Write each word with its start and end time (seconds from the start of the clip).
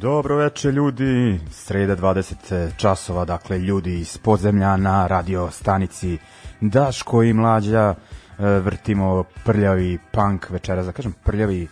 Dobro 0.00 0.36
veče 0.36 0.72
ljudi, 0.72 1.40
sreda 1.50 1.96
20 1.96 2.70
časova, 2.76 3.24
dakle 3.24 3.58
ljudi 3.58 4.00
iz 4.00 4.18
podzemlja 4.18 4.76
na 4.76 5.06
radio 5.06 5.50
stanici 5.50 6.18
Daško 6.60 7.22
i 7.22 7.32
Mlađa. 7.32 7.94
E, 7.94 8.44
vrtimo 8.44 9.24
prljavi 9.44 9.98
punk 10.12 10.50
večeras, 10.50 10.86
da 10.86 10.92
kažem 10.92 11.14
prljavi 11.24 11.68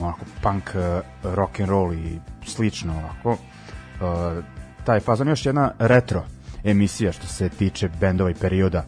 onako 0.00 0.20
punk 0.42 0.70
e, 0.74 1.00
rock 1.22 1.60
and 1.60 1.68
roll 1.68 1.92
i 1.92 2.18
slično 2.46 2.94
ovako. 2.98 3.32
E, 3.38 4.42
taj 4.84 5.00
fazon 5.00 5.28
još 5.28 5.46
jedna 5.46 5.72
retro 5.78 6.24
emisija 6.64 7.12
što 7.12 7.26
se 7.26 7.48
tiče 7.48 7.88
bendova 8.00 8.30
i 8.30 8.34
perioda 8.34 8.84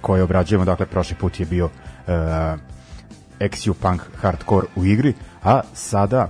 koje 0.00 0.22
obrađujemo, 0.22 0.64
dakle 0.64 0.86
prošli 0.86 1.16
put 1.16 1.40
je 1.40 1.46
bio 1.46 1.70
XU 3.40 3.72
punk 3.72 4.02
hardcore 4.20 4.66
u 4.76 4.84
igri, 4.84 5.14
a 5.42 5.60
sada 5.74 6.28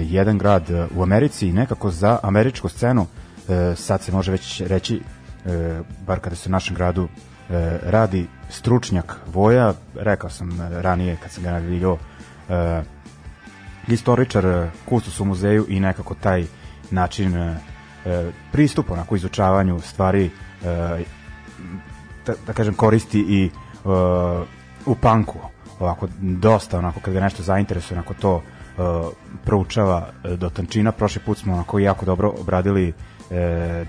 jedan 0.00 0.38
grad 0.38 0.70
uh, 0.70 0.96
u 0.96 1.02
Americi 1.02 1.48
i 1.48 1.52
nekako 1.52 1.90
za 1.90 2.18
američku 2.22 2.68
scenu 2.68 3.02
uh, 3.02 3.08
sad 3.76 4.02
se 4.02 4.12
može 4.12 4.30
već 4.32 4.60
reći 4.60 5.00
bar 6.06 6.20
kada 6.20 6.36
se 6.36 6.48
u 6.48 6.52
našem 6.52 6.76
gradu 6.76 7.08
radi 7.82 8.26
stručnjak 8.50 9.16
Voja, 9.32 9.74
rekao 9.94 10.30
sam 10.30 10.60
ranije 10.70 11.16
kad 11.22 11.30
sam 11.30 11.42
ga 11.42 11.50
najavljivao 11.50 11.92
uh, 11.92 12.56
istoričar 13.88 14.68
kustos 14.84 15.20
u 15.20 15.24
muzeju 15.24 15.66
i 15.68 15.80
nekako 15.80 16.14
taj 16.14 16.44
način 16.90 17.56
pristupa 18.52 18.92
onako 18.92 19.16
izučavanju 19.16 19.80
stvari 19.80 20.30
da, 22.26 22.34
da 22.46 22.52
kažem 22.52 22.74
koristi 22.74 23.18
i 23.20 23.50
u 24.86 24.94
panku 24.94 25.38
ovako 25.80 26.08
dosta 26.20 26.78
onako 26.78 27.00
kad 27.00 27.14
ga 27.14 27.20
nešto 27.20 27.42
zainteresuje 27.42 27.98
onako 27.98 28.14
to 28.14 28.36
uh, 28.36 28.42
proučava 29.44 30.08
uh, 30.08 30.30
do 30.30 30.50
tančina. 30.50 30.92
Prošli 30.92 31.22
put 31.26 31.38
smo 31.38 31.54
onako 31.54 31.78
jako 31.78 32.06
dobro 32.06 32.32
obradili 32.40 32.88
uh, 32.88 33.36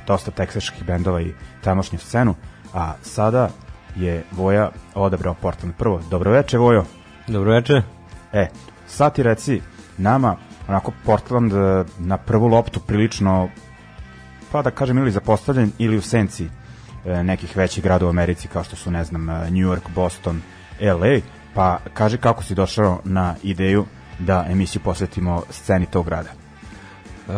dosta 0.07 0.31
teksaških 0.31 0.85
bendova 0.85 1.21
i 1.21 1.33
tamošnju 1.61 1.99
scenu 1.99 2.35
a 2.73 2.93
sada 3.01 3.49
je 3.95 4.23
Voja 4.31 4.71
odabrao 4.95 5.33
Portland. 5.33 5.75
Prvo 5.77 6.01
dobro 6.09 6.31
veče 6.31 6.57
Vojo. 6.57 6.85
Dobro 7.27 7.51
veče 7.51 7.81
e 8.33 8.47
sad 8.87 9.15
ti 9.15 9.23
reci 9.23 9.61
nama 9.97 10.35
onako 10.67 10.91
Portland 11.05 11.53
uh, 11.53 11.85
na 11.99 12.17
prvu 12.17 12.47
loptu 12.47 12.79
prilično 12.79 13.49
pa 14.51 14.61
da 14.61 14.71
kažem 14.71 14.97
ili 14.97 15.11
zapostavljen 15.11 15.71
ili 15.77 15.97
u 15.97 16.01
senci 16.01 16.45
uh, 16.45 17.17
nekih 17.23 17.57
većih 17.57 17.83
gradova 17.83 18.09
u 18.09 18.13
Americi 18.13 18.47
kao 18.47 18.63
što 18.63 18.75
su 18.75 18.91
ne 18.91 19.03
znam 19.03 19.25
New 19.25 19.67
York, 19.67 19.89
Boston, 19.95 20.41
LA 20.81 21.19
pa 21.53 21.79
kaži 21.93 22.17
kako 22.17 22.43
si 22.43 22.55
došao 22.55 22.99
na 23.03 23.35
ideju 23.43 23.85
da 24.19 24.45
emisiju 24.49 24.81
posvetimo 24.85 25.43
sceni 25.49 25.85
tog 25.85 26.05
grada. 26.05 26.29
E, 26.29 27.33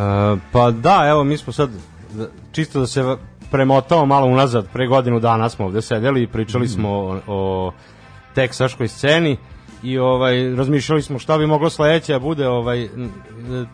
pa 0.51 0.71
da, 0.71 1.05
evo 1.09 1.23
mi 1.23 1.37
smo 1.37 1.53
sad 1.53 1.69
čisto 2.51 2.79
da 2.79 2.87
se 2.87 3.17
premotao 3.51 4.05
malo 4.05 4.27
unazad, 4.27 4.67
pre 4.73 4.87
godinu 4.87 5.19
dana 5.19 5.49
smo 5.49 5.65
ovde 5.65 5.81
sedeli 5.81 6.23
i 6.23 6.27
pričali 6.27 6.65
mm. 6.65 6.69
smo 6.69 6.89
o, 6.89 7.19
o 7.27 7.71
teksaškoj 8.35 8.87
sceni 8.87 9.37
i 9.83 9.97
ovaj 9.97 10.55
razmišljali 10.55 11.01
smo 11.01 11.19
šta 11.19 11.37
bi 11.37 11.47
moglo 11.47 11.69
sledeće 11.69 12.13
da 12.13 12.19
bude 12.19 12.47
ovaj 12.47 12.89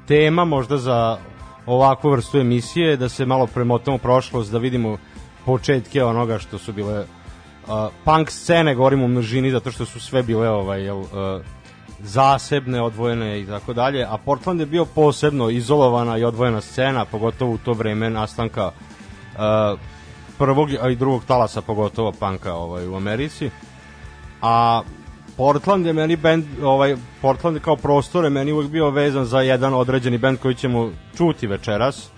tema 0.07 0.45
možda 0.45 0.77
za 0.77 1.17
ovakvu 1.65 2.11
vrstu 2.11 2.39
emisije 2.39 2.97
da 2.97 3.09
se 3.09 3.25
malo 3.25 3.47
premotamo 3.47 3.97
prošlost 3.97 4.51
da 4.51 4.57
vidimo 4.57 4.97
početke 5.45 6.03
onoga 6.03 6.39
što 6.39 6.57
su 6.57 6.73
bile 6.73 6.99
uh, 6.99 7.07
punk 8.03 8.31
scene, 8.31 8.75
govorimo 8.75 9.05
o 9.05 9.07
množini 9.07 9.51
zato 9.51 9.71
što 9.71 9.85
su 9.85 9.99
sve 9.99 10.23
bile 10.23 10.49
ovaj, 10.49 10.83
jel, 10.83 10.99
uh, 10.99 11.07
zasebne, 11.99 12.81
odvojene 12.81 13.39
i 13.39 13.45
tako 13.45 13.73
dalje, 13.73 14.05
a 14.09 14.17
Portland 14.17 14.59
je 14.59 14.65
bio 14.65 14.85
posebno 14.85 15.49
izolovana 15.49 16.17
i 16.17 16.23
odvojena 16.23 16.61
scena, 16.61 17.05
pogotovo 17.05 17.51
u 17.51 17.57
to 17.57 17.73
vreme 17.73 18.09
nastanka 18.09 18.65
uh, 18.65 19.79
prvog 20.37 20.69
a 20.81 20.89
i 20.89 20.95
drugog 20.95 21.25
talasa, 21.25 21.61
pogotovo 21.61 22.11
panka 22.19 22.53
ovaj, 22.53 22.87
u 22.87 22.95
Americi. 22.95 23.49
A 24.41 24.81
Portland 25.37 25.85
je 25.85 25.93
meni 25.93 26.15
band, 26.15 26.45
ovaj, 26.63 26.95
Portland 27.21 27.59
kao 27.59 27.75
prostor 27.75 28.23
je 28.23 28.29
meni 28.29 28.51
uvek 28.51 28.69
bio 28.69 28.89
vezan 28.89 29.25
za 29.25 29.41
jedan 29.41 29.73
određeni 29.73 30.17
band 30.17 30.39
koji 30.39 30.55
ćemo 30.55 30.91
čuti 31.17 31.47
večeras 31.47 32.09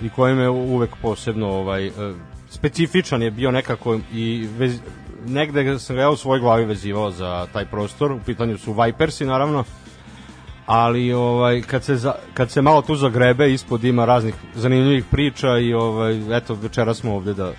i 0.00 0.08
koji 0.08 0.34
me 0.34 0.48
uvek 0.48 0.90
posebno 1.02 1.48
ovaj, 1.48 1.90
specifičan 2.50 3.22
je 3.22 3.30
bio 3.30 3.50
nekako 3.50 3.98
i 4.12 4.48
vez, 4.58 4.80
negde 5.26 5.78
sam 5.78 5.96
ga 5.96 6.02
ja 6.02 6.10
u 6.10 6.16
svojoj 6.16 6.40
glavi 6.40 6.64
vezivao 6.64 7.10
za 7.10 7.46
taj 7.52 7.66
prostor, 7.66 8.12
u 8.12 8.20
pitanju 8.26 8.58
su 8.58 8.72
Vipersi 8.72 9.24
naravno, 9.24 9.64
ali 10.66 11.12
ovaj 11.12 11.62
kad 11.62 11.84
se 11.84 11.96
za, 11.96 12.14
kad 12.34 12.50
se 12.50 12.62
malo 12.62 12.82
tu 12.82 12.96
zagrebe 12.96 13.52
ispod 13.52 13.84
ima 13.84 14.04
raznih 14.04 14.34
zanimljivih 14.54 15.04
priča 15.10 15.58
i 15.58 15.74
ovaj 15.74 16.36
eto 16.36 16.54
večeras 16.54 16.98
smo 16.98 17.14
ovde 17.14 17.34
da 17.34 17.52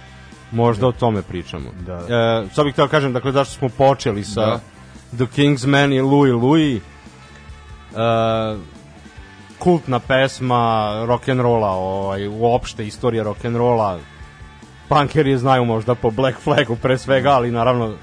možda 0.52 0.88
o 0.88 0.92
tome 0.92 1.22
pričamo. 1.22 1.70
Da. 1.86 1.94
E, 1.94 2.48
sad 2.54 2.66
bih 2.66 2.74
htio 2.74 2.86
da 2.86 2.92
kažem 2.92 3.14
dakle 3.14 3.32
zašto 3.32 3.54
smo 3.54 3.70
počeli 3.70 4.24
sa 4.24 4.46
da. 4.46 4.60
The 5.16 5.28
Kingsman 5.36 5.94
i 5.94 6.02
Louis 6.02 6.34
Louis. 6.34 6.82
E, 6.82 8.56
kultna 9.60 10.00
pesma 10.00 10.94
rock 11.08 11.30
and 11.30 11.42
rolla, 11.42 11.70
ovaj 11.70 12.28
uopšte 12.28 12.88
istorija 12.88 13.24
rock 13.24 13.46
and 13.46 13.56
rolla 13.56 14.00
punkeri 14.90 15.38
znaju 15.38 15.66
možda 15.66 15.96
po 15.96 16.12
Black 16.12 16.40
Flagu 16.40 16.76
pre 16.82 16.98
svega, 16.98 17.30
ali 17.30 17.52
naravno 17.52 17.94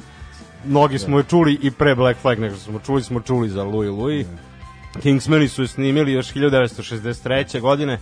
mnogi 0.64 0.98
smo 0.98 1.18
je 1.18 1.24
čuli 1.24 1.58
i 1.62 1.70
pre 1.70 1.94
Black 1.94 2.20
Flag 2.20 2.38
nego 2.38 2.56
smo 2.56 2.78
čuli, 2.78 3.02
smo 3.02 3.20
čuli 3.20 3.48
za 3.48 3.64
Louis 3.64 3.90
Louis. 3.90 4.26
Kingsmeni 5.02 5.48
su 5.48 5.62
je 5.62 5.68
snimili 5.68 6.12
još 6.12 6.32
1963. 6.32 7.60
godine. 7.60 7.98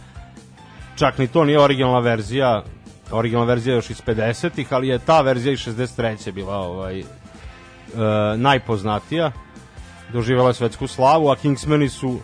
Čak 0.94 1.18
ni 1.18 1.28
to 1.28 1.44
nije 1.44 1.60
originalna 1.60 1.98
verzija, 1.98 2.62
originalna 3.10 3.52
verzija 3.52 3.74
još 3.74 3.90
iz 3.90 4.02
50-ih, 4.06 4.72
ali 4.72 4.88
je 4.88 4.98
ta 4.98 5.20
verzija 5.20 5.52
iz 5.52 5.58
63. 5.58 6.32
bila 6.32 6.56
ovaj, 6.56 7.00
e, 7.00 7.04
najpoznatija. 8.36 9.32
Doživjela 10.12 10.52
svetsku 10.52 10.86
slavu, 10.86 11.30
a 11.30 11.36
Kingsmeni 11.36 11.88
su 11.88 12.18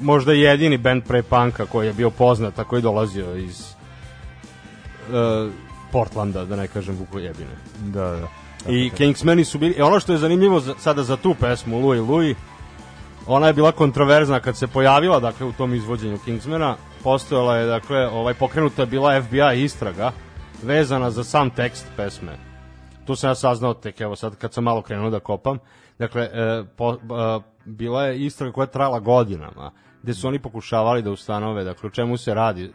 možda 0.00 0.32
jedini 0.32 0.78
band 0.78 1.02
pre 1.08 1.22
panka 1.22 1.66
koji 1.66 1.86
je 1.86 1.92
bio 1.92 2.10
poznat, 2.10 2.58
a 2.58 2.64
koji 2.64 2.82
dolazio 2.82 3.36
iz 3.36 3.60
e, 3.60 5.48
Portlanda, 5.92 6.44
da 6.44 6.56
ne 6.56 6.66
kažem 6.66 6.96
Vukojebine. 6.96 7.56
Da, 7.80 8.10
da. 8.10 8.28
I 8.68 8.90
Kingsmeni 8.90 9.44
su 9.44 9.58
bili, 9.58 9.82
ono 9.82 10.00
što 10.00 10.12
je 10.12 10.18
zanimljivo 10.18 10.60
za, 10.60 10.74
sada 10.78 11.02
za 11.02 11.16
tu 11.16 11.34
pesmu 11.40 11.80
Louis 11.80 12.08
Louis, 12.08 12.36
ona 13.26 13.46
je 13.46 13.52
bila 13.52 13.72
kontroverzna 13.72 14.40
kad 14.40 14.56
se 14.56 14.66
pojavila 14.66 15.20
dakle 15.20 15.46
u 15.46 15.52
tom 15.52 15.74
izvođenju 15.74 16.18
Kingsmana, 16.24 16.76
postojala 17.04 17.56
je 17.56 17.66
dakle 17.66 18.08
ovaj 18.08 18.34
pokrenuta 18.34 18.82
je 18.82 18.86
bila 18.86 19.22
FBI 19.22 19.64
istraga 19.64 20.12
vezana 20.62 21.10
za 21.10 21.24
sam 21.24 21.50
tekst 21.50 21.86
pesme. 21.96 22.36
Tu 23.06 23.16
sam 23.16 23.30
ja 23.30 23.34
saznao 23.34 23.74
tek 23.74 24.00
evo 24.00 24.16
sad 24.16 24.36
kad 24.36 24.52
sam 24.52 24.64
malo 24.64 24.82
krenuo 24.82 25.10
da 25.10 25.20
kopam. 25.20 25.58
Dakle 25.98 26.22
e, 26.22 26.64
po, 26.76 26.92
e, 26.92 26.96
bila 27.64 28.04
je 28.04 28.24
istraga 28.24 28.52
koja 28.52 28.64
je 28.64 28.70
trajala 28.70 29.00
godinama 29.00 29.70
gde 30.02 30.14
su 30.14 30.28
oni 30.28 30.38
pokušavali 30.38 31.02
da 31.02 31.10
ustanove 31.10 31.64
dakle 31.64 31.86
o 31.86 31.90
čemu 31.90 32.16
se 32.16 32.34
radi 32.34 32.72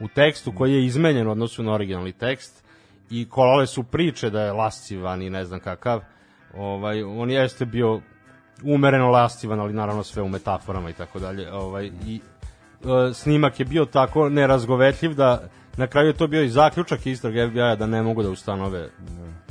u 0.00 0.08
tekstu 0.08 0.52
koji 0.52 0.72
je 0.72 0.86
izmenjen 0.86 1.28
u 1.28 1.30
odnosu 1.30 1.62
na 1.62 1.72
originalni 1.72 2.12
tekst 2.12 2.64
i 3.10 3.28
kolale 3.28 3.66
su 3.66 3.82
priče 3.82 4.30
da 4.30 4.42
je 4.42 4.52
lascivan 4.52 5.22
i 5.22 5.30
ne 5.30 5.44
znam 5.44 5.60
kakav. 5.60 6.00
Ovaj, 6.54 7.02
on 7.02 7.30
jeste 7.30 7.64
bio 7.64 8.00
umereno 8.62 9.10
lascivan, 9.10 9.60
ali 9.60 9.72
naravno 9.72 10.04
sve 10.04 10.22
u 10.22 10.28
metaforama 10.28 10.90
i 10.90 10.92
tako 10.92 11.18
dalje. 11.18 11.52
Ovaj, 11.52 11.90
I 12.06 12.20
e, 12.20 13.14
snimak 13.14 13.60
je 13.60 13.66
bio 13.66 13.84
tako 13.84 14.28
nerazgovetljiv 14.28 15.14
da 15.14 15.48
na 15.76 15.86
kraju 15.86 16.08
je 16.08 16.16
to 16.16 16.26
bio 16.26 16.42
i 16.42 16.48
zaključak 16.48 17.06
istrage 17.06 17.48
FBI-a 17.48 17.76
da 17.76 17.86
ne 17.86 18.02
mogu 18.02 18.22
da 18.22 18.30
ustanove 18.30 18.88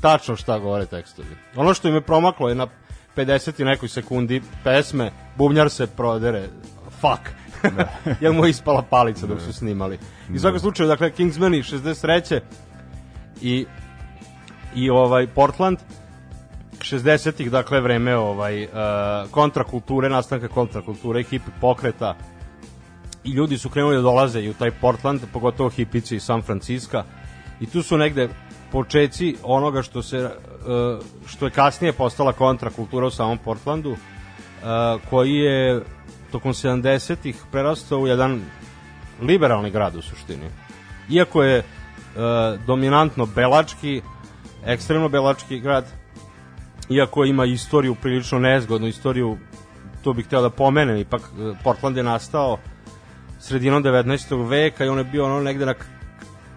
tačno 0.02 0.36
šta 0.36 0.60
govore 0.60 0.86
tekstovi. 0.86 1.28
Ono 1.56 1.74
što 1.74 1.88
im 1.88 1.96
je 1.96 2.02
promaklo 2.02 2.50
je 2.50 2.56
na 2.56 2.68
50 3.16 3.62
i 3.62 3.66
nekoj 3.66 3.90
sekundi 3.90 4.42
pesme, 4.64 5.12
bubnjar 5.38 5.70
se 5.70 5.88
prodere, 5.88 6.48
fuck, 7.02 7.30
da. 7.76 7.88
jer 8.22 8.34
mu 8.34 8.46
je 8.46 8.50
ispala 8.50 8.82
palica 8.82 9.28
dok 9.28 9.42
su 9.42 9.54
snimali. 9.54 10.00
I 10.34 10.40
svakom 10.40 10.60
slučaju, 10.60 10.90
dakle, 10.90 11.12
Kingsmeni 11.12 11.64
63. 11.64 12.40
i 13.42 13.66
i 14.76 14.90
ovaj 14.90 15.28
Portland 15.28 15.78
60-ih, 16.80 17.52
dakle 17.52 17.82
vreme 17.82 18.16
ovaj 18.16 18.64
uh, 18.64 18.70
kontrakulture, 19.32 20.10
nastanka 20.10 20.48
kontrakulture, 20.48 21.24
hipi 21.24 21.52
pokreta 21.62 22.16
i 23.24 23.32
ljudi 23.32 23.58
su 23.58 23.70
krenuli 23.70 23.96
da 23.96 24.02
dolaze 24.02 24.42
i 24.42 24.50
u 24.50 24.54
taj 24.54 24.72
Portland, 24.72 25.22
pogotovo 25.34 25.70
hipici 25.70 26.16
iz 26.16 26.24
San 26.24 26.42
Francisco 26.42 27.04
i 27.60 27.66
tu 27.66 27.84
su 27.84 27.98
negde 27.98 28.30
počeci 28.72 29.36
onoga 29.44 29.82
što 29.82 30.02
se 30.02 30.18
uh, 30.18 31.04
što 31.28 31.46
je 31.46 31.52
kasnije 31.52 31.94
postala 31.94 32.34
kontrakultura 32.34 33.08
u 33.08 33.12
samom 33.12 33.38
Portlandu 33.38 33.92
uh, 33.92 33.98
koji 35.10 35.34
je 35.34 35.82
tokom 36.32 36.54
70-ih 36.54 37.36
prerastao 37.52 38.00
u 38.00 38.08
jedan 38.08 38.42
liberalni 39.22 39.72
grad 39.72 39.96
u 39.96 40.02
suštini. 40.02 40.50
Iako 41.10 41.44
je 41.44 41.58
e, 41.58 41.64
dominantno 42.68 43.26
belački, 43.26 44.02
ekstremno 44.66 45.10
belački 45.10 45.60
grad, 45.60 45.86
iako 46.90 47.26
ima 47.26 47.46
istoriju 47.46 47.96
prilično 47.96 48.40
nezgodnu 48.40 48.88
istoriju, 48.88 49.38
to 50.04 50.14
bih 50.14 50.26
hteo 50.26 50.42
da 50.42 50.50
pomenem, 50.50 50.98
ipak 50.98 51.22
e, 51.22 51.54
Portland 51.64 51.98
je 51.98 52.04
nastao 52.04 52.58
sredinom 53.40 53.84
19. 53.84 54.50
veka 54.50 54.86
i 54.86 54.90
on 54.90 54.98
je 54.98 55.04
bio 55.04 55.26
ono 55.26 55.42
negde 55.42 55.66
na 55.66 55.74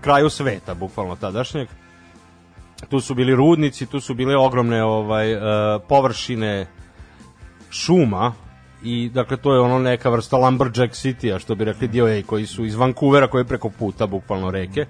kraju 0.00 0.30
sveta, 0.30 0.74
bukvalno 0.74 1.16
tadašnjeg. 1.16 1.68
Tu 2.88 3.00
su 3.00 3.14
bili 3.14 3.34
rudnici, 3.34 3.86
tu 3.86 4.00
su 4.00 4.14
bile 4.14 4.36
ogromne 4.36 4.84
ovaj 4.84 5.34
uh, 5.34 5.42
površine 5.88 6.66
šuma 7.70 8.32
i 8.82 9.10
dakle 9.14 9.36
to 9.36 9.54
je 9.54 9.60
ono 9.60 9.78
neka 9.78 10.10
vrsta 10.10 10.36
Lumberjack 10.36 10.94
City-a 10.94 11.38
što 11.38 11.54
bi 11.54 11.64
rekli 11.64 11.88
DOA 11.88 12.22
koji 12.26 12.46
su 12.46 12.64
iz 12.64 12.74
Vancouvera 12.74 13.26
koji 13.26 13.40
je 13.40 13.48
preko 13.48 13.68
puta 13.68 14.06
bukvalno 14.06 14.50
reke. 14.50 14.86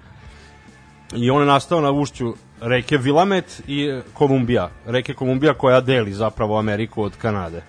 I 1.16 1.30
on 1.30 1.40
je 1.40 1.46
nastao 1.46 1.80
na 1.80 1.90
ušću 1.90 2.34
reke 2.60 2.98
Willamette 2.98 3.60
i 3.66 4.02
Kolumbija. 4.14 4.70
Reke 4.86 5.14
Kolumbija 5.14 5.54
koja 5.54 5.80
deli 5.80 6.12
zapravo 6.12 6.58
Ameriku 6.58 7.02
od 7.02 7.16
Kanade. 7.16 7.62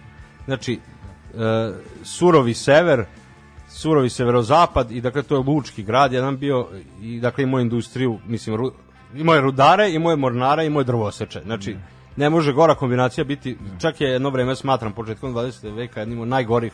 Znači 0.45 0.73
e, 0.73 1.71
surovi 2.03 2.53
sever 2.53 3.05
surovi 3.69 4.09
severozapad 4.09 4.91
i 4.91 5.01
dakle 5.01 5.23
to 5.23 5.35
je 5.35 5.43
lučki 5.47 5.83
grad 5.83 6.13
jedan 6.13 6.37
bio 6.37 6.67
i 7.01 7.19
dakle 7.19 7.43
imao 7.43 7.59
industriju 7.59 8.19
mislim 8.27 8.55
ru, 8.55 8.71
imao 9.15 9.35
je 9.35 9.41
rudare 9.41 9.91
imao 9.91 10.11
je 10.11 10.15
mornare 10.15 10.65
imao 10.65 10.81
je 10.81 10.85
drvoseče. 10.85 11.41
Znači 11.45 11.73
mm 11.73 12.00
ne 12.15 12.29
može 12.29 12.53
gora 12.53 12.75
kombinacija 12.75 13.23
biti, 13.23 13.57
čak 13.79 14.01
je 14.01 14.09
jedno 14.09 14.29
vreme 14.29 14.55
smatram 14.55 14.93
početkom 14.93 15.33
20. 15.33 15.75
veka 15.75 15.99
jednim 15.99 16.19
od 16.19 16.27
najgorih 16.27 16.73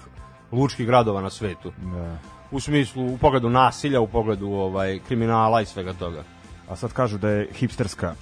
lučkih 0.51 0.86
gradova 0.86 1.22
na 1.22 1.29
svetu. 1.29 1.72
Da. 1.77 2.17
U 2.51 2.60
smislu, 2.60 3.13
u 3.13 3.17
pogledu 3.17 3.50
nasilja, 3.50 4.01
u 4.01 4.08
pogledu 4.08 4.48
ovaj 4.48 5.00
kriminala 5.08 5.62
i 5.62 5.65
svega 5.65 5.94
toga. 5.94 6.24
A 6.70 6.75
sad 6.75 6.94
kažu 6.94 7.17
da 7.17 7.29
je 7.29 7.48
hipsterska 7.53 8.15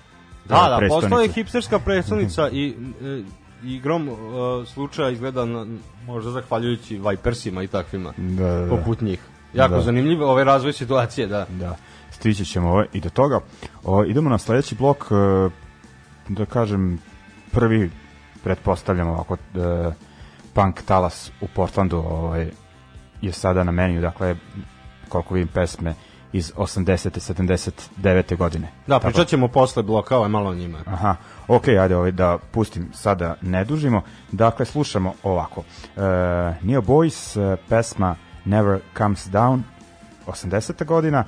Da, 0.49 0.55
da, 0.55 0.79
da 0.81 0.87
postoje 0.87 1.27
hipsterska 1.27 1.79
predstavnica 1.79 2.49
i 2.49 2.75
e, 3.03 3.23
igrom 3.63 4.09
uh, 4.09 4.17
slučaja 4.67 5.09
izgleda 5.09 5.45
na, 5.45 5.65
možda 6.05 6.31
zahvaljujući 6.31 7.01
Vipersima 7.09 7.63
i 7.63 7.67
takvima 7.67 8.13
da, 8.17 8.43
da, 8.43 8.65
da. 8.65 8.69
poput 8.69 9.01
njih. 9.01 9.19
Jako 9.53 9.75
da. 9.75 9.81
zanimljiv 9.81 10.23
ovaj 10.23 10.43
razvoj 10.43 10.73
situacije, 10.73 11.27
da. 11.27 11.45
Da. 11.49 11.75
Stići 12.11 12.45
ćemo 12.45 12.69
ovaj, 12.69 12.85
i 12.93 12.99
do 12.99 13.09
toga. 13.09 13.39
O, 13.83 14.03
idemo 14.03 14.29
na 14.29 14.37
sledeći 14.37 14.75
blok, 14.75 15.11
uh, 15.11 15.51
da 16.27 16.45
kažem, 16.45 16.99
prvi, 17.51 17.91
pretpostavljamo 18.43 19.11
ovako, 19.11 19.33
uh, 19.33 19.93
punk 20.53 20.81
talas 20.81 21.31
u 21.41 21.47
Portlandu 21.47 21.97
ovaj, 21.97 22.51
je 23.21 23.31
sada 23.31 23.63
na 23.63 23.71
meniju, 23.71 24.01
dakle, 24.01 24.35
koliko 25.09 25.33
vidim 25.33 25.47
pesme 25.47 25.93
iz 26.33 26.51
80. 26.57 27.33
79. 27.99 28.37
godine. 28.37 28.71
Da, 28.87 28.99
pričat 28.99 29.27
ćemo 29.27 29.47
posle 29.47 29.83
bloka, 29.83 30.17
ovaj 30.17 30.29
malo 30.29 30.49
o 30.49 30.55
njima. 30.55 30.77
Aha, 30.85 31.15
ok, 31.47 31.67
ajde 31.67 31.95
ovaj, 31.95 32.11
da 32.11 32.37
pustim 32.51 32.89
sada 32.93 33.35
ne 33.41 33.65
dužimo. 33.65 34.01
Dakle, 34.31 34.65
slušamo 34.65 35.13
ovako. 35.23 35.59
Uh, 35.59 36.03
Neo 36.61 36.81
Boys, 36.81 37.39
uh, 37.53 37.59
pesma 37.69 38.15
Never 38.45 38.79
Comes 38.97 39.27
Down, 39.27 39.61
80. 40.27 40.85
godina, 40.85 41.23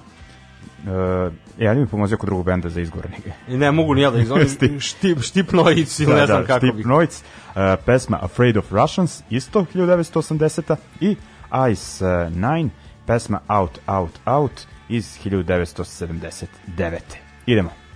Uh, 0.84 1.34
ja 1.58 1.74
mi 1.74 1.88
pomozio 1.88 2.18
kod 2.18 2.28
drugog 2.28 2.46
benda 2.46 2.70
za 2.70 2.82
izgovor. 2.82 3.08
I 3.48 3.58
ne 3.58 3.72
mogu 3.72 3.94
ni 3.94 4.02
ja 4.02 4.12
da 4.12 4.20
izgovorim. 4.20 4.50
štip, 4.80 5.22
štip 5.22 5.52
Noic 5.52 6.00
ili 6.00 6.12
da, 6.12 6.20
ne 6.20 6.26
znam 6.26 6.42
da, 6.42 6.48
kako 6.48 6.68
štip 6.68 6.86
Noic, 6.86 7.24
uh, 7.48 7.62
pesma 7.86 8.20
Afraid 8.22 8.58
of 8.58 8.72
Russians, 8.72 9.24
isto 9.30 9.66
1980. 9.74 10.76
I 11.00 11.16
Ice 11.72 12.06
uh, 12.06 12.12
9, 12.34 12.70
pesma 13.06 13.40
Out, 13.48 13.80
Out, 13.88 14.20
Out 14.26 14.68
iz 14.90 15.18
1979. 15.24 17.00
Idemo. 17.46 17.87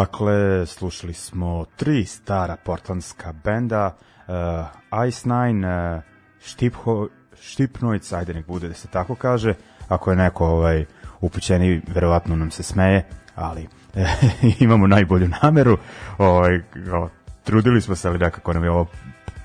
Dakle, 0.00 0.66
slušali 0.66 1.14
smo 1.14 1.64
tri 1.76 2.04
stara 2.04 2.56
portlandska 2.64 3.32
benda, 3.44 3.96
uh, 4.28 5.06
Ice 5.08 5.28
Nine, 5.28 5.94
uh, 5.96 6.02
Štipho, 6.40 7.08
Štipnojc, 7.40 8.12
ajde 8.12 8.34
nek 8.34 8.46
bude 8.46 8.68
da 8.68 8.74
se 8.74 8.88
tako 8.88 9.14
kaže, 9.14 9.54
ako 9.88 10.10
je 10.10 10.16
neko 10.16 10.46
ovaj, 10.46 10.84
upućeni, 11.20 11.82
verovatno 11.94 12.36
nam 12.36 12.50
se 12.50 12.62
smeje, 12.62 13.06
ali 13.34 13.68
e, 13.94 14.06
imamo 14.64 14.86
najbolju 14.86 15.28
nameru, 15.42 15.78
ovaj, 16.18 16.60
o, 16.92 17.08
trudili 17.44 17.80
smo 17.80 17.96
se, 17.96 18.08
ali 18.08 18.18
nekako 18.18 18.52
nam 18.52 18.64
je 18.64 18.70
ovo 18.70 18.86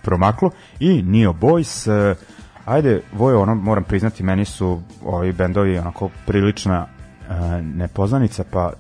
promaklo, 0.02 0.52
i 0.80 1.02
Neo 1.02 1.34
Boys, 1.34 1.92
uh, 2.12 2.18
ajde, 2.66 3.02
Vojo, 3.14 3.42
ono, 3.42 3.56
moram 3.56 3.84
priznati, 3.84 4.24
meni 4.24 4.46
su 4.46 4.82
ovi 5.06 5.32
bendovi 5.32 5.78
onako 5.78 6.10
prilična 6.26 6.88
uh, 6.88 7.36
nepoznanica, 7.76 8.44
pa 8.52 8.72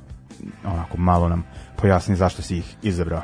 onako 0.65 0.97
malo 0.97 1.29
nam 1.29 1.43
pojasni 1.81 2.15
zašto 2.15 2.41
si 2.41 2.57
ih 2.57 2.75
izabrao. 2.83 3.21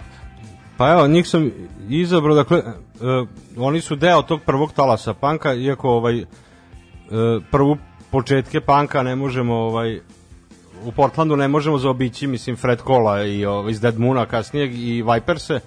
Pa 0.77 0.91
evo, 0.91 1.07
njih 1.07 1.27
sam 1.27 1.51
izabrao, 1.89 2.35
dakle, 2.35 2.57
uh, 2.57 3.27
oni 3.57 3.81
su 3.81 3.95
deo 3.95 4.21
tog 4.21 4.41
prvog 4.45 4.73
talasa 4.73 5.13
panka, 5.13 5.53
iako 5.53 5.89
ovaj, 5.89 6.21
uh, 6.21 6.27
prvu 7.51 7.77
početke 8.11 8.61
panka 8.61 9.03
ne 9.03 9.15
možemo 9.15 9.55
ovaj, 9.55 9.99
u 10.85 10.91
Portlandu 10.91 11.35
ne 11.35 11.47
možemo 11.47 11.77
zaobići, 11.77 12.27
mislim, 12.27 12.55
Fred 12.55 12.81
Kola 12.81 13.23
i 13.23 13.45
ovaj, 13.45 13.71
iz 13.71 13.81
Dead 13.81 13.99
Moona 13.99 14.25
kasnije 14.25 14.73
i 14.73 15.03
Viperse, 15.03 15.59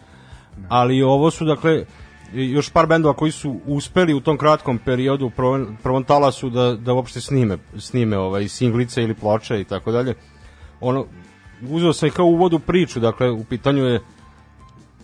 ali 0.69 1.03
ovo 1.03 1.31
su, 1.31 1.45
dakle, 1.45 1.85
još 2.33 2.71
par 2.71 2.87
bendova 2.87 3.15
koji 3.15 3.33
su 3.33 3.61
uspeli 3.67 4.15
u 4.15 4.21
tom 4.21 4.39
kratkom 4.39 4.79
periodu 4.79 5.27
u 5.27 5.31
prvom, 5.31 5.77
prvom 5.83 6.05
talasu 6.05 6.51
da, 6.51 6.75
da 6.75 6.93
uopšte 6.93 7.21
snime, 7.21 7.59
snime 7.79 8.19
ovaj, 8.19 8.49
singlice 8.49 9.03
ili 9.03 9.15
ploče 9.15 9.61
i 9.61 9.65
tako 9.65 9.93
dalje. 9.93 10.15
Ono, 10.81 11.07
uzeo 11.69 11.93
sam 11.93 12.11
kao 12.11 12.27
uvod 12.27 12.53
u 12.53 12.59
priču, 12.59 13.01
dakle, 13.01 13.31
u 13.31 13.45
pitanju 13.45 13.85
je 13.85 14.01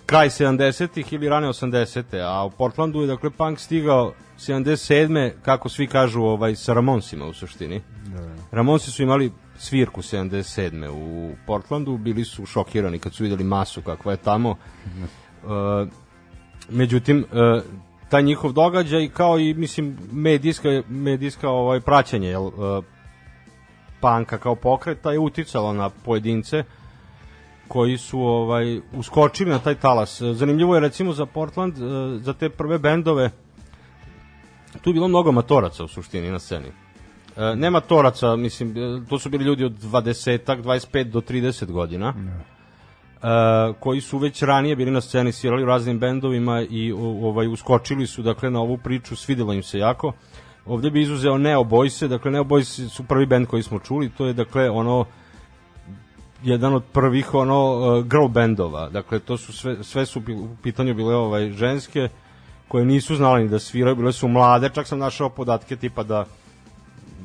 kraj 0.06 0.28
70-ih 0.28 1.12
ili 1.12 1.28
rane 1.28 1.48
80-te, 1.48 2.20
a 2.22 2.44
u 2.44 2.50
Portlandu 2.50 3.00
je, 3.00 3.06
dakle, 3.06 3.30
punk 3.30 3.60
stigao 3.60 4.12
77. 4.38 5.30
kako 5.42 5.68
svi 5.68 5.86
kažu, 5.86 6.22
ovaj, 6.22 6.56
sa 6.56 6.72
Ramonsima 6.72 7.26
u 7.26 7.32
suštini. 7.32 7.82
Da. 8.06 8.28
Ramonsi 8.50 8.90
su 8.90 9.02
imali 9.02 9.32
svirku 9.58 10.02
77. 10.02 10.88
u 10.90 11.34
Portlandu, 11.46 11.96
bili 11.96 12.24
su 12.24 12.46
šokirani 12.46 12.98
kad 12.98 13.14
su 13.14 13.22
videli 13.22 13.44
masu 13.44 13.82
kakva 13.82 14.12
je 14.12 14.18
tamo. 14.18 14.50
Uh, 14.50 15.88
međutim, 16.70 17.24
uh, 17.32 17.62
taj 18.08 18.22
njihov 18.22 18.52
događaj 18.52 19.08
kao 19.08 19.38
i 19.38 19.54
mislim 19.54 19.98
medijska 20.12 20.82
medijska 20.88 21.50
ovaj 21.50 21.80
praćenje 21.80 22.28
jel, 22.28 22.46
uh, 22.46 22.84
panka 24.00 24.38
kao 24.38 24.54
pokreta 24.54 25.12
je 25.12 25.18
uticalo 25.18 25.72
na 25.72 25.90
pojedince 25.90 26.64
koji 27.68 27.98
su 27.98 28.20
ovaj 28.20 28.80
uskočili 28.92 29.50
na 29.50 29.58
taj 29.58 29.74
talas. 29.74 30.22
Zanimljivo 30.22 30.74
je 30.74 30.80
recimo 30.80 31.12
za 31.12 31.26
Portland, 31.26 31.78
uh, 31.78 32.22
za 32.22 32.32
te 32.32 32.48
prve 32.48 32.78
bendove 32.78 33.30
tu 34.82 34.90
je 34.90 34.94
bilo 34.94 35.08
mnogo 35.08 35.32
matoraca 35.32 35.84
u 35.84 35.88
suštini 35.88 36.30
na 36.30 36.38
sceni. 36.38 36.68
Uh, 36.68 37.58
nema 37.58 37.80
toraca, 37.80 38.36
mislim, 38.36 38.74
to 39.08 39.18
su 39.18 39.30
bili 39.30 39.44
ljudi 39.44 39.64
od 39.64 39.72
20 39.72 40.62
25 40.62 41.04
do 41.04 41.20
30 41.20 41.72
godina. 41.72 42.12
Ne 42.12 42.56
koji 43.80 44.00
su 44.00 44.18
već 44.18 44.42
ranije 44.42 44.76
bili 44.76 44.90
na 44.90 45.00
sceni, 45.00 45.32
svirali 45.32 45.62
u 45.62 45.66
raznim 45.66 45.98
bendovima 45.98 46.62
i 46.70 46.92
ovaj 47.22 47.48
uskočili 47.48 48.06
su 48.06 48.22
dakle 48.22 48.50
na 48.50 48.60
ovu 48.60 48.78
priču, 48.78 49.16
svidelo 49.16 49.52
im 49.52 49.62
se 49.62 49.78
jako. 49.78 50.12
Ovde 50.66 50.90
bi 50.90 51.02
izuzeo 51.02 51.38
Neo 51.38 51.64
Boyse, 51.64 52.08
dakle 52.08 52.30
Neo 52.30 52.44
Boys 52.44 52.88
su 52.88 53.04
prvi 53.04 53.26
bend 53.26 53.46
koji 53.46 53.62
smo 53.62 53.78
čuli, 53.78 54.10
to 54.10 54.26
je 54.26 54.32
dakle 54.32 54.70
ono 54.70 55.04
jedan 56.42 56.74
od 56.74 56.84
prvih 56.92 57.34
ono 57.34 57.72
uh, 57.72 58.04
girl 58.04 58.28
bendova. 58.28 58.88
Dakle 58.88 59.18
to 59.18 59.36
su 59.36 59.52
sve 59.52 59.84
sve 59.84 60.06
su 60.06 60.20
u 60.20 60.48
pitanju 60.62 60.94
bile 60.94 61.14
ovaj 61.14 61.50
ženske 61.50 62.08
koje 62.68 62.84
nisu 62.84 63.16
znale 63.16 63.42
ni 63.42 63.48
da 63.48 63.58
sviraju, 63.58 63.96
bile 63.96 64.12
su 64.12 64.28
mlade, 64.28 64.70
čak 64.74 64.86
sam 64.86 64.98
našao 64.98 65.28
podatke 65.28 65.76
tipa 65.76 66.02
da 66.02 66.26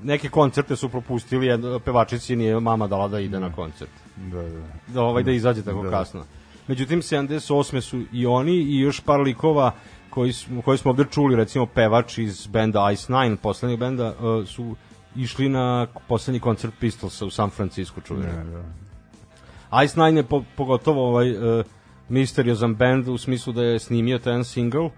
neke 0.03 0.29
koncerte 0.29 0.75
su 0.75 0.89
propustili, 0.89 1.47
jedna 1.47 1.79
pevačici 1.79 2.35
nije 2.35 2.59
mama 2.59 2.87
dala 2.87 3.07
da 3.07 3.19
ide 3.19 3.39
na 3.39 3.51
koncert. 3.51 3.91
Da, 4.15 4.41
da. 4.41 4.61
Da, 4.87 5.01
ovaj, 5.01 5.23
da 5.23 5.31
izađe 5.31 5.63
tako 5.63 5.83
da. 5.83 5.89
kasno. 5.89 6.25
Međutim, 6.67 7.01
78. 7.01 7.81
su 7.81 8.01
i 8.11 8.25
oni 8.25 8.53
i 8.53 8.79
još 8.79 8.99
par 8.99 9.19
likova 9.19 9.71
koji 10.11 10.33
smo, 10.33 10.61
koji 10.61 10.77
smo 10.77 10.91
ovde 10.91 11.05
čuli, 11.11 11.35
recimo 11.35 11.65
pevač 11.65 12.17
iz 12.17 12.47
benda 12.47 12.91
Ice 12.91 13.13
Nine, 13.13 13.35
poslednjeg 13.35 13.79
benda, 13.79 14.13
uh, 14.19 14.47
su 14.47 14.75
išli 15.15 15.49
na 15.49 15.87
poslednji 16.07 16.39
koncert 16.39 16.73
Pistolsa 16.79 17.25
u 17.25 17.29
San 17.29 17.49
Francisco, 17.49 18.01
čuveni. 18.01 18.33
Da, 18.33 18.43
da. 18.43 19.83
Ice 19.83 19.99
Nine 19.99 20.19
je 20.19 20.23
po, 20.23 20.43
pogotovo 20.55 21.07
ovaj 21.07 21.31
uh, 21.31 21.65
misteriozan 22.09 22.75
band 22.75 23.07
u 23.07 23.17
smislu 23.17 23.53
da 23.53 23.63
je 23.63 23.79
snimio 23.79 24.19
ten 24.19 24.43
single, 24.43 24.89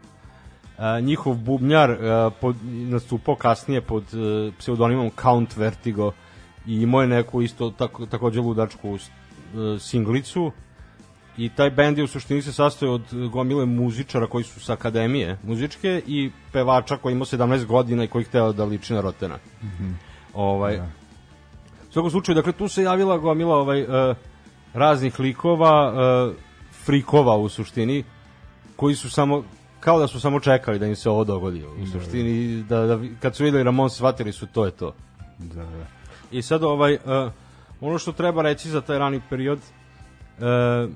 Uh, 0.77 1.05
njihov 1.05 1.35
bubnjar 1.35 1.91
uh, 1.91 2.33
pod, 2.41 2.55
nastupao 2.65 3.35
kasnije 3.35 3.81
pod 3.81 4.03
uh, 4.13 4.53
pseudonimom 4.57 5.11
Count 5.21 5.57
Vertigo 5.57 6.11
i 6.67 6.81
imao 6.81 7.01
je 7.01 7.07
neku 7.07 7.41
isto 7.41 7.69
tako, 7.69 8.05
takođe 8.05 8.41
ludačku 8.41 8.89
uh, 8.91 8.99
singlicu 9.79 10.51
i 11.37 11.49
taj 11.49 11.69
bend 11.69 11.97
je 11.97 12.03
u 12.03 12.07
suštini 12.07 12.41
se 12.41 12.53
sastoji 12.53 12.91
od 12.91 13.01
gomile 13.31 13.65
muzičara 13.65 14.27
koji 14.27 14.43
su 14.43 14.59
sa 14.59 14.73
akademije 14.73 15.37
muzičke 15.43 16.01
i 16.07 16.31
pevača 16.51 16.97
koji 16.97 17.13
ima 17.13 17.25
17 17.25 17.65
godina 17.65 18.03
i 18.03 18.07
koji 18.07 18.23
hteo 18.23 18.53
da 18.53 18.65
liči 18.65 18.93
na 18.93 19.01
Rotena. 19.01 19.35
Mm 19.35 19.67
-hmm. 19.67 19.93
ovaj, 20.33 20.75
ja. 20.75 20.87
U 21.89 21.93
svakom 21.93 22.11
slučaju, 22.11 22.35
dakle, 22.35 22.51
tu 22.51 22.67
se 22.67 22.83
javila 22.83 23.17
gomila 23.17 23.55
ovaj, 23.55 23.83
uh, 23.83 24.15
raznih 24.73 25.19
likova, 25.19 25.93
uh, 25.93 26.35
frikova 26.85 27.37
u 27.37 27.49
suštini, 27.49 28.03
koji 28.75 28.95
su 28.95 29.09
samo 29.09 29.43
kao 29.79 29.99
da 29.99 30.07
su 30.07 30.19
samo 30.19 30.39
čekali 30.39 30.79
da 30.79 30.85
im 30.85 30.95
se 30.95 31.09
ovo 31.09 31.23
dogodi 31.23 31.63
u 31.63 31.85
da, 31.85 31.91
suštini 31.91 32.63
da, 32.63 32.85
da, 32.85 32.99
kad 33.19 33.35
su 33.35 33.43
videli 33.43 33.63
Ramon 33.63 33.89
shvatili 33.89 34.31
su 34.31 34.47
to 34.47 34.65
je 34.65 34.71
to 34.71 34.93
da, 35.37 35.63
da. 35.63 35.85
i 36.31 36.41
sad 36.41 36.63
ovaj 36.63 36.93
uh, 36.93 37.31
ono 37.81 37.97
što 37.97 38.11
treba 38.11 38.41
reći 38.41 38.69
za 38.69 38.81
taj 38.81 38.99
rani 38.99 39.21
period 39.29 39.59
uh, 39.59 40.89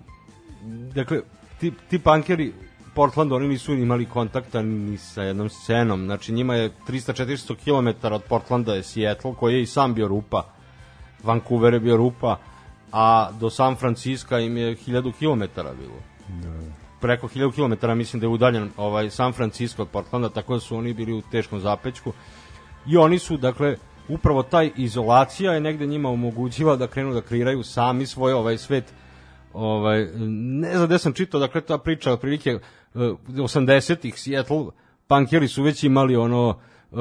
dakle 0.95 1.21
ti, 1.60 1.71
ti 1.89 1.99
pankeri 1.99 2.53
Portland 2.95 3.32
oni 3.32 3.47
nisu 3.47 3.73
imali 3.73 4.06
kontakta 4.06 4.62
ni 4.62 4.97
sa 4.97 5.23
jednom 5.23 5.49
scenom. 5.49 6.06
Znači 6.06 6.34
njima 6.34 6.56
je 6.56 6.71
300-400 6.88 7.56
km 7.56 8.13
od 8.13 8.23
Portlanda 8.23 8.73
je 8.73 8.84
Seattle 8.84 9.34
koji 9.39 9.53
je 9.53 9.62
i 9.62 9.65
sam 9.65 9.93
bio 9.93 10.08
rupa. 10.08 10.43
Vancouver 11.23 11.73
je 11.73 11.80
bio 11.80 11.97
rupa 11.97 12.38
a 12.91 13.32
do 13.39 13.49
San 13.49 13.75
Francisco 13.75 14.38
im 14.38 14.58
je 14.58 14.75
1000 14.75 15.12
km 15.12 15.62
bilo. 15.80 15.99
Da, 16.27 16.49
preko 17.01 17.27
1000 17.27 17.51
km 17.77 17.97
mislim 17.97 18.19
da 18.19 18.25
je 18.25 18.30
udaljen 18.30 18.69
ovaj 18.77 19.10
San 19.10 19.34
Francisco 19.34 19.82
od 19.82 19.88
Portlanda, 19.88 20.30
tako 20.30 20.53
da 20.53 20.60
su 20.60 20.77
oni 20.77 20.93
bili 20.93 21.13
u 21.13 21.21
teškom 21.21 21.60
zapećku. 21.60 22.13
I 22.88 22.97
oni 22.97 23.19
su, 23.19 23.38
dakle, 23.38 23.75
upravo 24.08 24.43
taj 24.43 24.71
izolacija 24.75 25.53
je 25.53 25.62
negde 25.62 25.86
njima 25.86 26.10
omogućivala 26.10 26.77
da 26.77 26.88
krenu 26.88 27.13
da 27.13 27.21
kreiraju 27.21 27.63
sami 27.63 28.06
svoj 28.06 28.34
ovaj 28.34 28.58
svet 28.58 28.93
ovaj 29.53 30.07
ne 30.62 30.71
znam 30.71 30.86
gde 30.86 30.97
sam 30.97 31.13
čitao 31.13 31.39
dakle 31.39 31.62
ta 31.62 31.77
priča 31.77 32.12
otprilike 32.12 32.55
uh, 32.55 32.62
80-ih 33.27 34.19
Seattle 34.19 34.65
punkeri 35.07 35.47
su 35.47 35.63
već 35.63 35.83
imali 35.83 36.15
ono 36.15 36.49
uh, 36.49 36.99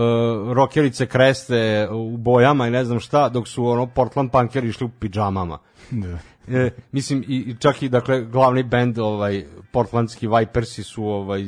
rokerice 0.53 1.07
kreste 1.07 1.89
u 1.93 2.17
bojama 2.17 2.67
i 2.67 2.71
ne 2.71 2.85
znam 2.85 3.01
šta 3.01 3.29
dok 3.29 3.49
su 3.49 3.67
ono 3.67 3.87
Portland 3.87 4.31
punkeri 4.31 4.69
išli 4.69 4.85
u 4.85 4.89
pidžamama. 4.89 5.59
Da. 5.91 6.19
E, 6.49 6.71
mislim 6.93 7.25
i, 7.29 7.57
čak 7.59 7.83
i 7.83 7.89
dakle 7.89 8.25
glavni 8.25 8.63
bend 8.63 8.99
ovaj 8.99 9.45
portlandski 9.73 10.29
Vipersi 10.29 10.83
su 10.83 11.05
ovaj 11.05 11.45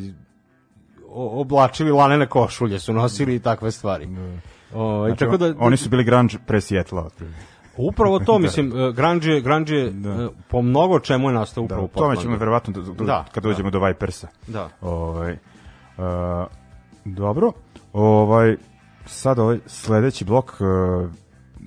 oblačili 1.15 1.91
lanene 1.91 2.27
košulje 2.27 2.79
su 2.79 2.93
nosili 2.93 3.35
i 3.35 3.39
takve 3.41 3.71
stvari. 3.71 4.07
Da. 4.07 4.41
Ovaj 4.79 5.11
znači, 5.11 5.25
tako 5.25 5.37
da 5.37 5.55
oni 5.59 5.77
su 5.77 5.89
bili 5.89 6.05
grunge 6.05 6.37
pre 6.47 6.61
Seattle 6.61 7.03
Upravo 7.79 8.19
to, 8.19 8.33
da. 8.39 8.39
mislim, 8.39 8.73
uh, 8.73 8.95
grunge, 8.95 9.41
grunge 9.41 9.91
da. 9.91 10.29
po 10.49 10.63
mnogo 10.63 11.01
čemu 11.01 11.29
je 11.29 11.35
nastao 11.35 11.65
upravo 11.65 11.81
da, 11.81 11.85
u 11.85 11.89
Portlandu. 11.89 12.15
Tome 12.15 12.23
ćemo 12.23 12.37
verovatno 12.37 12.73
do, 12.73 12.83
do, 12.83 13.05
da, 13.05 13.25
kad 13.33 13.43
dođemo 13.43 13.71
da. 13.71 13.79
do 13.79 13.85
Vipersa. 13.85 14.29
Da. 14.47 14.69
Ovaj, 14.81 15.33
uh, 15.33 16.05
dobro, 17.05 17.53
ovaj, 17.93 18.57
sad 19.07 19.39
ovaj 19.39 19.59
sledeći 19.67 20.25
blok 20.25 20.53
uh, 20.61 21.11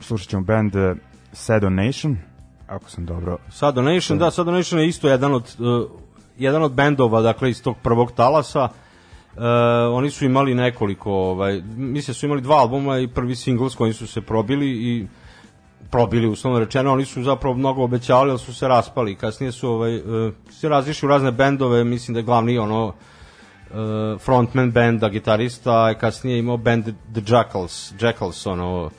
slušat 0.01 0.29
ćemo 0.29 0.43
band 0.43 0.75
uh, 0.75 0.97
Sad 1.33 1.63
Nation, 1.63 2.17
ako 2.67 2.89
sam 2.89 3.05
dobro. 3.05 3.37
Sad 3.49 3.75
Donation, 3.75 4.19
da, 4.19 4.31
Sad 4.31 4.45
Donation 4.45 4.81
je 4.81 4.87
isto 4.87 5.09
jedan 5.09 5.33
od 5.33 5.55
uh, 5.59 6.01
jedan 6.37 6.63
od 6.63 6.73
bendova, 6.73 7.21
dakle 7.21 7.49
iz 7.49 7.63
tog 7.63 7.75
prvog 7.83 8.11
talasa. 8.11 8.63
Uh, 8.63 9.43
oni 9.91 10.09
su 10.09 10.25
imali 10.25 10.55
nekoliko, 10.55 11.11
ovaj, 11.11 11.61
mislim 11.75 12.13
da 12.13 12.13
su 12.13 12.25
imali 12.25 12.41
dva 12.41 12.55
albuma 12.55 12.97
i 12.99 13.07
prvi 13.07 13.35
singl 13.35 13.67
s 13.67 13.75
kojim 13.75 13.93
su 13.93 14.07
se 14.07 14.21
probili 14.21 14.67
i 14.67 15.07
probili 15.91 16.27
uslovno 16.27 16.59
rečeno, 16.59 16.93
oni 16.93 17.05
su 17.05 17.23
zapravo 17.23 17.55
mnogo 17.55 17.83
obećavali, 17.83 18.29
ali 18.29 18.39
su 18.39 18.53
se 18.53 18.67
raspali. 18.67 19.15
Kasnije 19.15 19.51
su 19.51 19.69
ovaj, 19.69 19.97
uh, 19.97 20.33
se 20.49 20.69
razišli 20.69 21.05
u 21.05 21.09
razne 21.09 21.31
bendove, 21.31 21.83
mislim 21.83 22.13
da 22.13 22.19
je 22.19 22.23
glavni 22.23 22.57
ono 22.57 22.87
uh, 22.87 22.93
frontman 24.21 24.71
benda, 24.71 25.09
gitarista, 25.09 25.93
kasnije 25.93 26.39
imao 26.39 26.57
band 26.57 26.83
The 27.13 27.21
Jackals, 27.27 27.93
Jackals, 28.01 28.45
ono, 28.45 28.89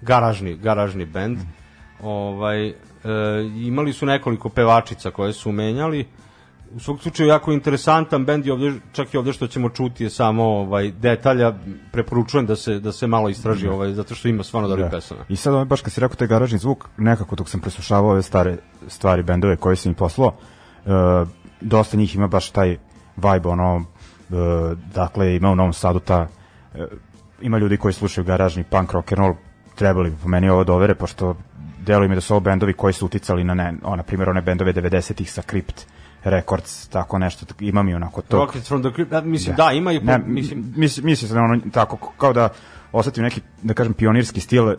garažni, 0.00 0.56
garažni 0.56 1.04
bend. 1.06 1.38
Mm. 1.38 2.06
Ovaj, 2.06 2.72
E, 3.04 3.10
imali 3.66 3.92
su 3.92 4.06
nekoliko 4.06 4.48
pevačica 4.48 5.10
koje 5.10 5.32
su 5.32 5.52
menjali. 5.52 6.06
U 6.74 6.80
svog 6.80 7.00
slučaju 7.00 7.28
jako 7.28 7.52
interesantan 7.52 8.24
bend 8.24 8.46
je 8.46 8.52
ovde, 8.52 8.72
čak 8.92 9.14
i 9.14 9.16
ovde 9.16 9.32
što 9.32 9.46
ćemo 9.46 9.68
čuti 9.68 10.04
je 10.04 10.10
samo 10.10 10.44
ovaj 10.44 10.90
detalja, 10.92 11.54
preporučujem 11.92 12.46
da 12.46 12.56
se 12.56 12.78
da 12.78 12.92
se 12.92 13.06
malo 13.06 13.28
istraži 13.28 13.66
Da. 13.66 13.72
ovaj 13.72 13.92
zato 13.92 14.14
što 14.14 14.28
ima 14.28 14.42
stvarno 14.42 14.68
dobrih 14.68 14.84
Da. 14.84 14.90
pesama. 14.90 15.20
I 15.28 15.36
sad 15.36 15.54
ovaj, 15.54 15.64
baš 15.64 15.80
kad 15.80 15.92
si 15.92 16.00
rekao 16.00 16.16
taj 16.16 16.28
garažni 16.28 16.58
zvuk, 16.58 16.88
nekako 16.96 17.36
dok 17.36 17.48
sam 17.48 17.60
preslušavao 17.60 18.10
ove 18.10 18.22
stare 18.22 18.56
stvari 18.86 19.22
bendove 19.22 19.56
koje 19.56 19.76
sam 19.76 19.90
im 19.90 19.94
poslao, 19.94 20.34
e, 20.86 20.90
dosta 21.60 21.96
njih 21.96 22.14
ima 22.14 22.26
baš 22.26 22.50
taj 22.50 22.76
vibe, 23.16 23.48
ono, 23.48 23.84
e, 24.30 24.34
dakle, 24.94 25.36
ima 25.36 25.50
u 25.50 25.56
Novom 25.56 25.72
Sadu 25.72 25.98
ta, 25.98 26.26
e, 26.74 26.86
ima 27.40 27.58
ljudi 27.58 27.76
koji 27.76 27.92
slušaju 27.92 28.24
garažni 28.24 28.64
punk 28.64 28.92
rock 28.92 29.12
and 29.12 29.18
roll, 29.18 29.34
trebali 29.74 30.10
bi 30.10 30.16
po 30.22 30.28
meni 30.28 30.48
ovo 30.48 30.64
dovere, 30.64 30.94
pošto 30.94 31.36
deluje 31.86 32.08
mi 32.08 32.14
da 32.14 32.20
su 32.20 32.34
ovo 32.34 32.40
bendovi 32.40 32.72
koji 32.72 32.92
su 32.92 33.06
uticali 33.06 33.44
na, 33.44 33.54
ne, 33.54 33.74
o, 33.82 33.96
na 33.96 34.02
primjer, 34.02 34.28
one 34.28 34.42
bendove 34.42 34.72
90-ih 34.72 35.32
sa 35.32 35.42
Crypt 35.42 35.86
Records, 36.30 36.88
tako 36.88 37.18
nešto, 37.18 37.46
ima 37.60 37.82
mi 37.82 37.94
onako 37.94 38.22
to. 38.22 38.36
Rockets 38.36 38.68
from 38.68 38.82
the 38.82 38.90
Crypt, 38.90 39.08
da, 39.08 39.20
mislim, 39.20 39.56
da, 39.56 39.72
ima 39.72 39.92
i, 39.92 40.00
po, 40.00 40.06
Ne, 40.06 40.18
mislim, 40.26 40.72
mislim, 40.76 41.06
mislim 41.06 41.30
da 41.30 41.40
ono 41.40 41.60
tako 41.72 41.96
kao 41.96 42.32
da 42.32 42.48
osetim 42.92 43.22
neki 43.22 43.40
da 43.62 43.74
kažem 43.74 43.92
pionirski 43.94 44.40
stil 44.40 44.70
e, 44.70 44.76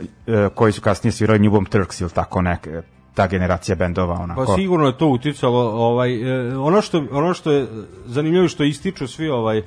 koji 0.56 0.72
su 0.72 0.82
kasnije 0.82 1.12
svirali 1.12 1.40
New 1.40 1.52
Bomb 1.52 1.68
Turks 1.68 2.02
ili 2.02 2.10
tako 2.10 2.42
neke 2.42 2.82
ta 3.14 3.28
generacija 3.28 3.76
bendova 3.76 4.14
onako. 4.14 4.46
Pa 4.46 4.56
sigurno 4.56 4.88
je 4.88 4.98
to 4.98 5.08
uticalo 5.08 5.60
ovaj 5.60 6.14
e, 6.14 6.58
ono 6.58 6.82
što 6.82 7.04
ono 7.12 7.34
što 7.34 7.52
je 7.52 7.68
zanimljivo 8.06 8.48
što 8.48 8.64
ističu 8.64 9.08
svi 9.08 9.30
ovaj 9.30 9.64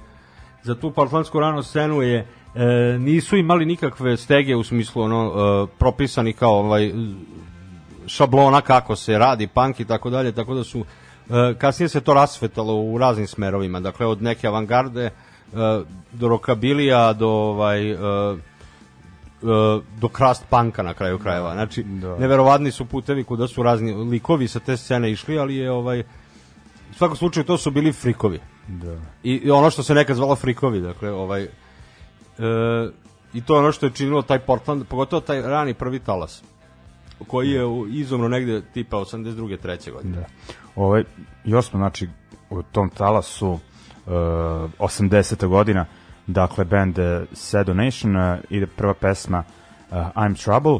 za 0.62 0.74
tu 0.74 0.90
portlandsku 0.90 1.40
rano 1.40 1.62
scenu 1.62 2.02
je 2.02 2.18
e, 2.18 2.64
nisu 2.98 3.36
imali 3.36 3.66
nikakve 3.66 4.16
stege 4.16 4.56
u 4.56 4.64
smislu 4.64 5.02
ono 5.02 5.26
e, 5.26 5.66
propisani 5.78 6.32
kao 6.32 6.58
ovaj 6.58 6.92
šablona 8.06 8.60
kako 8.60 8.96
se 8.96 9.18
radi 9.18 9.46
punk 9.46 9.80
i 9.80 9.84
tako 9.84 10.10
dalje 10.10 10.32
tako 10.32 10.54
da 10.54 10.64
su 10.64 10.84
kasnije 11.58 11.88
se 11.88 12.00
to 12.00 12.14
rasvetalo 12.14 12.74
u 12.74 12.98
raznim 12.98 13.26
smerovima 13.26 13.80
dakle 13.80 14.06
od 14.06 14.22
neke 14.22 14.46
avangarde 14.46 15.04
e, 15.04 15.10
do 16.12 16.28
rokabilija 16.28 17.12
do 17.12 17.28
ovaj 17.28 17.90
e, 17.90 17.94
e, 17.94 17.98
do 20.00 20.08
krast 20.08 20.44
panka 20.50 20.82
na 20.82 20.94
kraju 20.94 21.18
krajeva. 21.18 21.52
Znači, 21.52 21.82
Da. 21.82 22.18
neverovatni 22.18 22.70
su 22.70 22.84
putevi 22.84 23.24
kuda 23.24 23.48
su 23.48 23.62
razni 23.62 23.92
likovi 23.92 24.48
sa 24.48 24.60
te 24.60 24.76
scene 24.76 25.12
išli, 25.12 25.38
ali 25.38 25.56
je 25.56 25.70
ovaj 25.70 26.00
u 26.90 26.94
svakom 26.94 27.16
slučaju 27.16 27.44
to 27.44 27.58
su 27.58 27.70
bili 27.70 27.92
frikovi. 27.92 28.40
Da. 28.68 28.96
I, 29.22 29.32
i 29.32 29.50
ono 29.50 29.70
što 29.70 29.82
se 29.82 29.94
nekad 29.94 30.16
zvalo 30.16 30.36
frikovi, 30.36 30.80
dakle, 30.80 31.10
ovaj 31.10 31.42
e, 31.42 31.48
i 33.34 33.40
to 33.40 33.54
je 33.54 33.58
ono 33.58 33.72
što 33.72 33.86
je 33.86 33.92
činilo 33.92 34.22
taj 34.22 34.38
Portland, 34.38 34.84
pogotovo 34.88 35.20
taj 35.20 35.42
rani 35.42 35.74
prvi 35.74 35.98
talas 35.98 36.42
koji 37.26 37.50
je 37.50 37.62
izumro 37.90 38.28
negde 38.28 38.62
tipa 38.74 38.96
82. 38.96 39.58
treće 39.58 39.90
godine. 39.90 40.16
Da. 40.16 40.26
Ovaj 40.76 41.04
još 41.44 41.66
smo 41.66 41.78
znači 41.78 42.08
u 42.50 42.62
tom 42.62 42.90
talasu 42.90 43.50
uh, 43.50 43.60
80. 44.78 45.46
godina 45.46 45.84
dakle 46.26 46.64
band 46.64 46.98
uh, 46.98 47.04
Sad 47.32 47.66
Donation 47.66 48.16
uh, 48.16 48.38
ide 48.50 48.66
prva 48.66 48.94
pesma 48.94 49.44
uh, 49.90 49.96
I'm 49.96 50.44
Trouble 50.44 50.78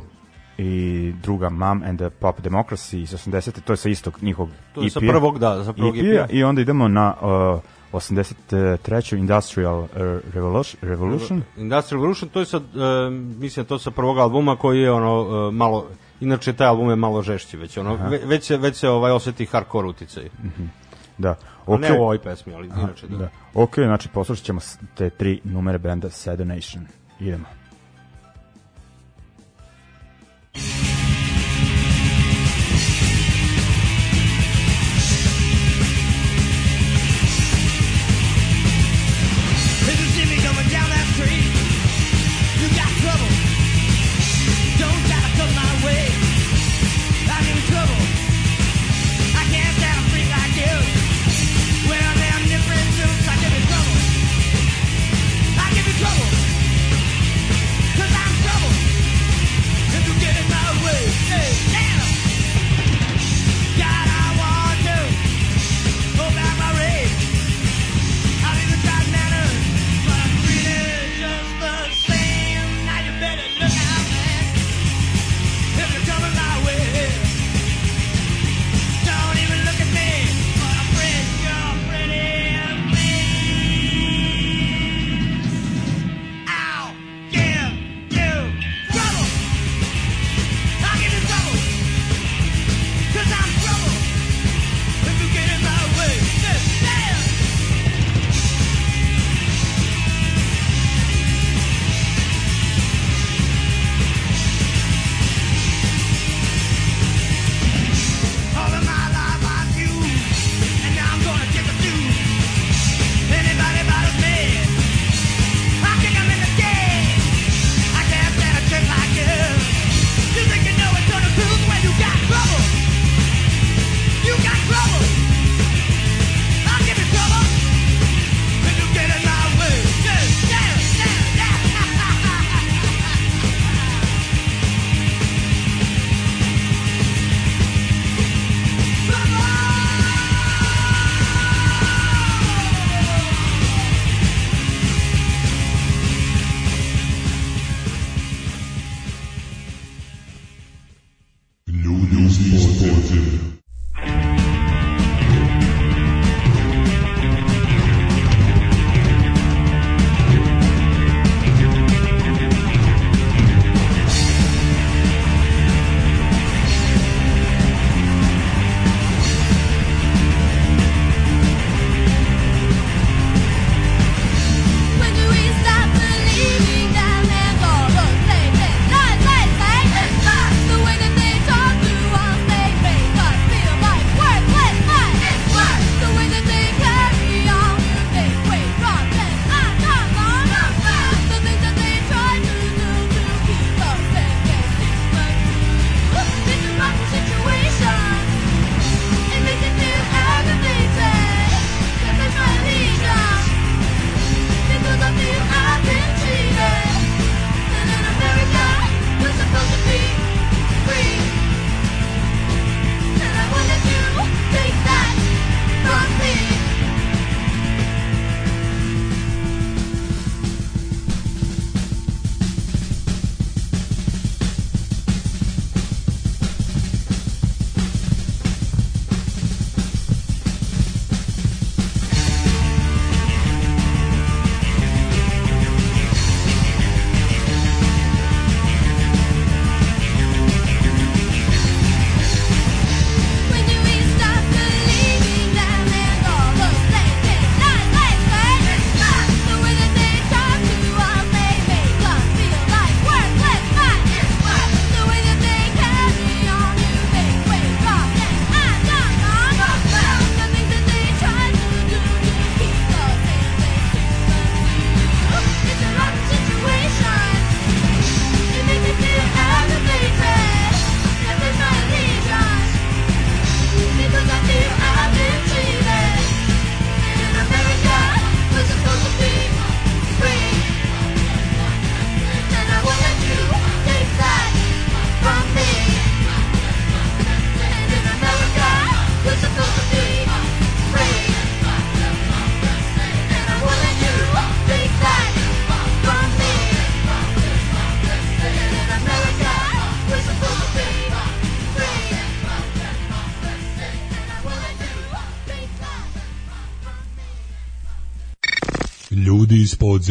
i 0.58 1.12
druga 1.22 1.48
Mom 1.48 1.82
and 1.82 1.98
the 1.98 2.10
Pop 2.10 2.40
Democracy 2.40 3.02
iz 3.02 3.14
80. 3.14 3.60
to 3.60 3.72
je 3.72 3.76
sa 3.76 3.88
istog 3.88 4.18
njihovog 4.22 4.50
To 4.74 4.82
je 4.82 4.90
sa 4.90 5.00
EP-a. 5.02 5.12
prvog, 5.12 5.38
da, 5.38 5.64
sa 5.64 5.72
prvog 5.72 5.98
EP-a, 5.98 6.08
EP-a. 6.08 6.26
i 6.32 6.44
onda 6.44 6.60
idemo 6.60 6.88
na 6.88 7.14
uh, 7.20 7.60
83. 7.92 9.16
Industrial 9.16 9.78
uh, 9.78 9.88
Revolution, 10.34 10.78
Revolution. 10.82 11.42
Industrial 11.56 12.00
Revolution, 12.00 12.28
to 12.30 12.40
je 12.40 12.46
sa, 12.46 12.56
e, 12.56 13.10
mislim, 13.10 13.66
to 13.66 13.78
sa 13.78 13.90
prvog 13.90 14.18
albuma 14.18 14.56
koji 14.56 14.80
je 14.80 14.92
ono 14.92 15.48
e, 15.48 15.52
malo, 15.52 15.86
inače 16.22 16.52
taj 16.52 16.66
album 16.66 16.90
je 16.90 16.96
malo 16.96 17.22
žešći 17.22 17.56
već, 17.56 17.76
ono, 17.76 17.94
ve, 17.96 18.18
već 18.18 18.44
se, 18.44 18.56
već 18.56 18.76
se 18.76 18.88
ovaj 18.88 19.12
oseti 19.12 19.46
hardcore 19.46 19.88
uticaj. 19.88 20.24
Da. 21.18 21.34
Okay. 21.66 21.66
Okay. 21.68 21.80
Ne 21.80 21.92
u 21.92 22.02
ovoj 22.02 22.18
pesmi, 22.18 22.54
ali 22.54 22.66
inače 22.68 23.06
da. 23.08 23.16
Da. 23.16 23.28
Ok, 23.54 23.74
znači 23.74 24.08
poslušat 24.08 24.44
ćemo 24.44 24.60
s- 24.60 24.78
te 24.94 25.10
tri 25.10 25.40
numere 25.44 25.78
benda 25.78 26.10
Sad 26.10 26.38
Donation. 26.38 26.86
Idemo. 27.20 27.44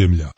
Iz 0.02 0.31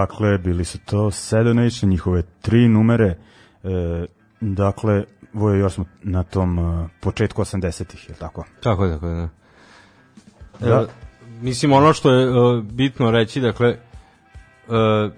Dakle, 0.00 0.38
bili 0.38 0.64
su 0.64 0.78
to 0.84 1.10
Sad 1.10 1.46
Nation, 1.46 1.90
njihove 1.90 2.22
tri 2.40 2.68
numere. 2.68 3.18
E, 3.64 4.06
dakle, 4.40 5.04
Vojo 5.32 5.54
još 5.54 5.72
smo 5.72 5.84
na 6.02 6.22
tom 6.22 6.58
e, 6.58 6.88
početku 7.00 7.42
80-ih, 7.42 8.08
je 8.08 8.12
li 8.12 8.18
tako? 8.18 8.44
Tako 8.62 8.84
je, 8.84 8.92
tako 8.94 9.06
je, 9.06 9.14
da. 9.14 9.28
Da. 10.60 10.66
Evo, 10.66 10.86
mislim, 11.40 11.72
ono 11.72 11.92
što 11.92 12.12
je 12.12 12.30
uh, 12.30 12.64
bitno 12.64 13.10
reći, 13.10 13.40
dakle, 13.40 13.76
uh, 14.68 15.12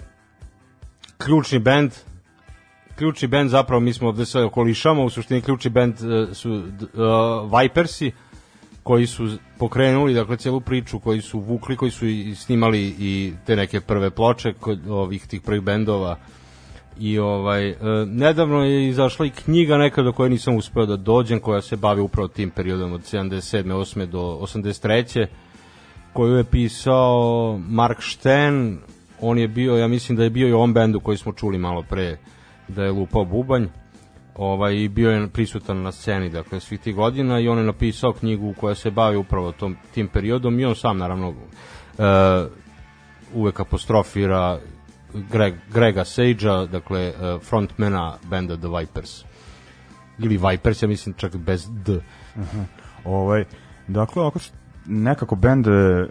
ključni 1.18 1.59
bend, 1.59 1.92
ključni 2.97 3.29
bend 3.29 3.51
zapravo 3.51 3.81
mi 3.81 3.92
smo 3.92 4.09
ovde 4.09 4.27
sve 4.27 4.45
okolišamo, 4.45 5.05
u 5.05 5.11
suštini 5.11 5.40
ključni 5.40 5.71
bend 5.71 5.95
uh, 5.95 6.37
su 6.37 6.53
uh, 6.53 7.61
Vipersi, 7.61 8.12
koji 8.83 9.07
su 9.07 9.29
pokrenuli 9.59 10.14
dakle 10.14 10.37
celu 10.37 10.61
priču, 10.61 10.99
koji 10.99 11.21
su 11.21 11.40
vukli, 11.40 11.77
koji 11.77 11.90
su 11.90 12.07
i 12.07 12.35
snimali 12.35 12.95
i 12.99 13.33
te 13.47 13.57
neke 13.57 13.81
prve 13.81 14.11
ploče 14.11 14.53
kod 14.53 14.88
ovih 14.88 15.27
tih 15.27 15.40
prvih 15.40 15.62
bendova. 15.62 16.16
I 16.99 17.18
ovaj 17.18 17.68
e, 17.68 17.77
nedavno 18.07 18.64
je 18.64 18.88
izašla 18.88 19.27
i 19.27 19.31
knjiga 19.31 19.79
neka 19.79 20.03
do 20.03 20.12
koje 20.12 20.31
nisam 20.31 20.57
uspeo 20.57 20.87
da 20.87 20.97
dođem, 20.97 21.40
koja 21.40 21.61
se 21.61 21.77
bavi 21.77 22.01
upravo 22.01 22.29
tim 22.29 22.51
periodom 22.51 22.92
od 22.92 23.01
77. 23.01 23.64
8. 23.64 24.07
do 24.07 24.38
83. 24.42 25.27
koju 26.12 26.37
je 26.37 26.45
pisao 26.45 27.59
Mark 27.68 28.03
Sten, 28.03 28.79
on 29.21 29.38
je 29.38 29.49
bio, 29.49 29.77
ja 29.77 29.88
mislim 29.88 30.16
da 30.16 30.25
je 30.25 30.31
bio 30.31 30.49
i 30.49 30.53
ovom 30.53 30.75
bendu 30.75 31.01
koji 31.01 31.16
smo 31.16 31.33
čuli 31.33 31.59
malo 31.59 31.83
pre 31.83 32.18
da 32.68 32.85
je 32.85 32.90
lupao 32.90 33.25
bubanj 33.25 33.66
ovaj, 34.37 34.88
bio 34.88 35.11
je 35.11 35.29
prisutan 35.29 35.83
na 35.83 35.92
sceni 35.92 36.31
dakle, 36.31 36.61
svih 36.61 36.81
tih 36.81 36.95
godina 36.95 37.40
i 37.40 37.49
on 37.49 37.59
je 37.59 37.64
napisao 37.64 38.12
knjigu 38.12 38.55
koja 38.61 38.75
se 38.75 38.90
bavi 38.90 39.16
upravo 39.16 39.53
tom, 39.53 39.77
tim 39.95 40.09
periodom 40.09 40.61
i 40.61 40.64
on 40.64 40.75
sam 40.75 40.99
naravno 40.99 41.29
uh, 41.29 41.35
uvek 43.35 43.61
apostrofira 43.61 44.59
Greg, 45.14 45.55
Grega 45.73 46.05
Sage-a, 46.05 46.66
dakle 46.66 47.09
uh, 47.09 47.42
frontmana 47.42 48.18
benda 48.31 48.57
The 48.57 48.68
Vipers. 48.79 49.25
Ili 50.18 50.38
Vipers, 50.38 50.83
ja 50.83 50.88
mislim 50.88 51.14
čak 51.14 51.37
bez 51.37 51.68
D. 51.71 52.01
Ovaj, 53.05 53.45
dakle, 53.88 54.31
što 54.40 54.55
nekako 54.87 55.37
bend 55.37 55.66
e, 55.66 56.07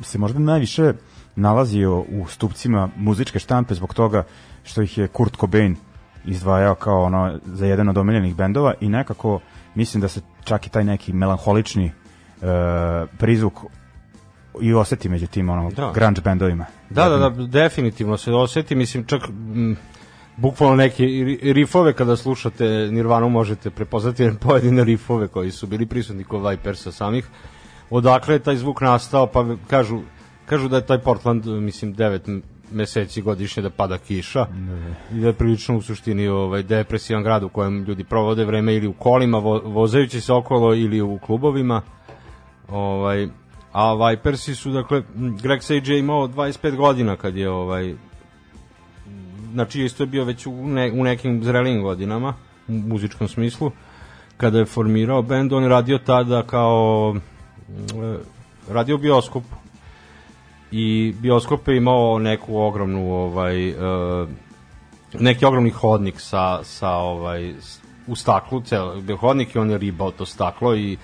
se 0.00 0.18
možda 0.18 0.38
najviše 0.38 0.92
nalazio 1.36 2.00
u 2.00 2.26
stupcima 2.28 2.88
muzičke 2.96 3.38
štampe 3.38 3.74
zbog 3.74 3.94
toga 3.94 4.24
što 4.64 4.82
ih 4.82 4.98
je 4.98 5.08
Kurt 5.08 5.36
Cobain 5.36 5.76
izdvajao 6.24 6.74
kao 6.74 7.02
ono 7.02 7.38
za 7.44 7.66
jedan 7.66 7.88
od 7.88 7.98
omiljenih 7.98 8.36
bendova 8.36 8.74
i 8.80 8.88
nekako 8.88 9.40
mislim 9.74 10.00
da 10.00 10.08
se 10.08 10.20
čak 10.44 10.66
i 10.66 10.70
taj 10.70 10.84
neki 10.84 11.12
melanholični 11.12 11.84
e, 11.86 11.92
prizvuk 13.18 13.60
i 14.60 14.74
oseti 14.74 15.08
među 15.08 15.26
tim 15.26 15.48
ono, 15.48 15.70
Da. 15.70 15.92
grunge 15.94 16.20
bendovima. 16.20 16.66
Da, 16.90 17.08
da, 17.08 17.18
da, 17.18 17.46
definitivno 17.46 18.16
se 18.16 18.32
oseti, 18.32 18.74
mislim 18.74 19.04
čak 19.04 19.22
m, 19.28 19.76
bukvalno 20.36 20.76
neke 20.76 21.02
ri- 21.04 21.52
rifove 21.52 21.92
kada 21.92 22.16
slušate 22.16 22.64
Nirvanu 22.90 23.28
možete 23.28 23.70
prepoznati 23.70 24.30
pojedine 24.42 24.84
rifove 24.84 25.28
koji 25.28 25.50
su 25.50 25.66
bili 25.66 25.86
prisutni 25.86 26.24
kod 26.24 26.50
Vipersa 26.50 26.92
samih. 26.92 27.28
Odakle 27.90 28.34
je 28.34 28.38
taj 28.38 28.56
zvuk 28.56 28.80
nastao, 28.80 29.26
pa 29.26 29.46
kažu, 29.70 30.00
kažu 30.46 30.68
da 30.68 30.76
je 30.76 30.86
taj 30.86 30.98
Portland, 30.98 31.46
mislim, 31.46 31.94
9 31.94 32.40
meseci 32.70 33.22
godišnje 33.22 33.62
da 33.62 33.70
pada 33.70 33.98
kiša. 33.98 34.46
I 35.14 35.20
da 35.20 35.26
je 35.26 35.32
prilično 35.32 35.76
u 35.76 35.82
suštini 35.82 36.28
ovaj, 36.28 36.62
depresivan 36.62 37.22
grad 37.22 37.42
u 37.42 37.48
kojem 37.48 37.84
ljudi 37.84 38.04
provode 38.04 38.44
vreme 38.44 38.74
ili 38.74 38.86
u 38.86 38.92
kolima 38.92 39.38
vo, 39.38 39.60
vozajući 39.64 40.20
se 40.20 40.32
okolo 40.32 40.74
ili 40.74 41.00
u 41.00 41.18
klubovima. 41.18 41.82
Ovaj, 42.68 43.28
a 43.72 43.94
Vipersi 43.94 44.54
su 44.54 44.70
dakle 44.70 45.02
Greg 45.42 45.62
Sage 45.62 45.92
je 45.92 45.98
imao 45.98 46.28
25 46.28 46.76
godina 46.76 47.16
kad 47.16 47.36
je 47.36 47.50
ovaj 47.50 47.94
znači 49.52 49.84
isto 49.84 50.02
je 50.02 50.06
bio 50.06 50.24
već 50.24 50.46
u, 50.46 50.52
ne, 50.52 50.92
u 50.92 51.04
nekim 51.04 51.44
zrelim 51.44 51.82
godinama 51.82 52.34
u 52.68 52.72
muzičkom 52.72 53.28
smislu. 53.28 53.70
Kada 54.36 54.58
je 54.58 54.64
formirao 54.64 55.22
bend 55.22 55.52
on 55.52 55.62
je 55.62 55.68
radio 55.68 55.98
tada 55.98 56.42
kao 56.42 57.14
e, 57.78 58.18
radio 58.68 58.94
u 58.94 58.98
bioskopu 58.98 59.59
i 60.72 61.14
bioskop 61.20 61.68
je 61.68 61.76
imao 61.76 62.18
neku 62.18 62.56
ogromnu 62.56 63.12
ovaj 63.14 63.68
e, 63.68 63.74
neki 65.18 65.44
ogromni 65.44 65.70
hodnik 65.70 66.20
sa, 66.20 66.64
sa 66.64 66.90
ovaj 66.90 67.54
u 68.06 68.16
staklu 68.16 68.60
ceo 68.60 69.00
bio 69.00 69.16
hodnik 69.16 69.54
i 69.54 69.58
on 69.58 69.70
je 69.70 69.78
ribao 69.78 70.10
to 70.10 70.26
staklo 70.26 70.76
i 70.76 70.96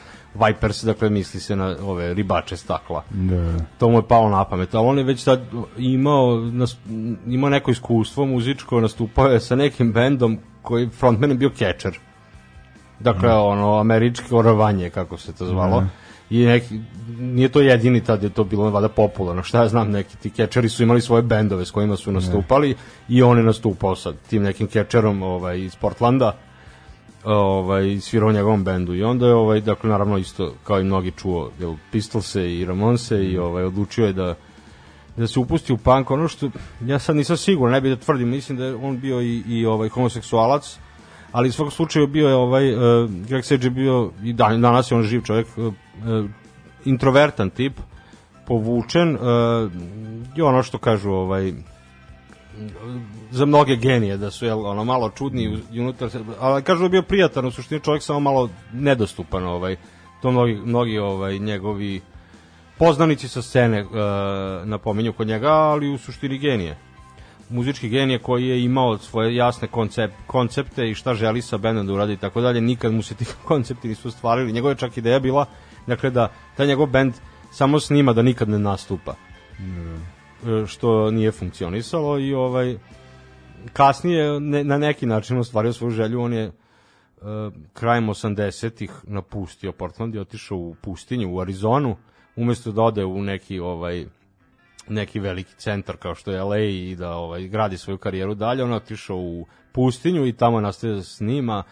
Vipers, 0.47 0.85
dakle 0.85 1.11
misli 1.11 1.41
se 1.41 1.57
na 1.57 1.77
ove 1.83 2.15
ribače 2.15 2.57
stakla 2.57 3.03
Da. 3.11 3.65
to 3.79 3.89
mu 3.89 3.99
je 3.99 4.09
palo 4.09 4.29
na 4.29 4.45
pamet, 4.45 4.75
ali 4.75 4.89
on 4.89 4.99
je 4.99 5.05
već 5.05 5.25
tad 5.25 5.41
imao, 5.79 6.37
nas, 6.37 6.77
imao 7.27 7.51
neko 7.51 7.71
iskustvo 7.71 8.27
muzičko, 8.27 8.81
nastupao 8.81 9.27
je 9.27 9.41
sa 9.41 9.57
nekim 9.57 9.93
bendom 9.93 10.39
koji 10.63 10.89
frontman 10.89 11.31
je 11.31 11.37
bio 11.37 11.51
catcher. 11.51 11.99
Dakle, 13.01 13.33
ono, 13.33 13.79
američki 13.81 14.35
oravanje, 14.35 14.91
kako 14.91 15.17
se 15.17 15.33
to 15.33 15.47
zvalo. 15.47 15.85
I 16.31 16.45
neki, 16.45 16.81
nije 17.19 17.49
to 17.49 17.61
jedini 17.61 18.05
tad 18.05 18.23
je 18.23 18.31
to 18.31 18.45
bilo 18.45 18.71
vada 18.71 18.89
popularno, 18.89 19.43
šta 19.43 19.63
ja 19.63 19.69
znam, 19.69 19.91
neki 19.91 20.17
ti 20.17 20.31
catcheri 20.31 20.69
su 20.69 20.83
imali 20.83 21.01
svoje 21.01 21.23
bendove 21.23 21.65
s 21.65 21.71
kojima 21.71 21.97
su 21.97 22.13
nastupali 22.13 22.77
i 23.09 23.23
on 23.23 23.39
je 23.39 23.45
nastupao 23.45 23.97
sa 23.97 24.13
tim 24.31 24.43
nekim 24.43 24.67
catcherom 24.67 25.23
ovaj, 25.23 25.61
iz 25.61 25.77
Portlanda 25.77 26.37
ovaj 27.25 28.01
svirao 28.01 28.33
njegovom 28.33 28.65
bendu. 28.65 28.95
I 28.95 29.03
onda 29.03 29.27
je 29.27 29.35
ovaj 29.35 29.61
dakle 29.61 29.91
naravno 29.91 30.19
isto 30.19 30.55
kao 30.65 30.81
i 30.81 30.85
mnogi 30.85 31.11
čuo 31.11 31.51
jel 31.61 31.75
Pistolse 31.93 32.55
i 32.55 32.65
Ramonse 32.65 33.25
i 33.25 33.39
ovaj 33.39 33.65
odlučio 33.65 34.07
je 34.07 34.13
da 34.13 34.35
da 35.17 35.27
se 35.27 35.41
upusti 35.41 35.73
u 35.73 35.77
punk. 35.77 36.11
Ono 36.11 36.29
što 36.29 36.51
ja 36.81 36.99
sad 36.99 37.17
nisam 37.17 37.37
siguran 37.37 37.73
ne 37.73 37.81
bih 37.81 37.91
da 37.91 38.05
tvrdim 38.05 38.29
mislim 38.29 38.59
da 38.59 38.65
je 38.65 38.75
on 38.75 39.01
bio 39.01 39.21
i, 39.21 39.43
i 39.47 39.67
ovaj 39.67 39.89
homoseksualac 39.89 40.79
ali 41.37 41.49
u 41.49 41.53
svakom 41.53 41.71
slučaju 41.71 42.07
bio 42.07 42.29
je 42.29 42.35
ovaj 42.35 42.75
uh, 42.75 43.11
Greg 43.29 43.45
Sage 43.45 43.67
je 43.67 43.71
bio 43.71 44.11
i 44.23 44.33
dan, 44.33 44.61
danas 44.61 44.91
je 44.91 44.97
on 44.97 45.03
živ 45.03 45.23
čovjek 45.23 45.47
uh, 45.57 45.75
introvertan 46.85 47.51
tip, 47.51 47.73
povučen 48.47 49.15
uh, 49.15 49.21
i 50.37 50.43
ono 50.43 50.63
što 50.63 50.79
kažu 50.79 51.11
ovaj 51.11 51.53
za 53.31 53.47
mnoge 53.47 53.77
genije 53.77 54.17
da 54.17 54.31
su 54.31 54.47
jel, 54.47 54.67
ono 54.67 54.85
malo 54.85 55.11
čudni 55.11 55.59
i 55.73 55.81
unutar 55.81 56.09
ali 56.41 56.63
kažu 56.63 56.79
da 56.79 56.85
je 56.85 56.91
bio 56.91 57.03
prijatan 57.03 57.47
u 57.47 57.51
suštini 57.51 57.81
čovjek 57.81 58.03
samo 58.03 58.21
malo 58.21 58.49
nedostupan 58.73 59.45
ovaj 59.45 59.77
to 60.23 60.31
mnogi, 60.31 60.55
mnogi 60.55 60.99
ovaj 60.99 61.39
njegovi 61.39 62.01
poznanici 62.79 63.29
sa 63.29 63.43
scene 63.43 63.83
uh, 63.83 63.91
napominju 64.65 65.13
kod 65.13 65.27
njega 65.27 65.53
ali 65.53 65.89
u 65.89 65.99
suštini 65.99 66.39
genije 66.39 66.86
muzički 67.49 67.89
genije 67.89 68.19
koji 68.19 68.49
je 68.49 68.65
imao 68.65 68.99
svoje 68.99 69.37
jasne 69.37 69.69
koncep, 69.69 70.11
koncepte 70.27 70.91
i 70.91 70.95
šta 70.95 71.15
želi 71.15 71.43
sa 71.43 71.59
bendom 71.59 71.87
da 71.87 71.93
uradi 71.93 72.13
i 72.13 72.17
tako 72.17 72.41
dalje, 72.41 72.61
nikad 72.61 72.93
mu 72.93 73.03
se 73.03 73.15
ti 73.15 73.25
koncepti 73.49 73.89
nisu 73.89 74.09
ostvarili. 74.09 74.53
Njegova 74.53 74.73
je 74.73 74.79
čak 74.79 74.97
ideja 74.97 75.19
bila 75.19 75.47
dakle 75.87 76.11
da 76.11 76.33
taj 76.57 76.67
njegov 76.67 76.87
bend 76.87 77.15
samo 77.53 77.81
snima 77.81 78.13
da 78.13 78.23
nikad 78.23 78.49
ne 78.49 78.59
nastupa. 78.59 79.15
Mm. 79.61 80.67
Što 80.67 81.11
nije 81.11 81.33
funkcionisalo 81.33 82.19
i 82.19 82.35
ovaj 82.35 82.79
kasnije 83.73 84.41
ne, 84.41 84.65
na 84.65 84.79
neki 84.79 85.07
način 85.07 85.39
ostvario 85.39 85.73
svoju 85.73 85.91
želju, 85.91 86.21
on 86.21 86.33
je 86.33 86.47
uh, 86.47 86.53
krajem 87.73 88.07
80-ih 88.07 88.91
napustio 89.03 89.73
Portland 89.73 90.15
i 90.15 90.19
otišao 90.19 90.59
u 90.59 90.75
pustinju 90.81 91.35
u 91.35 91.41
Arizonu 91.41 91.97
umesto 92.37 92.73
da 92.73 92.83
ode 92.83 93.05
u 93.05 93.23
neki 93.23 93.61
ovaj 93.61 94.07
neki 94.89 95.21
veliki 95.21 95.55
centar 95.55 95.97
kao 95.97 96.15
što 96.15 96.31
je 96.31 96.43
LA 96.43 96.59
i 96.59 96.97
da 96.99 97.11
ovaj 97.11 97.49
gradi 97.49 97.79
svoju 97.79 97.99
karijeru 97.99 98.35
dalje, 98.35 98.65
on 98.65 98.73
otišao 98.73 99.17
u 99.17 99.47
pustinju 99.73 100.27
i 100.27 100.33
tamo 100.33 100.61
nastavio 100.61 100.97
da 100.97 101.03
snima 101.03 101.63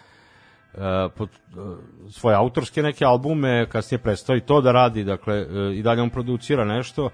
uh, 0.74 0.80
pod, 1.16 1.28
uh, 1.56 1.78
svoje 2.10 2.36
autorske 2.36 2.82
neke 2.82 3.04
albume, 3.04 3.66
kasnije 3.68 3.98
prestao 3.98 4.36
i 4.36 4.40
to 4.40 4.60
da 4.60 4.72
radi, 4.72 5.04
dakle 5.04 5.42
uh, 5.42 5.74
i 5.74 5.82
dalje 5.82 6.02
on 6.02 6.10
producira 6.10 6.64
nešto 6.64 7.10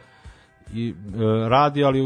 i 0.75 0.95
radi, 1.49 1.85
ali 1.85 2.01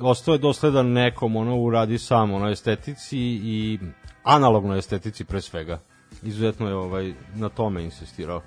ostao 0.00 0.32
je 0.32 0.38
dosledan 0.38 0.92
nekom, 0.92 1.36
ono 1.36 1.56
uradi 1.56 1.98
sam, 1.98 2.32
ono 2.32 2.48
estetici 2.50 3.18
i 3.18 3.78
analognoj 4.22 4.78
estetici 4.78 5.24
pre 5.24 5.40
svega. 5.40 5.78
Izuzetno 6.22 6.68
je 6.68 6.74
ovaj 6.74 7.12
na 7.34 7.48
tome 7.48 7.84
insistirao 7.84 8.42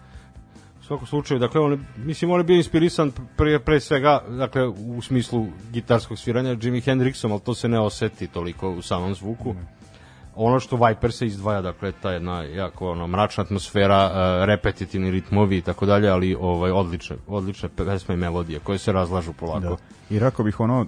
svakom 0.86 1.08
slučaju, 1.08 1.39
dakle, 1.39 1.62
on, 1.62 1.86
mislim, 1.98 2.32
on 2.32 2.39
je 2.39 2.43
bio 2.43 2.58
inspirisan 2.58 3.12
pre, 3.38 3.60
pre 3.60 3.80
svega, 3.80 4.21
dakle, 4.30 4.67
u 4.67 5.02
smislu 5.02 5.48
gitarskog 5.71 6.17
sviranja 6.17 6.58
Jimi 6.62 6.82
Hendrixom, 6.82 7.32
ali 7.32 7.41
to 7.41 7.54
se 7.54 7.67
ne 7.67 7.80
oseti 7.80 8.28
toliko 8.28 8.69
u 8.69 8.82
samom 8.82 9.15
zvuku. 9.15 9.54
Mm. 9.54 9.67
Ono 10.36 10.60
što 10.60 10.86
Viper 10.86 11.12
se 11.12 11.26
izdvaja, 11.26 11.62
dakle, 11.62 11.91
ta 11.91 12.12
jedna 12.12 12.43
jako 12.43 12.91
ono, 12.91 13.08
mračna 13.08 13.43
atmosfera, 13.43 14.06
uh, 14.06 14.45
repetitivni 14.45 15.12
ritmovi 15.12 15.58
i 15.58 15.62
tako 15.62 15.86
dalje, 15.86 16.10
ali 16.10 16.36
ovaj, 16.39 16.71
odlične, 16.71 17.15
odlične 17.28 17.69
pesme 17.69 18.15
i 18.15 18.17
melodije 18.17 18.60
koje 18.60 18.78
se 18.78 18.91
razlažu 18.91 19.34
polako. 19.34 19.60
Da. 19.60 19.76
I 20.10 20.19
rekao 20.19 20.45
bih 20.45 20.60
ono, 20.60 20.86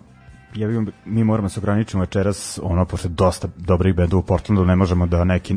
ja 0.56 0.68
bih, 0.68 0.80
mi 1.06 1.24
moramo 1.24 1.50
se 1.50 1.60
ograničiti 1.60 1.98
večeras, 1.98 2.60
ono, 2.64 2.86
posle 2.86 3.10
dosta 3.10 3.48
dobrih 3.58 3.96
benda 3.96 4.18
u 4.18 4.22
Portlandu, 4.22 4.66
ne 4.66 4.76
možemo 4.76 5.06
da 5.06 5.24
neki 5.24 5.56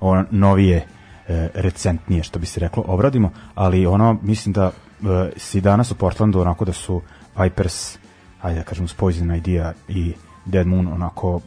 ono, 0.00 0.24
novije 0.30 0.76
e, 0.76 0.86
recentnije, 1.54 2.22
što 2.22 2.38
bi 2.38 2.46
se 2.46 2.60
reklo, 2.60 2.84
obradimo, 2.86 3.30
ali 3.54 3.86
ono, 3.86 4.18
mislim 4.22 4.52
da 4.52 4.70
e, 4.70 5.30
si 5.36 5.60
danas 5.60 5.90
u 5.90 5.94
Portlandu 5.94 6.40
onako 6.40 6.64
da 6.64 6.72
su 6.72 7.02
Vipers, 7.38 7.98
ajde 8.42 8.58
da 8.58 8.64
kažem, 8.64 8.86
Poison 8.96 9.34
Idea 9.34 9.72
i 9.88 10.12
Dead 10.44 10.66
Moon 10.66 10.88
onako 10.88 11.40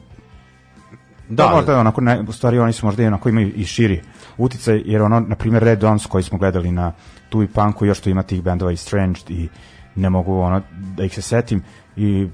Da, 1.29 1.43
da 1.43 1.55
možda 1.55 1.79
onako 1.79 2.01
ne, 2.01 2.21
u 2.27 2.31
stvari 2.31 2.59
oni 2.59 2.73
su 2.73 2.85
možda 2.85 3.03
i 3.03 3.07
onako 3.07 3.29
imaju 3.29 3.51
i 3.55 3.65
širi 3.65 4.01
uticaj, 4.37 4.81
jer 4.85 5.01
ono, 5.01 5.19
na 5.19 5.35
primjer, 5.35 5.63
Red 5.63 5.79
Dons 5.79 6.05
koji 6.05 6.23
smo 6.23 6.37
gledali 6.37 6.71
na 6.71 6.91
tu 7.29 7.43
i 7.43 7.47
Punku, 7.47 7.85
još 7.85 7.99
tu 7.99 8.09
ima 8.09 8.23
tih 8.23 8.43
bendova 8.43 8.71
i 8.71 8.77
Strange 8.77 9.19
i 9.27 9.49
ne 9.95 10.09
mogu 10.09 10.39
ono, 10.39 10.61
da 10.97 11.03
ih 11.03 11.13
se 11.13 11.21
setim 11.21 11.63
i 11.95 12.27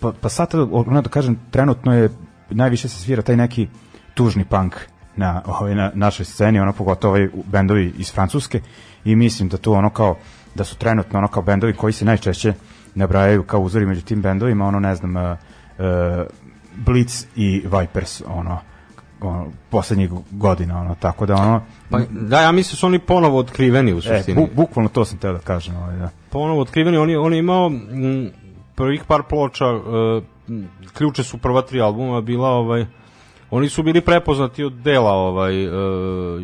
pa, 0.00 0.12
pa 0.20 0.28
sad, 0.28 0.54
ono 0.72 1.02
da 1.02 1.08
kažem, 1.08 1.38
trenutno 1.50 1.94
je 1.94 2.10
najviše 2.50 2.88
se 2.88 3.02
svira 3.02 3.22
taj 3.22 3.36
neki 3.36 3.68
tužni 4.14 4.44
punk 4.44 4.74
na, 5.16 5.42
ovaj, 5.46 5.74
na 5.74 5.90
našoj 5.94 6.24
sceni, 6.24 6.60
ono 6.60 6.72
pogotovo 6.72 7.14
ovaj 7.14 7.28
bendovi 7.46 7.92
iz 7.98 8.12
Francuske 8.12 8.60
i 9.04 9.16
mislim 9.16 9.48
da 9.48 9.56
tu 9.56 9.72
ono 9.72 9.90
kao 9.90 10.16
da 10.54 10.64
su 10.64 10.76
trenutno 10.76 11.18
ono 11.18 11.28
kao 11.28 11.42
bendovi 11.42 11.72
koji 11.72 11.92
se 11.92 12.04
najčešće 12.04 12.52
nabrajaju 12.94 13.42
kao 13.42 13.60
uzori 13.60 13.86
među 13.86 14.02
tim 14.02 14.22
bendovima, 14.22 14.66
ono 14.66 14.80
ne 14.80 14.94
znam 14.94 15.16
uh, 15.16 15.22
uh, 15.22 15.86
Blitz 16.76 17.26
i 17.36 17.64
Vipers, 17.78 18.22
ono 18.26 18.58
ono, 19.20 19.46
poslednjih 19.70 20.10
godina, 20.30 20.80
ono, 20.80 20.94
tako 20.94 21.26
da 21.26 21.34
ono... 21.34 21.62
Pa, 21.90 21.98
da, 22.10 22.40
ja 22.40 22.52
mislim 22.52 22.72
da 22.72 22.76
su 22.76 22.86
oni 22.86 22.98
ponovo 22.98 23.38
otkriveni 23.38 23.92
u 23.92 23.98
e, 23.98 24.00
suštini. 24.00 24.42
E, 24.42 24.46
bu, 24.46 24.48
bukvalno 24.54 24.88
to 24.88 25.04
sam 25.04 25.18
teo 25.18 25.32
da 25.32 25.38
kažem. 25.38 25.76
Ovaj, 25.76 25.96
da. 25.96 26.08
Ponovo 26.30 26.60
otkriveni, 26.60 26.96
oni, 26.96 27.16
oni 27.16 27.38
imao 27.38 27.66
m, 27.66 28.30
prvih 28.74 29.04
par 29.08 29.22
ploča, 29.28 29.66
uh, 29.66 30.22
ključe 30.92 31.22
su 31.22 31.38
prva 31.38 31.62
tri 31.62 31.80
albuma 31.80 32.20
bila 32.20 32.48
ovaj, 32.48 32.86
oni 33.56 33.68
su 33.68 33.82
bili 33.82 34.00
prepoznati 34.00 34.64
od 34.64 34.72
dela 34.72 35.12
ovaj 35.12 35.66
uh, 35.66 35.74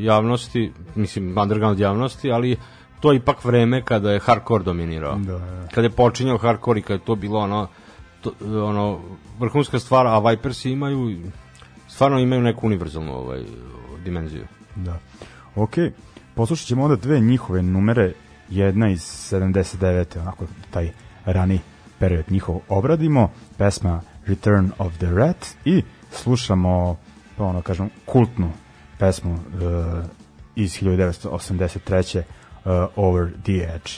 javnosti, 0.00 0.72
mislim 0.94 1.38
underground 1.38 1.78
javnosti, 1.78 2.32
ali 2.32 2.56
to 3.00 3.12
je 3.12 3.16
ipak 3.16 3.44
vreme 3.44 3.84
kada 3.84 4.10
je 4.10 4.20
hardcore 4.20 4.64
dominirao. 4.64 5.14
Da, 5.14 5.38
da. 5.38 5.66
Kada 5.74 5.86
je 5.86 5.90
počinjao 5.90 6.38
hardcore 6.38 6.80
i 6.80 6.82
kada 6.82 6.94
je 6.94 7.04
to 7.04 7.14
bilo 7.14 7.40
ono 7.40 7.68
to, 8.20 8.32
ono 8.42 9.00
vrhunska 9.38 9.78
stvar, 9.78 10.06
a 10.06 10.18
Vipers 10.18 10.64
imaju 10.64 11.16
stvarno 11.88 12.18
imaju 12.18 12.42
neku 12.42 12.66
univerzalnu 12.66 13.12
ovaj 13.12 13.42
dimenziju. 14.04 14.44
Da. 14.76 14.98
Ok, 15.54 15.74
poslušat 16.34 16.66
ćemo 16.66 16.84
onda 16.84 16.96
dve 16.96 17.20
njihove 17.20 17.62
numere, 17.62 18.12
jedna 18.50 18.90
iz 18.90 19.00
79. 19.00 20.20
onako 20.20 20.44
taj 20.70 20.90
rani 21.24 21.60
period 21.98 22.24
njihov 22.30 22.60
obradimo, 22.68 23.30
pesma 23.58 24.00
Return 24.26 24.70
of 24.78 24.96
the 24.96 25.10
Rat 25.10 25.46
i 25.64 25.82
slušamo 26.12 26.96
ono 27.38 27.62
kažem 27.62 27.90
kultnu 28.04 28.52
pesmu 28.98 29.32
uh, 29.32 29.40
iz 30.56 30.72
1983. 30.72 32.18
Uh, 32.18 32.24
eh, 32.64 32.86
Over 32.96 33.30
the 33.44 33.52
Edge. 33.52 33.92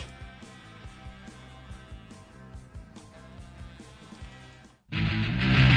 Thank 4.92 5.66
you. 5.66 5.71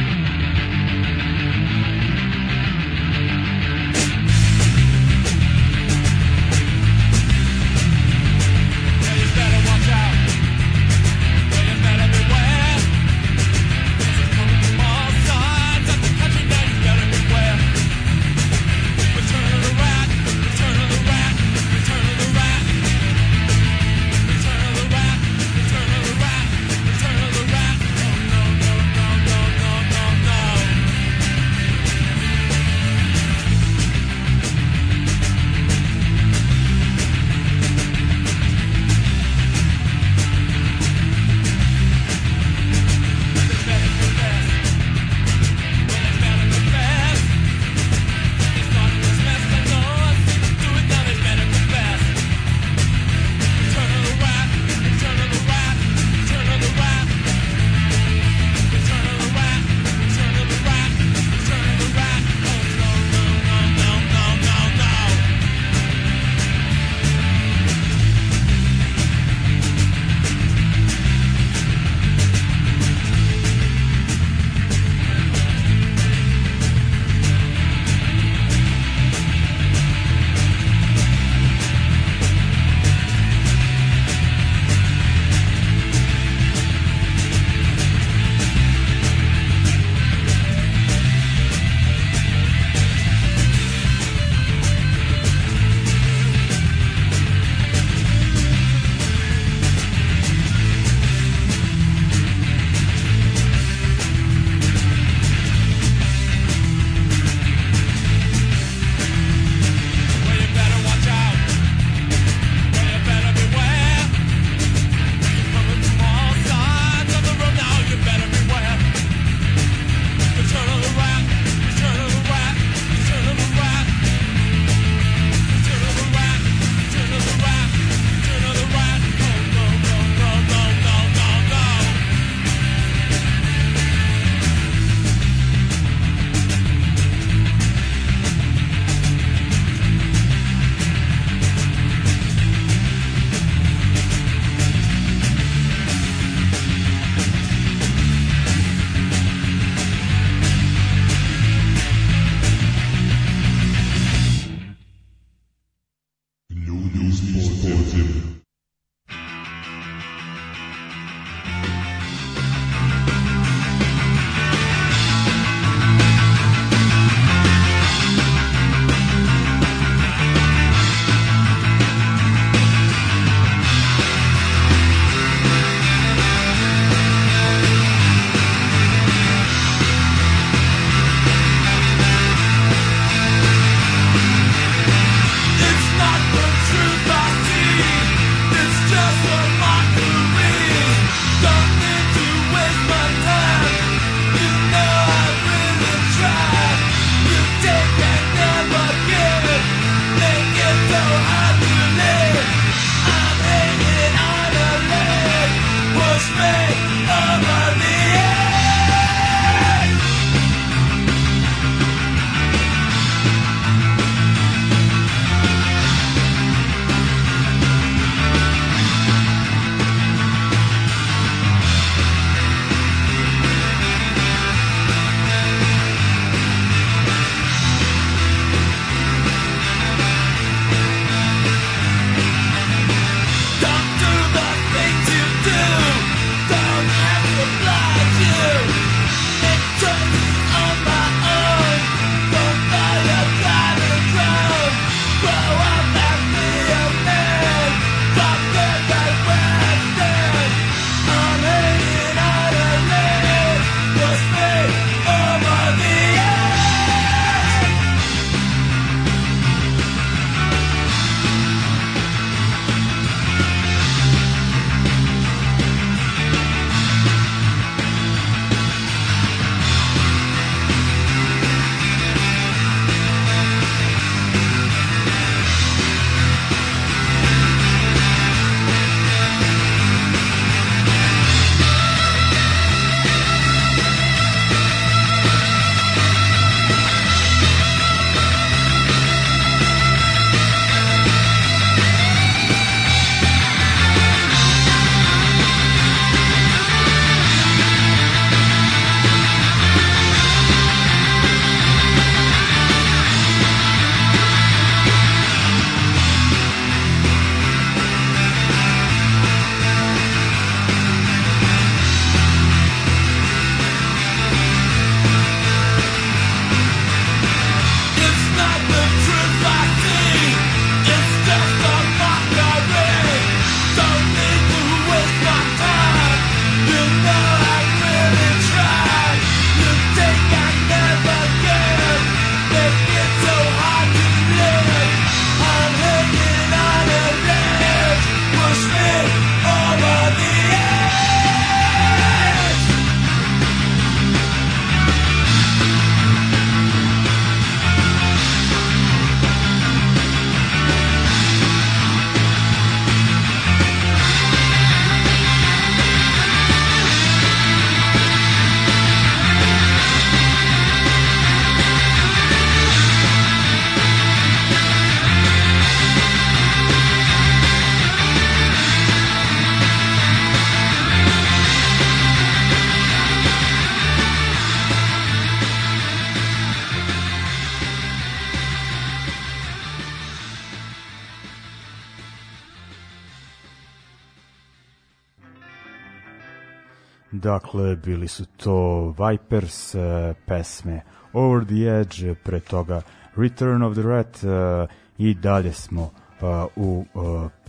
Dakle, 387.19 387.75
bili 387.75 388.07
su 388.07 388.25
to 388.25 388.89
Vipers, 388.99 389.75
uh, 389.75 389.81
pesme 390.25 390.81
Over 391.13 391.45
the 391.45 391.79
Edge, 391.81 392.15
pre 392.23 392.39
toga 392.39 392.81
Return 393.15 393.63
of 393.63 393.73
the 393.73 393.83
Rat 393.83 394.23
uh, 394.23 394.69
i 394.97 395.13
dalje 395.13 395.53
smo 395.53 395.81
uh, 395.83 396.45
u 396.55 396.85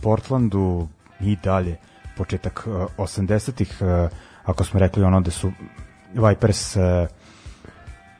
Portlandu 0.01 0.87
i 1.19 1.35
dalje 1.43 1.75
početak 2.17 2.67
uh, 2.67 2.73
80-ih, 2.97 3.77
uh, 3.81 4.09
ako 4.43 4.63
smo 4.63 4.79
rekli 4.79 5.03
ono 5.03 5.21
da 5.21 5.31
su 5.31 5.51
Vipers 6.13 6.77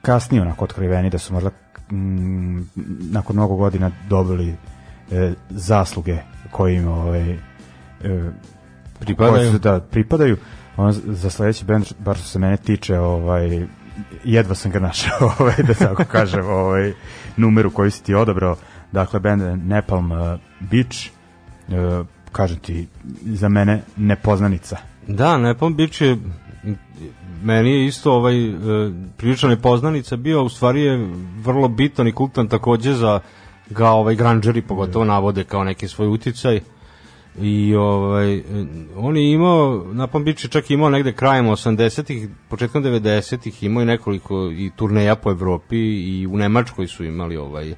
kasnije 0.07 0.41
onako 0.41 0.65
otkriveni 0.65 1.09
da 1.09 1.17
su 1.17 1.33
možda 1.33 1.49
mm, 1.91 2.59
nakon 3.11 3.35
mnogo 3.35 3.55
godina 3.55 3.91
dobili 4.09 4.55
e, 5.11 5.33
zasluge 5.49 6.17
koje 6.51 6.75
im 6.75 6.87
ovaj, 6.87 7.31
e, 7.31 7.37
Pripadaju. 8.99 9.33
koje 9.33 9.51
su, 9.51 9.57
da, 9.59 9.79
pripadaju 9.79 10.37
on, 10.77 10.93
za 11.05 11.29
sledeći 11.29 11.65
band, 11.65 11.85
bar 11.99 12.17
što 12.17 12.25
se 12.25 12.39
mene 12.39 12.57
tiče 12.57 12.99
ovaj, 12.99 13.65
jedva 14.23 14.55
sam 14.55 14.71
ga 14.71 14.79
našao 14.79 15.31
ovaj, 15.39 15.55
da 15.67 15.73
tako 15.73 16.03
kažem 16.03 16.49
ovaj, 16.49 16.93
numeru 17.37 17.69
koju 17.69 17.91
si 17.91 18.03
ti 18.03 18.13
odabrao. 18.13 18.55
Dakle 18.91 19.19
band 19.19 19.41
Napalm 19.67 20.11
uh, 20.11 20.39
Beach 20.59 20.97
uh, 21.67 22.07
kažem 22.31 22.57
ti 22.57 22.87
za 23.25 23.49
mene 23.49 23.81
nepoznanica. 23.97 24.77
Da, 25.07 25.37
Nepal 25.37 25.69
Beach 25.69 26.01
je 26.01 26.17
meni 27.43 27.71
je 27.71 27.85
isto 27.85 28.13
ovaj 28.13 28.45
e, 28.45 28.53
prilično 29.17 29.49
nepoznanica 29.49 30.15
bio, 30.15 30.43
u 30.43 30.49
stvari 30.49 30.81
je 30.81 31.09
vrlo 31.43 31.67
bitan 31.67 32.07
i 32.07 32.11
kultan 32.11 32.47
takođe 32.47 32.93
za 32.93 33.19
ga 33.69 33.89
ovaj 33.89 34.15
granđeri 34.15 34.61
pogotovo 34.61 35.05
navode 35.05 35.43
kao 35.43 35.63
neki 35.63 35.87
svoj 35.87 36.07
uticaj 36.07 36.59
i 37.41 37.75
ovaj 37.75 38.43
on 38.95 39.17
je 39.17 39.31
imao 39.31 39.85
Napalm 39.93 40.23
Beach 40.23 40.43
je 40.43 40.49
čak 40.49 40.71
imao 40.71 40.89
negde 40.89 41.13
krajem 41.13 41.45
80-ih, 41.45 42.29
početkom 42.49 42.83
90-ih 42.83 43.63
imao 43.63 43.81
je 43.81 43.85
nekoliko 43.85 44.51
i 44.51 44.71
turneja 44.75 45.15
po 45.15 45.31
Evropi 45.31 45.77
i 45.77 46.27
u 46.27 46.37
Nemačkoj 46.37 46.87
su 46.87 47.03
imali 47.03 47.37
ovaj 47.37 47.73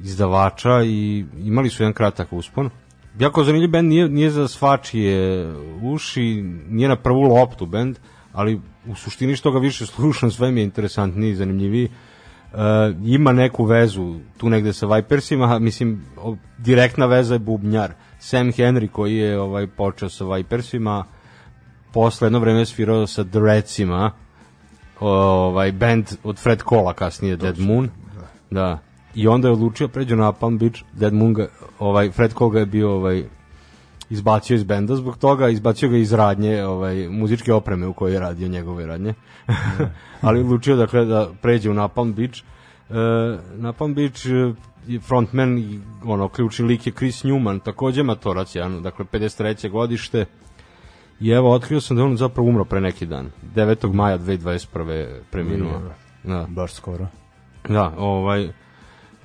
izdavača 0.00 0.82
i 0.84 1.24
imali 1.44 1.70
su 1.70 1.82
jedan 1.82 1.92
kratak 1.92 2.32
uspon. 2.32 2.70
Jako 3.18 3.44
zanimljiv 3.44 3.70
bend, 3.70 3.88
nije, 3.88 4.08
nije 4.08 4.30
za 4.30 4.48
svačije 4.48 5.46
uši, 5.82 6.44
nije 6.68 6.88
na 6.88 6.96
prvu 6.96 7.22
loptu 7.22 7.66
bend, 7.66 7.98
ali 8.32 8.60
u 8.86 8.94
suštini 8.94 9.36
što 9.36 9.50
ga 9.50 9.58
više 9.58 9.86
slušam, 9.86 10.30
sve 10.30 10.50
mi 10.50 10.60
je 10.60 10.64
interesantniji 10.64 11.30
i 11.30 11.34
zanimljiviji. 11.34 11.88
Uh, 12.52 12.58
ima 13.04 13.32
neku 13.32 13.64
vezu 13.64 14.14
tu 14.36 14.48
negde 14.48 14.72
sa 14.72 14.86
Vipersima, 14.86 15.58
mislim, 15.58 16.04
direktna 16.58 17.06
veza 17.06 17.34
je 17.34 17.38
bubnjar. 17.38 17.92
Sam 18.18 18.52
Henry 18.52 18.88
koji 18.88 19.16
je 19.16 19.40
ovaj 19.40 19.66
počeo 19.66 20.08
sa 20.08 20.24
Vipersima, 20.24 21.04
posle 21.92 22.26
jedno 22.26 22.38
vreme 22.38 22.66
svirao 22.66 23.06
sa 23.06 23.24
The 23.24 23.38
Redsima, 23.40 24.10
ovaj 25.00 25.72
band 25.72 26.06
od 26.24 26.38
Fred 26.38 26.62
Cola 26.68 26.92
kasnije 26.92 27.36
Dead 27.36 27.58
Moon. 27.58 27.88
Da. 28.50 28.78
I 29.14 29.28
onda 29.28 29.48
je 29.48 29.52
odlučio 29.52 29.88
pređe 29.88 30.16
na 30.16 30.32
Palm 30.32 30.58
Beach, 30.58 30.82
Dead 30.92 31.14
Moon 31.14 31.34
ga, 31.34 31.46
ovaj 31.78 32.10
Fred 32.10 32.32
Cole 32.32 32.52
ga 32.52 32.58
je 32.58 32.66
bio 32.66 32.92
ovaj 32.94 33.24
izbacio 34.10 34.54
iz 34.54 34.64
benda 34.64 34.96
zbog 34.96 35.18
toga, 35.18 35.48
izbacio 35.48 35.88
ga 35.88 35.96
iz 35.96 36.12
radnje, 36.12 36.64
ovaj 36.64 37.08
muzičke 37.08 37.52
opreme 37.52 37.86
u 37.86 37.92
kojoj 37.92 38.14
je 38.14 38.20
radio 38.20 38.48
njegove 38.48 38.86
radnje. 38.86 39.14
Ali 40.20 40.40
odlučio 40.40 40.76
dakle 40.76 41.04
da 41.04 41.28
pređe 41.42 41.70
u 41.70 41.74
Napalm 41.74 42.12
Beach. 42.12 42.38
E, 42.38 42.94
Napalm 43.56 43.94
Beach 43.94 44.26
frontman 45.02 45.58
i 45.58 45.80
ono 46.04 46.28
ključni 46.28 46.64
lik 46.64 46.86
je 46.86 46.92
Chris 46.92 47.24
Newman, 47.24 47.60
takođe 47.62 48.02
matorac 48.02 48.54
jedan, 48.54 48.82
dakle 48.82 49.04
53. 49.04 49.70
godište. 49.70 50.26
I 51.20 51.30
evo 51.30 51.52
otkrio 51.52 51.80
sam 51.80 51.96
da 51.96 52.04
on 52.04 52.16
zapravo 52.16 52.48
umro 52.48 52.64
pre 52.64 52.80
neki 52.80 53.06
dan. 53.06 53.30
9. 53.54 53.92
maja 53.92 54.18
2021. 54.18 55.20
preminuo. 55.30 55.80
Da. 56.24 56.46
baš 56.48 56.72
skoro 56.72 57.06
Da, 57.68 57.94
ovaj 57.98 58.48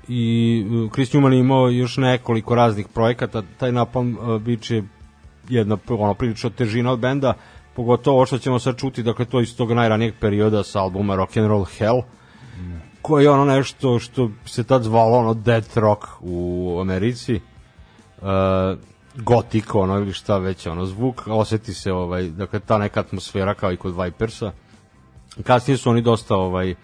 i 0.08 0.66
uh, 0.70 0.92
Chris 0.92 1.14
Newman 1.14 1.34
je 1.34 1.40
imao 1.40 1.70
još 1.70 1.98
nekoliko 1.98 2.56
raznih 2.56 2.88
projekata, 2.94 3.44
taj 3.58 3.72
Napalm 3.72 4.18
uh, 4.18 4.42
Beach 4.42 4.72
je 4.72 4.84
jedna 5.50 5.78
ono, 5.90 6.14
prilično 6.14 6.50
težina 6.50 6.92
od 6.92 7.00
benda, 7.00 7.34
pogotovo 7.76 8.16
ovo 8.18 8.26
što 8.26 8.38
ćemo 8.38 8.60
sad 8.60 8.78
čuti, 8.78 9.04
dakle 9.04 9.26
to 9.26 9.42
iz 9.42 9.58
tog 9.58 9.72
najranijeg 9.72 10.14
perioda 10.20 10.64
sa 10.64 10.82
albuma 10.82 11.16
Rock 11.16 11.38
and 11.38 11.48
Roll 11.48 11.66
Hell, 11.78 12.02
koji 13.04 13.24
je 13.24 13.30
ono 13.30 13.46
nešto 13.46 14.00
što 14.00 14.30
se 14.46 14.64
tad 14.64 14.84
zvalo 14.84 15.18
ono 15.18 15.34
death 15.34 15.78
rock 15.78 16.04
u 16.22 16.78
Americi, 16.82 17.40
uh, 18.22 18.28
gotik 19.16 19.76
ono 19.76 19.98
ili 19.98 20.14
šta 20.14 20.38
već 20.38 20.68
ono 20.68 20.86
zvuk, 20.86 21.28
oseti 21.28 21.74
se 21.74 21.92
ovaj, 21.92 22.24
dakle 22.24 22.60
ta 22.60 22.78
neka 22.78 23.00
atmosfera 23.00 23.54
kao 23.54 23.72
i 23.72 23.78
kod 23.78 23.96
Vipersa. 24.04 24.52
Kasnije 25.44 25.78
su 25.78 25.90
oni 25.90 26.02
dosta 26.02 26.36
ovaj, 26.36 26.72
uh, 26.72 26.78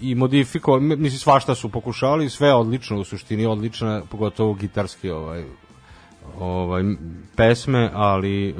i 0.00 0.14
modifikovali, 0.14 0.82
mislim 0.84 1.18
svašta 1.18 1.54
su 1.54 1.68
pokušali, 1.68 2.30
sve 2.30 2.54
odlično 2.54 3.00
u 3.00 3.04
suštini, 3.04 3.46
odlična, 3.46 4.02
pogotovo 4.10 4.54
gitarski 4.54 5.10
ovaj, 5.10 5.44
ovaj 6.38 6.82
pesme, 7.36 7.90
ali 7.94 8.48
e, 8.48 8.54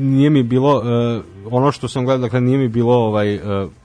nije 0.00 0.30
mi 0.30 0.42
bilo 0.42 0.82
e, 0.84 1.20
ono 1.50 1.72
što 1.72 1.88
sam 1.88 2.04
gledao, 2.04 2.22
dakle 2.22 2.40
nije 2.40 2.58
mi 2.58 2.68
bilo 2.68 2.94
ovaj 2.94 3.34
e, 3.34 3.40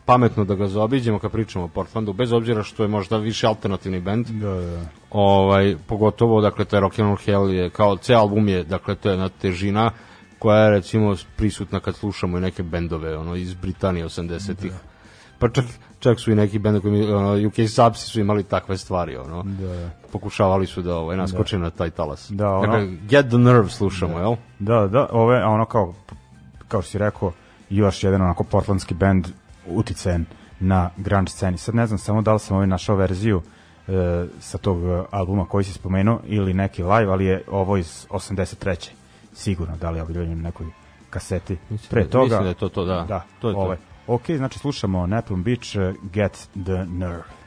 pametno 0.06 0.46
da 0.46 0.56
ga 0.56 0.68
zaobiđemo 0.68 1.20
kad 1.20 1.32
pričamo 1.32 1.66
o 1.66 1.68
Portlandu, 1.68 2.14
bez 2.14 2.32
obzira 2.32 2.64
što 2.64 2.84
je 2.84 2.90
možda 2.90 3.18
više 3.18 3.48
alternativni 3.48 4.00
bend. 4.00 4.28
da, 4.28 4.54
da. 4.54 4.82
Ovaj 5.12 5.76
pogotovo 5.88 6.42
dakle 6.42 6.66
taj 6.66 6.80
Rock 6.80 7.00
and 7.00 7.08
Roll 7.08 7.18
Hell 7.26 7.54
je 7.54 7.70
kao 7.70 7.98
ceo 7.98 8.20
album 8.20 8.48
je 8.48 8.64
dakle 8.64 8.96
to 8.96 9.10
je 9.10 9.14
jedna 9.14 9.30
težina 9.30 9.92
koja 10.40 10.60
je 10.60 10.70
recimo 10.70 11.16
prisutna 11.36 11.80
kad 11.80 11.96
slušamo 11.96 12.38
i 12.38 12.42
neke 12.42 12.64
bendove 12.64 13.18
ono 13.18 13.36
iz 13.36 13.54
Britanije 13.54 14.06
80-ih. 14.06 14.72
Pa 15.40 15.50
čak, 15.50 15.66
čak 16.06 16.20
su 16.20 16.32
i 16.32 16.36
neki 16.36 16.60
bendovi 16.60 16.82
koji 16.82 16.94
mi, 16.94 17.12
ono, 17.12 17.48
UK 17.48 17.54
Subsi 17.70 18.08
su 18.08 18.20
imali 18.20 18.44
takve 18.44 18.78
stvari 18.78 19.18
ono. 19.18 19.44
Da. 19.44 19.90
Pokušavali 20.12 20.66
su 20.68 20.82
da 20.82 20.96
ovaj 20.96 21.18
naskoče 21.18 21.58
na 21.60 21.70
taj 21.70 21.90
talas. 21.90 22.32
Da, 22.32 22.50
ono- 22.50 22.68
dakle, 22.68 22.88
Get 23.10 23.28
the 23.28 23.38
Nerve 23.38 23.70
slušamo, 23.70 24.20
jel? 24.20 24.36
Da, 24.60 24.88
da, 24.88 25.08
ove, 25.12 25.42
a 25.42 25.50
ono 25.50 25.66
kao, 25.66 25.94
kao 26.68 26.82
si 26.82 26.98
rekao, 26.98 27.32
još 27.70 28.04
jedan 28.04 28.22
onako 28.22 28.44
portlandski 28.44 28.94
band 28.94 29.28
uticajan 29.68 30.26
na 30.60 30.90
grunge 30.98 31.30
sceni. 31.30 31.58
Sad 31.58 31.76
ne 31.76 31.88
znam 31.88 31.98
samo 32.00 32.22
da 32.22 32.34
li 32.34 32.40
sam 32.40 32.56
ovaj 32.56 32.68
našao 32.68 32.96
verziju 32.96 33.42
e, 33.88 33.92
sa 34.40 34.58
tog 34.58 34.84
e, 34.86 35.04
albuma 35.12 35.46
koji 35.46 35.64
si 35.64 35.74
spomenuo 35.74 36.20
ili 36.26 36.54
neki 36.54 36.84
live, 36.84 37.12
ali 37.12 37.26
je 37.26 37.44
ovo 37.52 37.78
iz 37.78 38.08
83. 38.10 38.90
Sigurno, 39.34 39.78
da 39.78 39.90
li 39.92 39.98
je 40.00 40.04
objavljeno 40.04 40.36
na 40.36 40.42
nekoj 40.42 40.68
kaseti. 41.10 41.58
Pre 41.90 42.04
da- 42.04 42.10
toga, 42.10 42.24
mislim 42.24 42.44
da 42.44 42.50
je 42.50 42.54
to 42.54 42.70
to, 42.70 42.86
da. 42.86 43.06
Da, 43.08 43.24
To 43.40 43.50
je 43.50 43.54
to. 43.56 43.95
Ok, 44.08 44.32
znači 44.32 44.60
slušamo 44.60 45.08
Napalm 45.08 45.44
Beach, 45.44 45.76
Get 46.14 46.50
the 46.66 46.86
Nerve. 46.86 47.45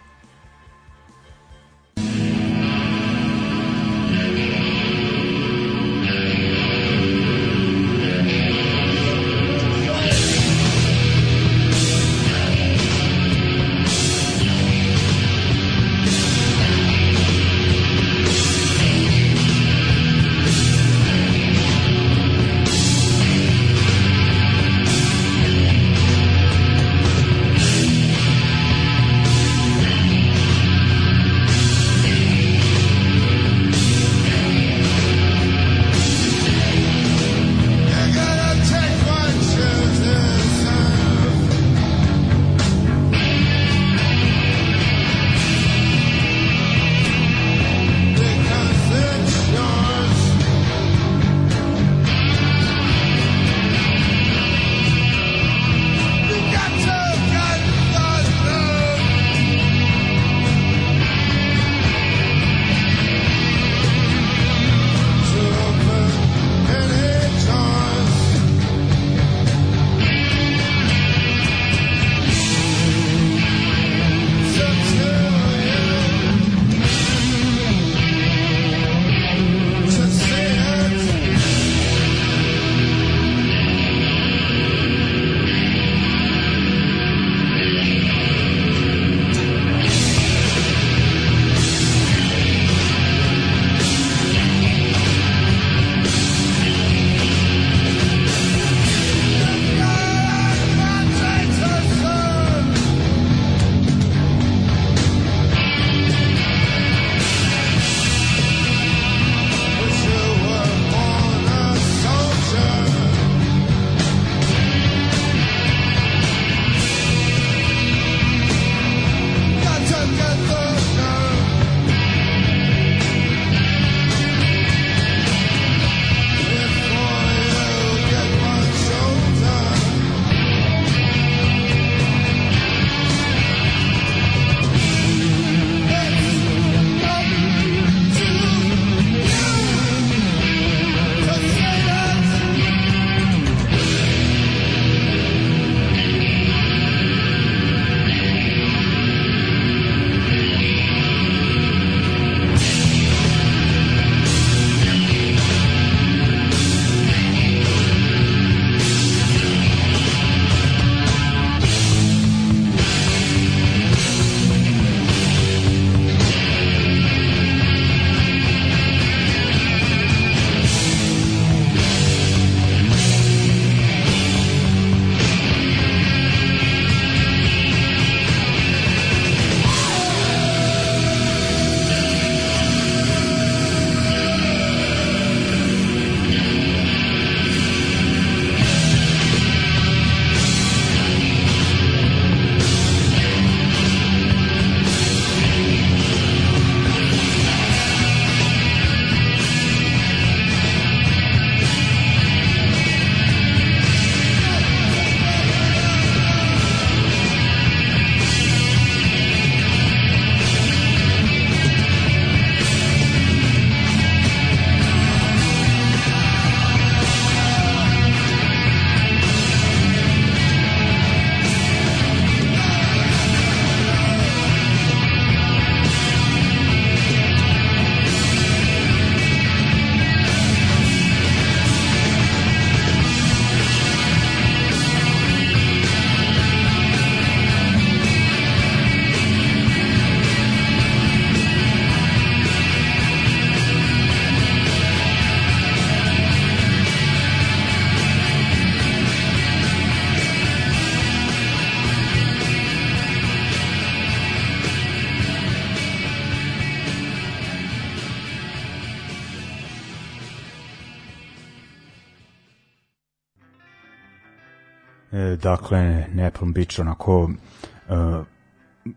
Dakle, 265.43 266.07
Nepal 266.15 266.49
Beach, 266.49 266.81
onako 266.81 267.23
uh, 267.23 268.25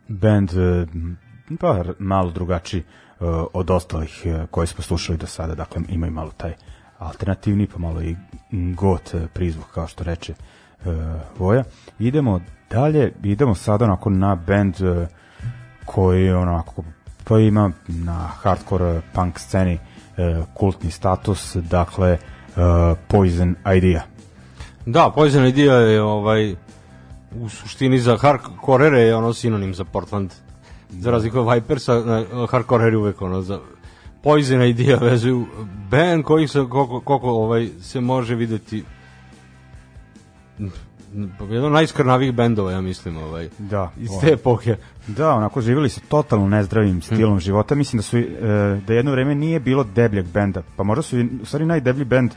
band 0.08 0.52
uh, 0.54 0.88
pa 1.60 1.84
malo 2.00 2.32
drugačiji 2.32 2.84
uh, 3.20 3.28
od 3.54 3.72
ostalih 3.72 4.24
uh, 4.26 4.50
koje 4.52 4.68
smo 4.68 4.84
slušali 4.84 5.18
do 5.18 5.28
sada, 5.28 5.56
dakle 5.56 5.82
imaju 5.90 6.12
malo 6.12 6.32
taj 6.38 6.54
alternativni, 6.98 7.68
pa 7.68 7.80
malo 7.80 8.02
i 8.02 8.16
got 8.52 9.14
uh, 9.14 9.22
prizvuk, 9.34 9.66
kao 9.74 9.88
što 9.88 10.04
reče 10.04 10.34
uh, 10.86 10.94
Voja. 11.38 11.64
Idemo 12.00 12.42
dalje, 12.70 13.14
idemo 13.24 13.56
sada 13.56 13.86
onako 13.86 14.10
na 14.10 14.36
band 14.36 14.76
uh, 14.82 15.08
koji 15.86 16.32
onako 16.32 16.84
pa 17.24 17.40
ima 17.40 17.72
na 17.88 18.14
hardcore 18.14 19.02
punk 19.14 19.40
sceni 19.40 19.74
uh, 19.78 20.46
kultni 20.54 20.92
status, 20.92 21.56
dakle 21.56 22.12
uh, 22.12 22.98
Poison 23.08 23.56
Idea. 23.78 24.11
Da, 24.86 25.12
Poison 25.16 25.46
Idea 25.46 25.76
je 25.76 26.02
ovaj 26.02 26.56
u 27.40 27.50
suštini 27.50 28.00
za 28.00 28.18
hardcore 28.18 29.00
je 29.00 29.16
ono 29.16 29.34
sinonim 29.34 29.74
za 29.74 29.84
Portland. 29.84 30.32
Za 30.90 31.12
razliku 31.12 31.40
od 31.40 31.54
Vipersa, 31.54 32.24
hardcore 32.50 32.86
je 32.86 32.98
uvek 32.98 33.22
ono 33.22 33.42
za 33.42 33.60
Poison 34.24 34.62
Idea 34.62 34.98
vezuju 34.98 35.46
band 35.92 36.24
koji 36.24 36.48
se 36.48 36.66
koliko, 36.70 37.00
koliko 37.00 37.30
ovaj 37.30 37.70
se 37.82 38.02
može 38.02 38.36
videti 38.36 38.84
jedan 41.50 41.66
od 41.66 41.72
najskrnavih 41.72 42.34
bendova, 42.34 42.72
ja 42.72 42.82
mislim, 42.82 43.18
ovaj, 43.18 43.50
Da, 43.58 43.92
iz 44.00 44.10
te 44.22 44.28
epohe. 44.28 44.76
Da, 45.08 45.32
onako 45.32 45.62
živjeli 45.62 45.90
su 45.90 46.02
totalno 46.08 46.48
nezdravim 46.48 47.02
stilom 47.02 47.40
života. 47.40 47.76
Mislim 47.76 47.98
da 47.98 48.04
su 48.04 48.18
e, 48.18 48.26
da 48.88 48.94
jedno 48.94 49.12
vreme 49.12 49.36
nije 49.36 49.60
bilo 49.60 49.84
debljeg 49.84 50.26
benda. 50.28 50.62
Pa 50.76 50.84
možda 50.84 51.02
su 51.02 51.18
u 51.42 51.46
stvari 51.46 51.66
najdeblji 51.66 52.06
bend 52.06 52.32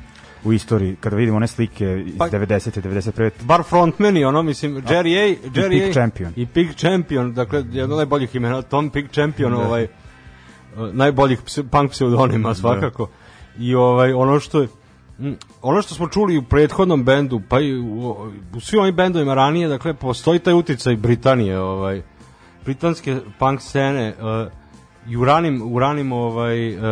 u 0.44 0.52
istoriji 0.52 0.96
kada 1.00 1.16
vidimo 1.16 1.36
one 1.36 1.46
slike 1.46 2.02
iz 2.06 2.18
Pa- 2.18 2.28
90. 2.28 2.80
91. 2.82 3.30
bar 3.42 3.62
frontmeni, 3.62 4.24
ono, 4.24 4.42
mislim, 4.42 4.74
Jerry 4.76 5.18
A, 5.18 5.48
Jerry 5.48 5.70
Pig 5.70 5.82
A, 5.90 5.92
Champion. 5.92 6.32
I 6.36 6.46
Pig 6.46 6.74
Champion, 6.76 7.34
dakle, 7.34 7.64
jedno 7.72 7.94
od 7.94 7.98
najboljih 7.98 8.34
imena, 8.34 8.62
Tom 8.62 8.90
Pig 8.90 9.10
Champion, 9.12 9.52
Da. 9.52 9.58
ovaj, 9.58 9.86
najboljih 10.92 11.38
punk 11.70 11.90
pseudonima 11.90 12.54
svakako. 12.54 13.08
I 13.58 13.74
ovaj, 13.74 14.12
ono 14.12 14.40
što 14.40 14.60
je, 14.60 14.68
ono 15.62 15.82
što 15.82 15.94
smo 15.94 16.08
čuli 16.08 16.38
u 16.38 16.42
prethodnom 16.42 17.04
bendu, 17.04 17.40
pa 17.48 17.60
i 17.60 17.78
u, 17.78 18.16
u 18.54 18.60
svim 18.60 18.80
ovim 18.80 18.94
bendovima 18.94 19.34
ranije, 19.34 19.68
dakle, 19.68 19.94
postoji 19.94 20.38
taj 20.38 20.54
uticaj 20.54 20.96
Britanije, 20.96 21.58
ovaj, 21.60 22.02
britanske 22.64 23.16
punk 23.38 23.60
scene, 23.60 24.14
uh, 24.20 24.52
i 25.12 25.16
u 25.16 25.24
ranim, 25.24 25.74
u 25.74 25.78
ranim 25.78 26.12
ovaj, 26.12 26.76
uh, 26.76 26.82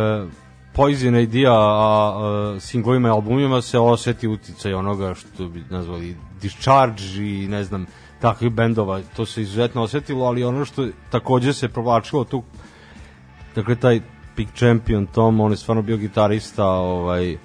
Poison 0.75 1.15
Idea, 1.15 1.53
a, 1.53 2.13
a 2.55 2.59
singlovima 2.59 3.07
i 3.07 3.11
albumima 3.11 3.61
se 3.61 3.79
oseti 3.79 4.27
uticaj 4.27 4.73
onoga 4.73 5.13
što 5.13 5.47
bi 5.47 5.63
nazvali 5.69 6.15
Discharge 6.41 7.03
i 7.17 7.47
ne 7.47 7.63
znam, 7.63 7.85
takvih 8.19 8.51
bendova, 8.51 9.01
to 9.15 9.25
se 9.25 9.41
izuzetno 9.41 9.83
osetilo, 9.83 10.25
ali 10.25 10.43
ono 10.43 10.65
što 10.65 10.87
takođe 11.09 11.53
se 11.53 11.67
provlačilo 11.67 12.23
tu, 12.23 12.43
dakle 13.55 13.75
taj 13.75 14.01
Big 14.37 14.47
Champion 14.55 15.05
Tom, 15.05 15.39
on 15.39 15.51
je 15.51 15.57
stvarno 15.57 15.81
bio 15.81 15.97
gitarista, 15.97 16.67
ovaj, 16.67 17.37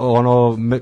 ono, 0.00 0.56
me, 0.56 0.80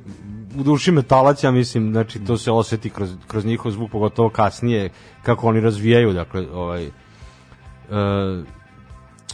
u 0.59 0.63
duši 0.63 0.93
metalac, 0.93 1.45
ja 1.45 1.51
mislim, 1.51 1.93
znači 1.93 2.19
to 2.25 2.39
se 2.39 2.53
oseti 2.53 2.91
kroz, 2.91 3.15
kroz 3.27 3.45
njihov 3.45 3.73
zvuk, 3.73 3.91
pogotovo 3.91 4.31
kasnije, 4.31 4.91
kako 5.23 5.49
oni 5.49 5.61
razvijaju, 5.61 6.13
dakle, 6.13 6.47
ovaj, 6.53 6.85
e, 6.85 6.91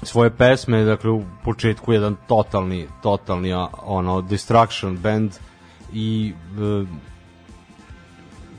svoje 0.03 0.31
pesme, 0.31 0.85
dakle 0.85 1.11
u 1.11 1.23
početku 1.45 1.93
jedan 1.93 2.17
totalni, 2.29 2.87
totalni 3.03 3.53
ono 3.83 4.21
destruction 4.21 4.97
band 4.97 5.33
i 5.93 6.33
e, 6.59 6.85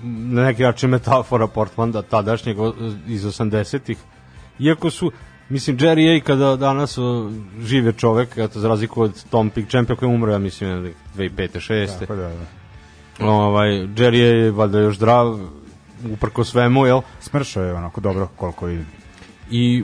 na 0.04 0.44
neki 0.44 0.64
način 0.64 0.90
metafora 0.90 1.48
Portlanda 1.48 2.02
tadašnjeg 2.02 2.58
iz 3.08 3.26
80-ih. 3.26 3.98
Iako 4.60 4.90
su 4.90 5.12
Mislim, 5.50 5.78
Jerry 5.78 6.18
A 6.18 6.24
kada 6.24 6.56
danas 6.56 6.98
o, 6.98 7.32
žive 7.62 7.94
čovek, 7.94 8.38
eto, 8.38 8.60
za 8.60 8.68
razliku 8.68 9.02
od 9.02 9.24
Tom 9.30 9.50
Pig 9.50 9.70
Champion 9.70 9.98
koji 9.98 10.10
je 10.10 10.16
umro, 10.16 10.32
ja 10.32 10.38
mislim, 10.38 10.94
2005. 11.16 11.72
6. 11.72 12.00
Tako 12.00 12.16
da, 12.16 12.30
da. 13.20 13.26
Ovaj, 13.26 13.70
Jerry 13.70 14.24
A 14.24 14.38
je 14.38 14.52
valjda 14.52 14.80
još 14.80 14.96
zdrav, 14.96 15.40
uprko 16.14 16.44
svemu, 16.44 16.86
jel? 16.86 17.02
Smršao 17.20 17.64
je 17.64 17.74
onako 17.74 18.02
dobro 18.02 18.28
koliko 18.38 18.66
vidim. 18.66 18.86
i 19.52 19.84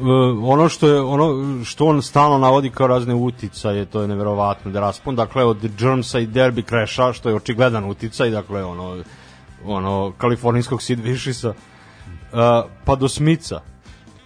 uh, 0.00 0.50
ono 0.50 0.68
što 0.68 0.88
je 0.88 1.00
ono 1.00 1.64
što 1.64 1.86
on 1.86 2.02
stalno 2.02 2.38
navodi 2.38 2.70
kao 2.70 2.86
razne 2.86 3.14
uticaje 3.14 3.84
to 3.84 4.02
je 4.02 4.08
neverovatno 4.08 4.70
da 4.70 4.80
raspon 4.80 5.16
dakle 5.16 5.44
od 5.44 5.68
Germsa 5.78 6.18
i 6.18 6.26
Derby 6.26 6.68
Crasha 6.68 7.12
što 7.12 7.28
je 7.28 7.34
očigledan 7.34 7.84
uticaj 7.84 8.30
dakle 8.30 8.64
ono 8.64 9.02
ono 9.64 10.12
kalifornijskog 10.18 10.82
Sid 10.82 10.98
Vicious'a 10.98 11.48
uh, 11.48 12.70
pa 12.84 12.96
do 12.96 13.08
Smica. 13.08 13.60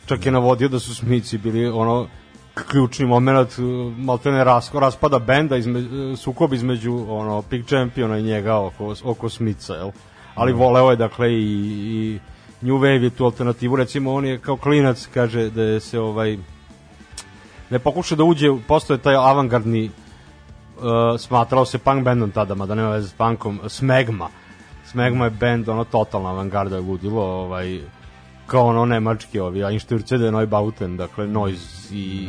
Čak 0.06 0.26
je 0.26 0.32
navodio 0.32 0.68
da 0.68 0.78
su 0.78 0.94
Smici 0.94 1.38
bili 1.38 1.66
ono 1.68 2.06
ključni 2.54 3.06
moment 3.06 3.58
uh, 3.58 3.64
maltene 3.96 4.44
rasko 4.44 4.80
raspada 4.80 5.18
benda 5.18 5.56
izme, 5.56 5.82
sukob 6.16 6.52
između 6.52 7.06
ono 7.08 7.42
Pig 7.42 7.66
Championa 7.66 8.18
i 8.18 8.22
njega 8.22 8.56
oko 8.56 8.94
oko 9.04 9.28
Smica 9.28 9.74
jel? 9.74 9.90
Ali 10.34 10.52
voleo 10.52 10.90
je 10.90 10.96
dakle 10.96 11.32
i, 11.32 11.42
i 11.42 12.18
New 12.60 12.74
Wave 12.74 13.02
je 13.02 13.10
tu 13.10 13.24
alternativu. 13.24 13.76
Recimo 13.76 14.14
on 14.14 14.24
je 14.24 14.38
kao 14.38 14.56
klinac 14.56 15.08
kaže 15.14 15.50
da 15.50 15.62
je 15.62 15.80
se 15.80 16.00
ovaj 16.00 16.36
da 17.70 17.76
je 17.76 17.78
pokušao 17.78 18.16
da 18.16 18.24
uđe 18.24 18.48
postoje 18.68 18.98
taj 18.98 19.14
avangardni 19.14 19.84
uh, 19.86 21.20
smatrao 21.20 21.64
se 21.64 21.78
punk 21.78 22.04
bandom 22.04 22.30
tada 22.30 22.54
mada 22.54 22.74
nema 22.74 22.90
veze 22.90 23.08
s 23.08 23.12
punkom 23.12 23.60
Smegma. 23.68 24.28
Smegma 24.84 25.24
je 25.24 25.30
band 25.30 25.68
ono 25.68 25.84
totalna 25.84 26.30
avangarda 26.30 26.76
je 26.76 26.82
ludilo 26.82 27.22
ovaj 27.22 27.80
kao 28.46 28.66
ono 28.66 28.86
nemački 28.86 29.40
ovi 29.40 29.60
Einstürzede 29.60 30.30
Neubauten 30.30 30.96
dakle 30.96 31.26
noise 31.26 31.94
i 31.94 32.28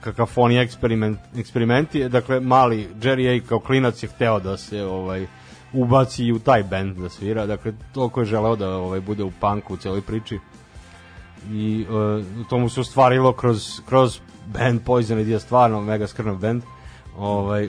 kakafonija 0.00 0.62
eksperiment, 0.62 1.18
eksperimenti 1.36 2.08
dakle 2.08 2.40
mali 2.40 2.88
Jerry 3.00 3.28
A 3.36 3.48
kao 3.48 3.60
klinac 3.60 4.02
je 4.02 4.08
hteo 4.08 4.40
da 4.40 4.56
se 4.56 4.84
ovaj 4.84 5.26
ubaci 5.72 6.24
i 6.24 6.32
u 6.32 6.38
taj 6.38 6.62
band 6.62 6.96
da 6.96 7.08
svira 7.08 7.46
dakle 7.46 7.72
toliko 7.92 8.20
je 8.20 8.26
želeo 8.26 8.56
da 8.56 8.76
ovaj 8.76 9.00
bude 9.00 9.24
u 9.24 9.30
punku 9.40 9.74
u 9.74 9.76
celoj 9.76 10.00
priči 10.00 10.38
i 11.50 11.86
uh, 11.88 12.48
to 12.48 12.58
mu 12.58 12.68
se 12.68 12.80
ostvarilo 12.80 13.32
kroz, 13.32 13.80
kroz 13.88 14.20
band 14.46 14.80
Poison 14.84 15.18
Idea 15.18 15.38
stvarno 15.38 15.80
mega 15.80 16.06
skrnav 16.06 16.36
band 16.36 16.62
ovaj 17.18 17.68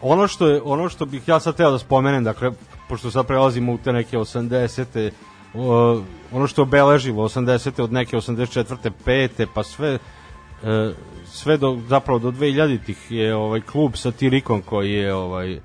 ono 0.00 0.28
što 0.28 0.48
je 0.48 0.62
ono 0.64 0.88
što 0.88 1.06
bih 1.06 1.28
ja 1.28 1.40
sad 1.40 1.56
teo 1.56 1.70
da 1.70 1.78
spomenem 1.78 2.24
dakle 2.24 2.50
pošto 2.88 3.10
sad 3.10 3.26
prelazimo 3.26 3.72
u 3.72 3.78
te 3.78 3.92
neke 3.92 4.18
80. 4.18 5.10
Uh, 5.54 6.02
ono 6.32 6.46
što 6.46 6.60
je 6.60 6.62
obeležilo 6.62 7.28
80. 7.28 7.82
od 7.82 7.92
neke 7.92 8.16
84. 8.16 8.90
5. 9.06 9.46
pa 9.54 9.62
sve 9.62 9.94
uh, 9.94 10.94
sve 11.26 11.56
do 11.56 11.78
zapravo 11.88 12.18
do 12.18 12.30
2000-ih 12.30 13.10
je 13.10 13.34
ovaj 13.34 13.60
klub 13.60 13.92
Satirikom 13.94 14.62
koji 14.62 14.92
je 14.92 15.14
ovaj 15.14 15.60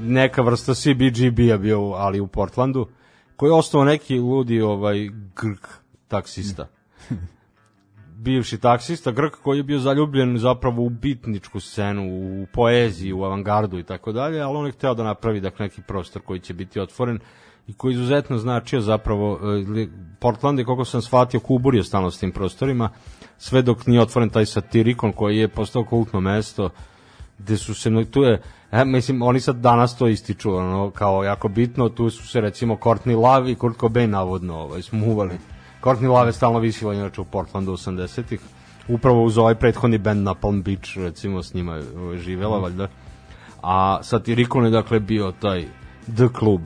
neka 0.00 0.42
vrsta 0.42 0.74
CBGB-a 0.74 1.58
bio, 1.58 1.80
ali 1.80 2.20
u 2.20 2.26
Portlandu, 2.26 2.88
koji 3.36 3.50
je 3.50 3.54
ostao 3.54 3.84
neki 3.84 4.18
ludi 4.18 4.60
ovaj 4.60 5.08
Grk 5.36 5.68
taksista. 6.08 6.66
Bivši 8.22 8.58
taksista 8.58 9.10
Grk 9.10 9.34
koji 9.42 9.58
je 9.58 9.62
bio 9.62 9.78
zaljubljen 9.78 10.38
zapravo 10.38 10.82
u 10.82 10.88
bitničku 10.88 11.60
scenu, 11.60 12.02
u 12.02 12.46
poeziji, 12.52 13.12
u 13.12 13.24
avangardu 13.24 13.78
i 13.78 13.82
tako 13.82 14.12
dalje, 14.12 14.40
ali 14.40 14.56
on 14.56 14.66
je 14.66 14.72
hteo 14.72 14.94
da 14.94 15.02
napravi 15.02 15.40
dakle, 15.40 15.66
neki 15.66 15.82
prostor 15.82 16.22
koji 16.22 16.40
će 16.40 16.54
biti 16.54 16.80
otvoren 16.80 17.18
i 17.66 17.72
koji 17.72 17.92
izuzetno 17.92 18.38
značio 18.38 18.80
zapravo 18.80 19.40
eh, 19.42 19.86
Portland 20.20 20.58
je, 20.58 20.64
koliko 20.64 20.84
sam 20.84 21.02
shvatio, 21.02 21.40
kuburio 21.40 21.82
stalno 21.82 22.10
s 22.10 22.18
tim 22.18 22.32
prostorima, 22.32 22.90
sve 23.38 23.62
dok 23.62 23.86
nije 23.86 24.00
otvoren 24.00 24.30
taj 24.30 24.46
satirikon 24.46 25.12
koji 25.12 25.38
je 25.38 25.48
postao 25.48 25.84
kultno 25.84 26.20
mesto, 26.20 26.70
gde 27.38 27.56
su 27.56 27.74
se 27.74 27.90
tu 28.10 28.22
je 28.22 28.42
e, 28.72 28.84
mislim 28.84 29.22
oni 29.22 29.40
sad 29.40 29.56
danas 29.56 29.96
to 29.96 30.08
ističu 30.08 30.54
ono 30.54 30.90
kao 30.90 31.24
jako 31.24 31.48
bitno 31.48 31.88
tu 31.88 32.10
su 32.10 32.28
se 32.28 32.40
recimo 32.40 32.76
Courtney 32.76 33.16
Love 33.16 33.52
i 33.52 33.54
Kurt 33.54 33.80
Cobain 33.80 34.10
navodno 34.10 34.58
ovaj 34.58 34.82
smuvali. 34.82 35.38
Courtney 35.82 36.08
Love 36.08 36.28
je 36.28 36.32
stalno 36.32 36.58
visila 36.58 36.94
inače 36.94 37.20
u 37.20 37.24
Portlandu 37.24 37.72
80-ih 37.72 38.40
upravo 38.88 39.24
uz 39.24 39.38
ovaj 39.38 39.54
prethodni 39.54 39.98
band 39.98 40.22
na 40.22 40.34
Palm 40.34 40.62
Beach 40.62 40.96
recimo 40.96 41.42
s 41.42 41.54
njima 41.54 41.80
ovaj, 41.96 42.18
živela 42.18 42.58
valjda. 42.58 42.88
A 43.62 43.98
Satirikon 44.02 44.64
je 44.64 44.70
dakle 44.70 45.00
bio 45.00 45.32
taj 45.40 45.66
The 46.16 46.28
Club 46.38 46.60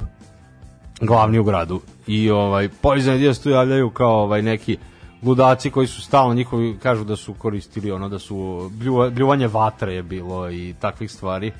glavni 1.01 1.39
u 1.39 1.45
gradu. 1.45 1.81
I 2.07 2.31
ovaj 2.31 2.69
Poison 2.69 3.15
Idea 3.15 3.35
se 3.35 3.43
tu 3.43 3.51
javljaju 3.51 3.91
kao 3.91 4.23
ovaj 4.23 4.43
neki 4.43 4.77
ludaci 5.23 5.71
koji 5.71 5.87
su 5.87 6.03
stalno 6.03 6.35
njihovi 6.35 6.79
kažu 6.83 7.05
da 7.05 7.17
su 7.17 7.35
koristili 7.35 7.91
ono 7.91 8.09
da 8.09 8.19
su 8.19 8.71
bljuva, 8.73 9.11
bljuvanje 9.11 9.47
vatre 9.47 9.95
je 9.95 10.03
bilo 10.03 10.51
i 10.51 10.75
takvih 10.81 11.11
stvari. 11.11 11.53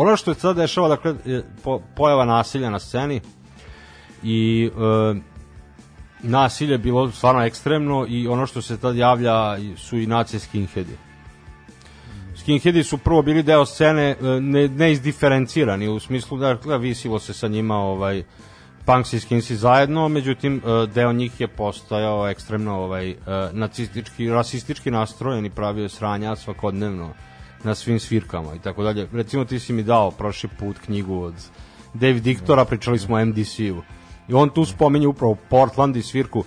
Ono 0.00 0.16
što 0.16 0.34
se 0.34 0.40
sad 0.40 0.56
dešava 0.56 0.88
dakle 0.88 1.14
je 1.24 1.44
po, 1.64 1.80
pojava 1.96 2.24
nasilja 2.24 2.70
na 2.70 2.78
sceni 2.78 3.20
i 4.22 4.70
e, 4.74 5.20
nasilje 6.22 6.72
je 6.72 6.78
bilo 6.78 7.10
stvarno 7.10 7.44
ekstremno 7.44 8.06
i 8.08 8.28
ono 8.28 8.46
što 8.46 8.62
se 8.62 8.76
tad 8.78 8.96
javlja 8.96 9.58
su 9.76 9.98
i 9.98 10.06
nacije 10.06 10.40
skinheadi. 10.40 10.96
skinheadi 12.36 12.84
su 12.84 12.98
prvo 12.98 13.22
bili 13.22 13.42
deo 13.42 13.66
scene 13.66 14.02
e, 14.10 14.40
ne, 14.40 14.68
ne 14.68 14.92
izdiferencirani 14.92 15.88
u 15.88 16.00
smislu 16.00 16.38
da, 16.38 16.54
da 16.54 16.76
visilo 16.76 17.18
se 17.18 17.34
sa 17.34 17.48
njima 17.48 17.76
ovaj 17.76 18.22
punks 18.86 19.12
i 19.12 19.20
skinsi 19.20 19.56
zajedno, 19.56 20.08
međutim 20.08 20.56
e, 20.56 20.86
deo 20.86 21.12
njih 21.12 21.40
je 21.40 21.48
postajao 21.48 22.28
ekstremno 22.28 22.74
ovaj 22.74 23.10
e, 23.10 23.16
nacistički, 23.52 24.30
rasistički 24.30 24.90
nastrojen 24.90 25.46
i 25.46 25.50
pravio 25.50 25.88
sranja 25.88 26.36
svakodnevno 26.36 27.14
na 27.64 27.74
svim 27.74 28.00
svirkama 28.00 28.54
i 28.54 28.58
tako 28.58 28.82
dalje. 28.82 29.08
Recimo 29.12 29.44
ti 29.44 29.58
si 29.58 29.72
mi 29.72 29.82
dao 29.82 30.10
prošli 30.10 30.48
put 30.58 30.78
knjigu 30.78 31.22
od 31.22 31.34
David 31.94 32.22
Diktora, 32.22 32.64
pričali 32.64 32.98
smo 32.98 33.16
o 33.16 33.24
MDC-u. 33.24 33.82
I 34.28 34.34
on 34.34 34.50
tu 34.50 34.64
spominje 34.64 35.06
upravo 35.06 35.36
Portland 35.50 35.96
i 35.96 36.02
svirku 36.02 36.44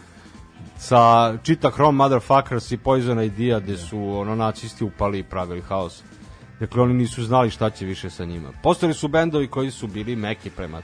sa 0.78 1.34
čita 1.43 1.72
Chrome 1.72 1.97
Motherfuckers 1.97 2.72
i 2.72 2.78
Poison 2.78 3.24
Idea 3.24 3.59
gde 3.59 3.78
su 3.78 3.99
ono 4.20 4.36
nacisti 4.36 4.84
upali 4.84 5.20
i 5.20 5.24
pravili 5.24 5.62
haos. 5.62 6.03
Dakle, 6.59 6.82
oni 6.82 6.93
nisu 6.93 7.24
znali 7.24 7.49
šta 7.49 7.70
će 7.70 7.86
više 7.86 8.09
sa 8.09 8.26
njima. 8.26 8.49
Postojali 8.64 8.93
su 8.93 9.07
bendovi 9.07 9.47
koji 9.47 9.72
su 9.72 9.88
bili 9.88 10.16
meki 10.16 10.49
prema 10.49 10.82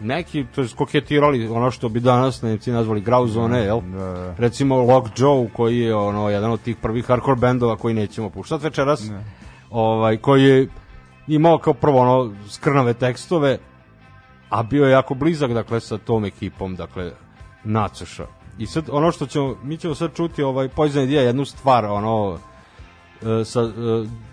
neki, 0.00 0.46
to 0.54 0.60
je 0.62 0.68
koketirali 0.76 1.48
ono 1.48 1.70
što 1.70 1.88
bi 1.88 2.00
danas 2.00 2.42
Nemci 2.42 2.72
nazvali 2.72 3.00
grauzone, 3.00 3.58
jel? 3.58 3.80
Da. 3.80 4.34
Recimo 4.38 4.82
Lock 4.82 5.08
Joe 5.16 5.48
koji 5.52 5.78
je 5.78 5.94
ono 5.94 6.30
jedan 6.30 6.50
od 6.50 6.60
tih 6.60 6.76
prvih 6.76 7.06
hardcore 7.06 7.36
bendova 7.36 7.76
koji 7.76 7.94
nećemo 7.94 8.30
puštati 8.30 8.64
večeras. 8.64 9.10
Ovaj 9.70 10.16
koji 10.16 10.44
je 10.44 10.68
imao 11.26 11.58
kao 11.58 11.74
prvo 11.74 12.00
ono 12.00 12.34
skrnave 12.48 12.94
tekstove, 12.94 13.58
a 14.50 14.62
bio 14.62 14.84
je 14.84 14.92
jako 14.92 15.14
blizak 15.14 15.52
dakle 15.52 15.80
sa 15.80 15.98
tom 15.98 16.24
ekipom, 16.24 16.76
dakle 16.76 17.12
Nacoša. 17.64 18.26
I 18.58 18.66
sad 18.66 18.84
ono 18.90 19.12
što 19.12 19.26
ćemo 19.26 19.56
mi 19.62 19.76
ćemo 19.76 19.94
sad 19.94 20.14
čuti 20.14 20.42
ovaj 20.42 20.68
Poison 20.68 21.02
Idea 21.02 21.22
jednu 21.22 21.44
stvar 21.44 21.84
ono 21.84 22.38
e, 23.22 23.44
sa 23.44 23.60
e, 23.60 23.68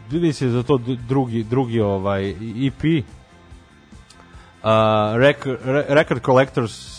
vidim 0.09 0.33
se 0.33 0.49
za 0.49 0.63
to 0.63 0.79
drugi 1.07 1.43
drugi 1.43 1.81
ovaj 1.81 2.29
EP 2.67 2.83
uh, 4.63 4.69
record, 5.15 5.57
re- 5.65 5.85
record 5.89 6.25
Collectors 6.25 6.95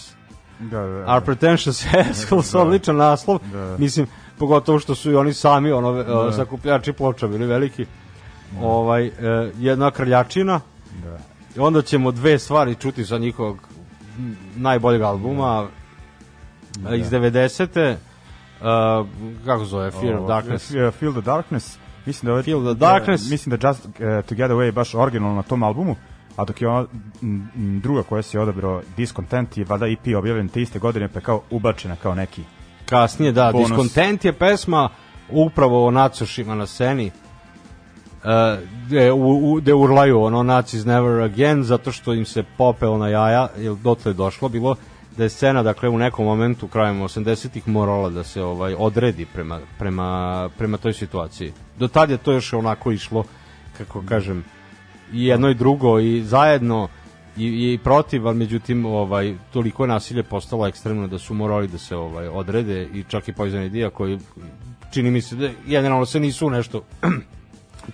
Da, 0.59 0.81
da, 0.81 0.87
da. 0.87 1.05
Are 1.07 1.25
Pretentious 1.25 1.87
Assholes, 2.11 2.55
odličan 2.55 2.97
naslov. 2.97 3.39
Da. 3.53 3.77
Mislim, 3.79 4.07
pogotovo 4.39 4.79
što 4.79 4.95
su 4.95 5.11
i 5.11 5.15
oni 5.15 5.33
sami 5.33 5.73
ono, 5.73 5.93
da. 6.03 6.33
sakupljači 6.33 6.93
ploča 6.93 7.27
bili 7.29 7.47
veliki. 7.47 7.87
Ovaj, 8.61 9.07
e, 9.07 9.13
jedna 9.59 9.91
krljačina. 9.91 10.61
Da. 11.05 11.19
I 11.57 11.59
onda 11.59 11.83
ćemo 11.83 12.13
dve 12.13 12.39
stvari 12.39 12.75
čuti 12.75 13.05
sa 13.05 13.19
njihovog 13.19 13.59
najboljeg 14.57 15.03
albuma 15.03 15.67
da. 16.79 16.95
iz 16.95 17.11
90. 17.11 17.97
Uh, 18.61 18.67
kako 19.45 19.65
se 19.65 19.71
zove? 19.71 19.91
Fear 19.91 20.15
of 20.15 20.29
Darkness. 20.29 20.71
Feel 20.99 21.13
the 21.13 21.21
Darkness. 21.21 21.79
Mislim 22.07 22.33
da 22.33 22.37
je 22.37 22.43
Feel 22.43 22.65
the 22.65 22.75
Darkness. 22.75 23.31
mislim 23.31 23.57
da 23.57 23.69
Just 23.69 23.85
uh, 23.85 23.93
to 24.29 24.35
Get 24.35 24.51
Away 24.51 24.63
je 24.63 24.73
baš 24.73 24.95
originalno 24.95 25.37
na 25.37 25.43
tom 25.43 25.63
albumu, 25.63 25.97
a 26.37 26.45
dok 26.45 26.63
je 26.63 26.69
ona 26.69 26.87
m, 27.23 27.81
druga 27.83 28.03
koja 28.03 28.23
se 28.23 28.41
odabrao 28.41 28.83
Discontent 28.97 29.59
je 29.59 29.65
valjda 29.65 29.87
EP 29.87 30.17
objavljen 30.17 30.49
te 30.49 30.63
iste 30.63 30.79
godine 30.79 31.09
pa 31.09 31.19
je 31.19 31.23
kao 31.23 31.43
ubačena 31.51 31.97
kao 31.97 32.15
neki 32.15 32.43
Kasnije, 32.87 33.33
da, 33.33 33.53
Bonus. 33.53 33.69
Discontent 33.69 34.25
je 34.25 34.33
pesma 34.33 34.89
upravo 35.31 35.87
o 35.87 35.91
nacošima 35.91 36.55
na 36.55 36.67
sceni 36.67 37.11
gde, 38.87 39.13
u, 39.13 39.55
gde 39.55 39.75
urlaju 39.75 40.23
ono 40.23 40.43
Nazis 40.43 40.85
never 40.85 41.23
again 41.23 41.63
zato 41.63 41.93
što 41.93 42.15
im 42.15 42.25
se 42.25 42.45
popeo 42.57 42.99
na 42.99 43.09
jaja 43.09 43.49
jer 43.59 43.75
dotle 43.75 44.13
došlo 44.13 44.49
bilo 44.49 44.77
da 45.17 45.23
je 45.23 45.29
scena 45.29 45.63
dakle 45.63 45.89
u 45.89 45.99
nekom 45.99 46.25
momentu 46.25 46.69
krajem 46.69 47.01
80-ih 47.01 47.69
morala 47.69 48.11
da 48.11 48.25
se 48.25 48.43
ovaj 48.43 48.75
odredi 48.79 49.27
prema, 49.27 49.61
prema, 49.79 50.51
prema 50.59 50.77
toj 50.77 50.93
situaciji. 50.93 51.53
Do 51.79 51.89
tad 51.89 52.11
je 52.11 52.17
to 52.17 52.33
još 52.33 52.53
onako 52.53 52.93
išlo 52.93 53.25
kako 53.79 54.03
kažem 54.09 54.45
i 55.13 55.27
jedno 55.27 55.49
i 55.49 55.55
drugo 55.55 55.99
i 55.99 56.23
zajedno 56.23 56.89
i, 57.37 57.73
i 57.73 57.79
protiv, 57.85 58.27
ali 58.27 58.37
međutim 58.37 58.87
ovaj 58.87 59.35
toliko 59.53 59.85
je 59.85 59.89
nasilje 59.89 60.23
postalo 60.23 60.67
ekstremno 60.67 61.07
da 61.07 61.19
su 61.19 61.35
morali 61.35 61.69
da 61.69 61.79
se 61.79 61.97
ovaj 61.97 62.29
odrede 62.29 62.89
i 62.95 63.05
čak 63.09 63.29
i 63.29 63.33
Poison 63.33 63.63
Idea 63.63 63.91
koji 63.91 64.19
čini 64.93 65.11
mi 65.11 65.23
se 65.23 65.37
da 65.37 65.49
generalno 65.67 66.07
se 66.07 66.21
nisu 66.21 66.51
nešto 66.51 66.83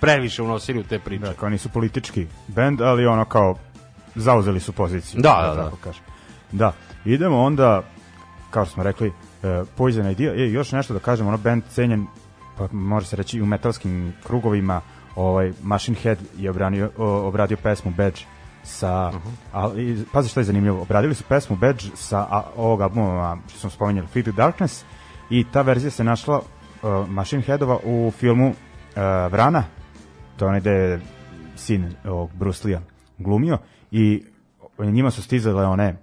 previše 0.01 0.43
unosili 0.43 0.81
u 0.81 0.85
te 0.85 0.99
priče. 0.99 1.25
Da, 1.25 1.33
kao 1.33 1.49
nisu 1.49 1.69
politički 1.69 2.27
bend, 2.49 2.81
ali 2.81 3.07
ono 3.07 3.25
kao 3.25 3.57
zauzeli 4.15 4.61
su 4.61 4.73
poziciju. 4.73 5.21
Da, 5.21 5.55
da, 5.57 5.65
tako 5.65 5.77
kažem. 5.77 6.03
Da, 6.53 6.73
idemo 7.05 7.43
onda, 7.43 7.83
kao 8.51 8.67
smo 8.67 8.83
rekli, 8.83 9.09
uh, 9.09 9.69
Poison 9.77 10.11
Idea, 10.11 10.33
je 10.33 10.53
još 10.53 10.73
nešto 10.73 10.95
da 10.95 11.01
kažem, 11.01 11.27
ono 11.27 11.37
bend 11.37 11.63
cenjen, 11.71 12.07
pa 12.59 12.69
može 12.73 13.07
se 13.07 13.17
reći 13.17 13.39
i 13.39 13.43
u 13.43 13.47
metalskim 13.47 14.13
krugovima, 14.27 14.81
ovaj 15.17 15.53
Machine 15.63 15.97
Head 16.03 16.19
je 16.39 16.51
obranio, 16.51 16.91
o, 16.97 17.07
obradio 17.07 17.57
pesmu 17.63 17.91
Badge 17.97 18.21
sa 18.63 19.09
uh 19.09 19.15
-huh. 19.15 19.33
ali 19.53 20.05
pazi 20.13 20.29
što 20.29 20.41
je 20.41 20.45
zanimljivo 20.45 20.83
obradili 20.83 21.15
su 21.15 21.25
pesmu 21.25 21.57
Badge 21.57 21.85
sa 21.95 22.19
a, 22.19 22.43
ovog 22.57 22.81
albuma 22.81 23.39
što 23.49 23.59
smo 23.59 23.71
spominjali 23.71 24.09
Feed 24.09 24.25
the 24.25 24.33
Darkness 24.33 24.85
i 25.31 25.45
ta 25.53 25.63
verzija 25.63 25.91
se 25.91 26.05
našla 26.05 26.39
uh, 26.39 27.09
Machine 27.09 27.43
Headova 27.43 27.79
u 27.85 28.13
filmu 28.19 28.49
uh, 28.49 28.55
Vrana 29.33 29.65
to 30.43 30.47
je 30.47 30.49
onaj 30.49 30.61
gde 30.61 30.71
je 30.71 31.01
sin 31.57 31.95
ovog 32.05 32.31
Bruce 32.35 32.69
Lee 32.69 32.81
glumio 33.19 33.59
i 33.91 34.23
njima 34.79 35.11
su 35.11 35.23
stizale 35.23 35.67
one 35.67 35.97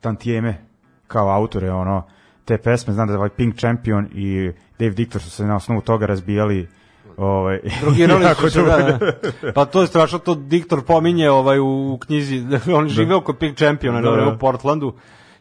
tantijeme 0.00 0.64
kao 1.06 1.28
autore 1.28 1.70
ono 1.72 2.02
te 2.44 2.58
pesme, 2.58 2.94
znam 2.94 3.06
da 3.06 3.12
je 3.12 3.18
ovaj 3.18 3.28
Pink 3.28 3.56
Champion 3.56 4.08
i 4.14 4.52
Dave 4.78 4.90
Dictor 4.90 5.22
su 5.22 5.30
se 5.30 5.44
na 5.44 5.56
osnovu 5.56 5.80
toga 5.80 6.06
razbijali 6.06 6.68
ovaj 7.16 7.60
Drogirali 7.80 8.24
su 8.40 8.50
se, 8.50 8.62
da, 8.62 8.98
da. 9.42 9.52
Pa 9.52 9.64
to 9.64 9.80
je 9.80 9.86
strašno, 9.86 10.18
to 10.18 10.34
Diktor 10.34 10.84
pominje 10.84 11.30
ovaj, 11.30 11.58
u, 11.58 11.92
u 11.92 11.98
knjizi, 11.98 12.42
on 12.78 12.88
živeo 12.88 13.20
kod 13.20 13.38
Pink 13.38 13.56
Championa 13.56 14.00
Da, 14.00 14.10
da, 14.10 14.16
da. 14.16 14.28
u 14.28 14.38
Portlandu 14.38 14.94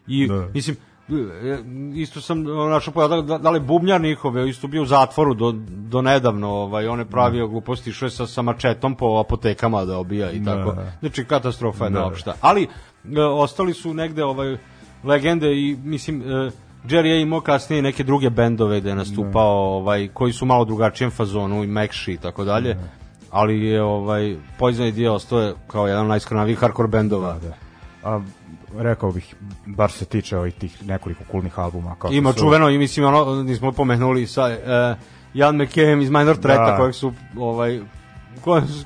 i 0.07 0.27
Da. 0.27 0.47
mislim, 0.53 0.75
isto 1.95 2.21
sam 2.21 2.43
našao 2.43 2.93
podatak 2.93 3.25
da, 3.25 3.37
da 3.37 3.49
li 3.49 3.59
bubnjar 3.59 4.01
njihove 4.01 4.49
isto 4.49 4.67
bio 4.67 4.81
u 4.81 4.85
zatvoru 4.85 5.33
do, 5.33 5.51
do 5.67 6.01
nedavno 6.01 6.49
ovaj 6.49 6.87
on 6.87 6.99
je 6.99 7.05
pravio 7.05 7.47
gluposti 7.47 7.89
išao 7.89 8.05
je 8.05 8.09
sa, 8.09 8.27
sa 8.27 8.41
mačetom 8.41 8.95
po 8.95 9.23
apotekama 9.25 9.85
da 9.85 9.97
obija 9.97 10.31
i 10.31 10.39
Da, 10.39 10.55
tako 10.55 10.71
da. 10.71 10.91
znači 10.99 11.25
katastrofa 11.25 11.85
je 11.85 11.89
Da, 11.89 11.93
da, 11.93 11.99
da. 11.99 12.07
opšta 12.07 12.33
ali 12.41 12.63
e, 12.63 13.21
ostali 13.21 13.73
su 13.73 13.93
negde 13.93 14.23
ovaj 14.23 14.57
legende 15.03 15.53
i 15.53 15.77
mislim 15.83 16.21
e, 16.21 16.51
Jerry 16.85 17.05
je 17.05 17.21
imao 17.21 17.41
kasnije 17.41 17.81
neke 17.81 18.03
druge 18.03 18.29
bendove 18.29 18.79
gde 18.79 18.89
je 18.89 18.95
nastupao 18.95 19.75
ovaj 19.75 20.07
koji 20.07 20.33
su 20.33 20.45
malo 20.45 20.65
drugačijem 20.65 21.11
fazonu 21.11 21.63
i 21.63 21.67
Mekši 21.67 22.13
i 22.13 22.17
tako 22.17 22.43
dalje 22.43 22.77
ali 23.31 23.65
je 23.65 23.83
ovaj 23.83 24.35
Poison 24.59 24.85
Idea 24.85 25.11
ostao 25.11 25.53
kao 25.67 25.87
jedan 25.87 26.03
od 26.03 26.09
najskrnavijih 26.09 26.59
hardcore 26.59 26.87
bendova 26.87 27.39
da. 27.39 27.53
A, 28.09 28.21
rekao 28.78 29.11
bih, 29.11 29.36
bar 29.65 29.91
se 29.91 30.05
tiče 30.05 30.38
ovih 30.38 30.53
tih 30.53 30.86
nekoliko 30.88 31.24
kulnih 31.32 31.59
albuma. 31.59 31.95
Kao 31.99 32.11
Ima 32.11 32.34
su- 32.34 32.39
čuveno 32.39 32.69
i 32.69 32.78
mislim 32.78 33.05
ono 33.05 33.43
nismo 33.43 33.71
pomenuli 33.71 34.28
sa 34.28 34.43
uh, 34.43 34.97
Jan 35.34 35.61
McKem 35.61 36.01
iz 36.01 36.09
Minor 36.09 36.38
Threata 36.38 36.71
Da. 36.71 36.78
kojeg 36.78 36.95
su 36.95 37.13
ovaj 37.38 37.80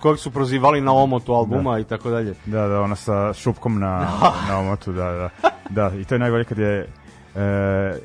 kojeg, 0.01 0.19
su 0.19 0.31
prozivali 0.31 0.81
na 0.81 0.93
omotu 0.93 1.33
albuma 1.33 1.79
i 1.79 1.83
tako 1.83 2.09
dalje. 2.09 2.33
Da, 2.45 2.67
da, 2.67 2.81
ona 2.81 2.95
sa 2.95 3.33
šupkom 3.33 3.79
na, 3.79 4.07
na 4.49 4.59
omotu, 4.59 4.93
da, 4.93 5.11
da. 5.11 5.29
Da, 5.69 5.91
i 5.97 6.05
to 6.05 6.15
je 6.15 6.19
najbolje 6.19 6.43
kad 6.43 6.57
je 6.57 6.87
e, 7.35 7.99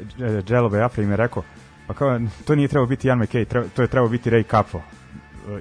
Jello 0.49 0.68
Biafra 0.68 1.03
im 1.03 1.11
je 1.11 1.16
rekao, 1.16 1.43
pa 1.87 1.95
kao, 1.95 2.20
to 2.45 2.55
nije 2.55 2.68
trebao 2.68 2.87
biti 2.87 3.09
Jan 3.09 3.18
McKay, 3.18 3.45
treba, 3.45 3.66
to 3.76 3.83
je 3.83 3.89
trebao 3.89 4.09
biti 4.09 4.30
Ray 4.30 4.51
Capo 4.51 4.78
e, 4.78 4.83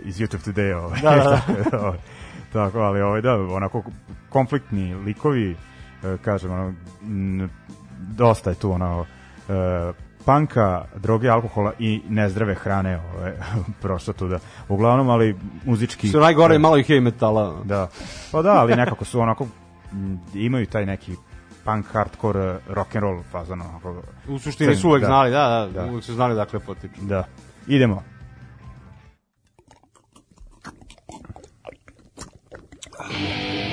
iz 0.03 0.17
YouTube 0.19 0.51
Today. 0.51 0.73
Ovaj. 0.73 0.99
Da, 1.01 1.15
da. 1.15 1.41
Tako, 1.71 1.95
tako, 2.53 2.79
ali 2.79 3.01
ovaj, 3.01 3.21
da, 3.21 3.35
onako 3.35 3.83
konfliktni 4.29 4.95
likovi, 4.95 5.55
kažem, 6.21 6.51
ono, 6.51 6.73
m, 7.01 7.49
dosta 8.09 8.49
je 8.49 8.55
tu 8.55 8.71
ono, 8.71 9.05
e, 9.49 9.91
panka, 10.25 10.85
droge, 10.95 11.29
alkohola 11.29 11.73
i 11.79 12.01
nezdrave 12.09 12.55
hrane 12.55 12.99
ovaj, 13.15 13.31
prošlo 13.81 14.13
tu 14.13 14.27
da. 14.27 14.39
Uglavnom, 14.69 15.09
ali 15.09 15.35
muzički... 15.65 16.07
Su 16.07 16.19
najgore 16.19 16.59
malo 16.59 16.77
i 16.77 16.83
heavy 16.83 17.01
metala. 17.01 17.55
Da. 17.63 17.87
Pa 18.31 18.41
da, 18.41 18.51
ali 18.51 18.75
nekako 18.75 19.05
su 19.05 19.19
onako 19.19 19.47
m, 19.93 20.19
imaju 20.33 20.65
taj 20.65 20.85
neki 20.85 21.15
punk 21.63 21.85
hardcore 21.85 22.59
rock 22.67 22.95
and 22.95 23.03
roll 23.03 23.23
fazon 23.31 23.61
onako. 23.61 24.01
U 24.27 24.39
suštini 24.39 24.75
su 24.75 24.89
uvek 24.89 25.01
Da. 25.01 25.07
znali, 25.07 25.31
da, 25.31 25.47
da, 25.73 25.81
Da. 25.81 25.91
uvek 25.91 26.03
su 26.03 26.13
znali 26.13 26.35
dakle 26.35 26.59
potiču. 26.59 27.01
Da. 27.01 27.23
Idemo. 27.67 28.03
Who's 33.01 33.70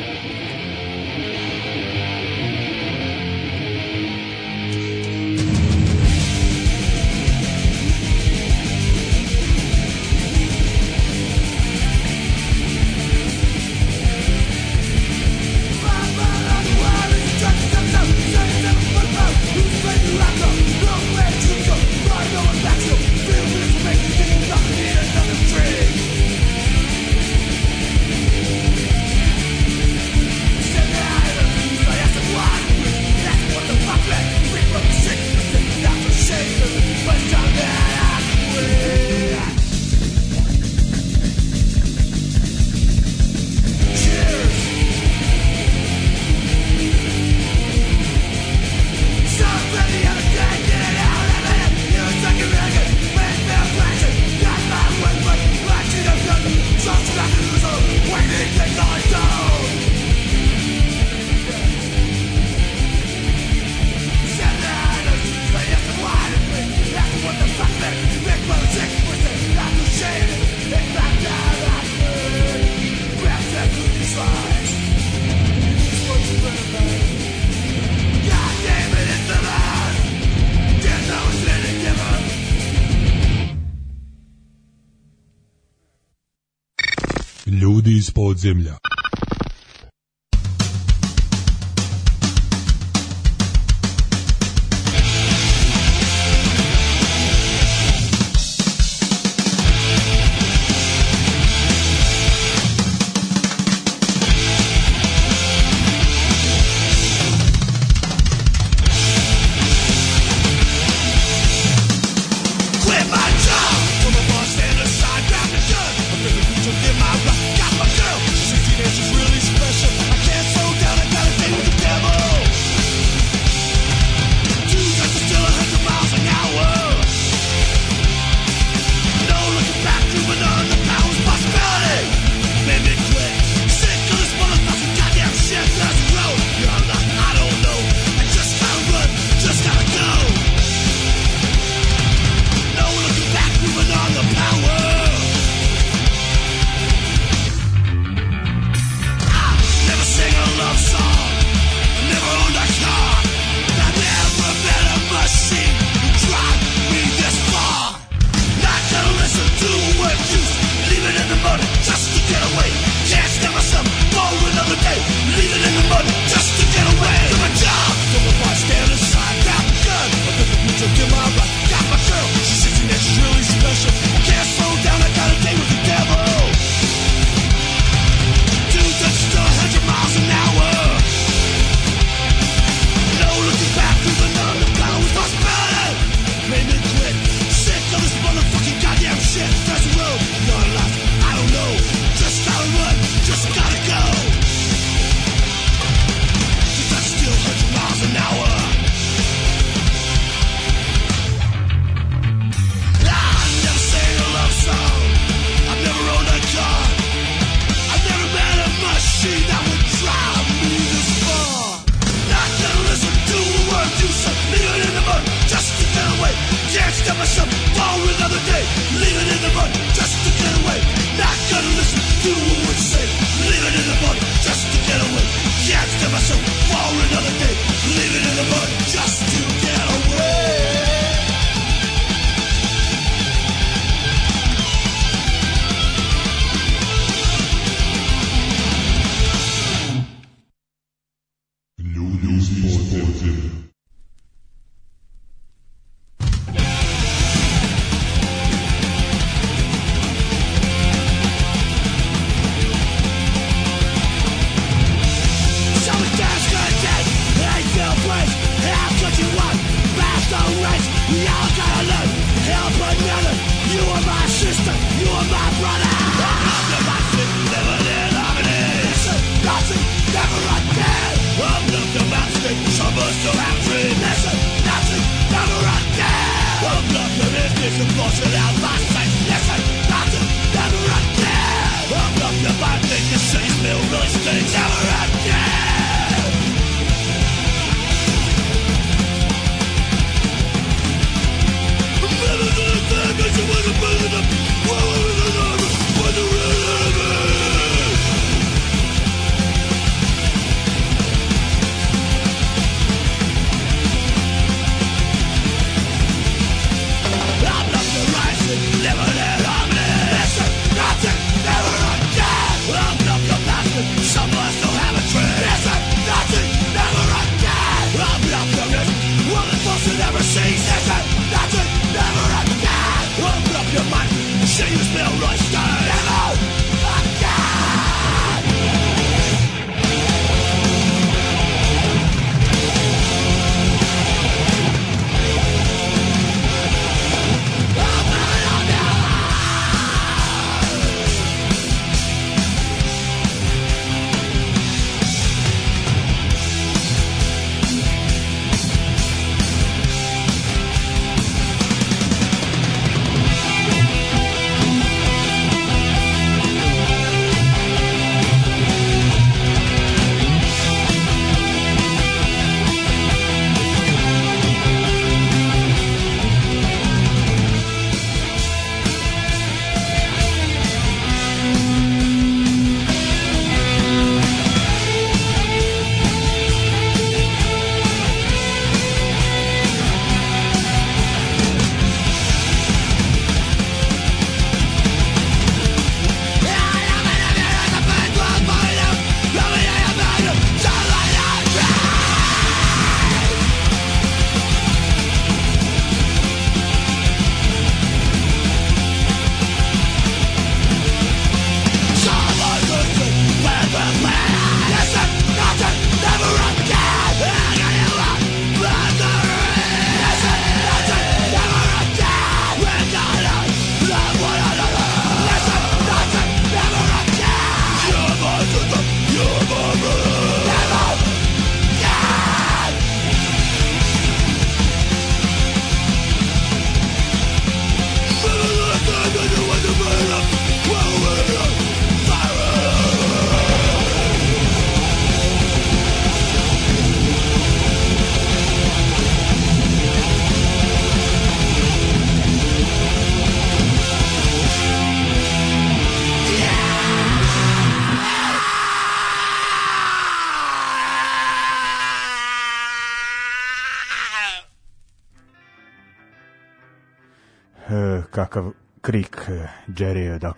ljudi 88.44 88.77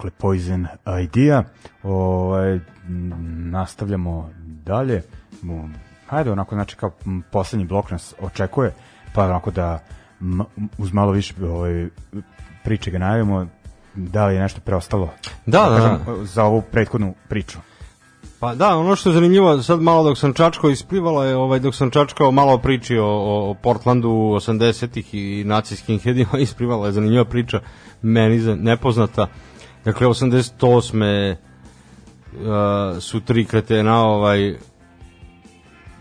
dakle 0.01 0.11
Poison 0.11 0.67
Idea. 1.03 1.45
Ovaj, 1.83 2.61
nastavljamo 3.51 4.31
dalje. 4.43 5.03
Hajde, 6.07 6.31
onako, 6.31 6.55
znači 6.55 6.77
kao 6.77 6.93
poslednji 7.33 7.67
blok 7.67 7.91
nas 7.91 8.15
očekuje, 8.21 8.73
pa 9.15 9.25
onako 9.25 9.51
da 9.51 9.79
uz 10.79 10.93
malo 10.93 11.13
više 11.13 11.35
ovaj, 11.45 11.89
priče 12.65 12.91
ga 12.91 12.99
najavimo, 12.99 13.47
da 13.95 14.27
li 14.27 14.35
je 14.35 14.41
nešto 14.41 14.61
preostalo 14.61 15.11
Da, 15.47 15.69
da, 15.69 15.77
kažem, 15.77 16.27
za 16.27 16.45
ovu 16.45 16.63
prethodnu 16.63 17.15
priču. 17.29 17.59
Pa 18.41 18.55
da, 18.55 18.77
ono 18.77 18.97
što 18.97 19.11
je 19.11 19.15
zanimljivo, 19.15 19.63
sad 19.63 19.81
malo 19.81 20.05
dok 20.05 20.19
sam 20.19 20.33
čačkao 20.33 20.71
isplivalo 20.71 21.25
je, 21.25 21.37
ovaj, 21.37 21.59
dok 21.59 21.75
sam 21.75 21.91
čačkao 21.91 22.31
malo 22.31 22.59
priči 22.59 22.99
o, 22.99 23.07
o, 23.07 23.55
Portlandu 23.55 24.09
80-ih 24.09 25.15
i 25.15 25.45
nacijskim 25.45 25.99
hedima, 25.99 26.39
isplivala 26.49 26.87
je 26.87 26.93
zanimljiva 26.93 27.25
priča, 27.25 27.61
meni 28.03 28.57
nepoznata. 28.57 29.27
Dakle, 29.85 30.07
88. 30.07 31.37
Uh, 32.31 33.03
su 33.03 33.20
tri 33.20 33.45
kretena, 33.45 34.05
ovaj, 34.05 34.55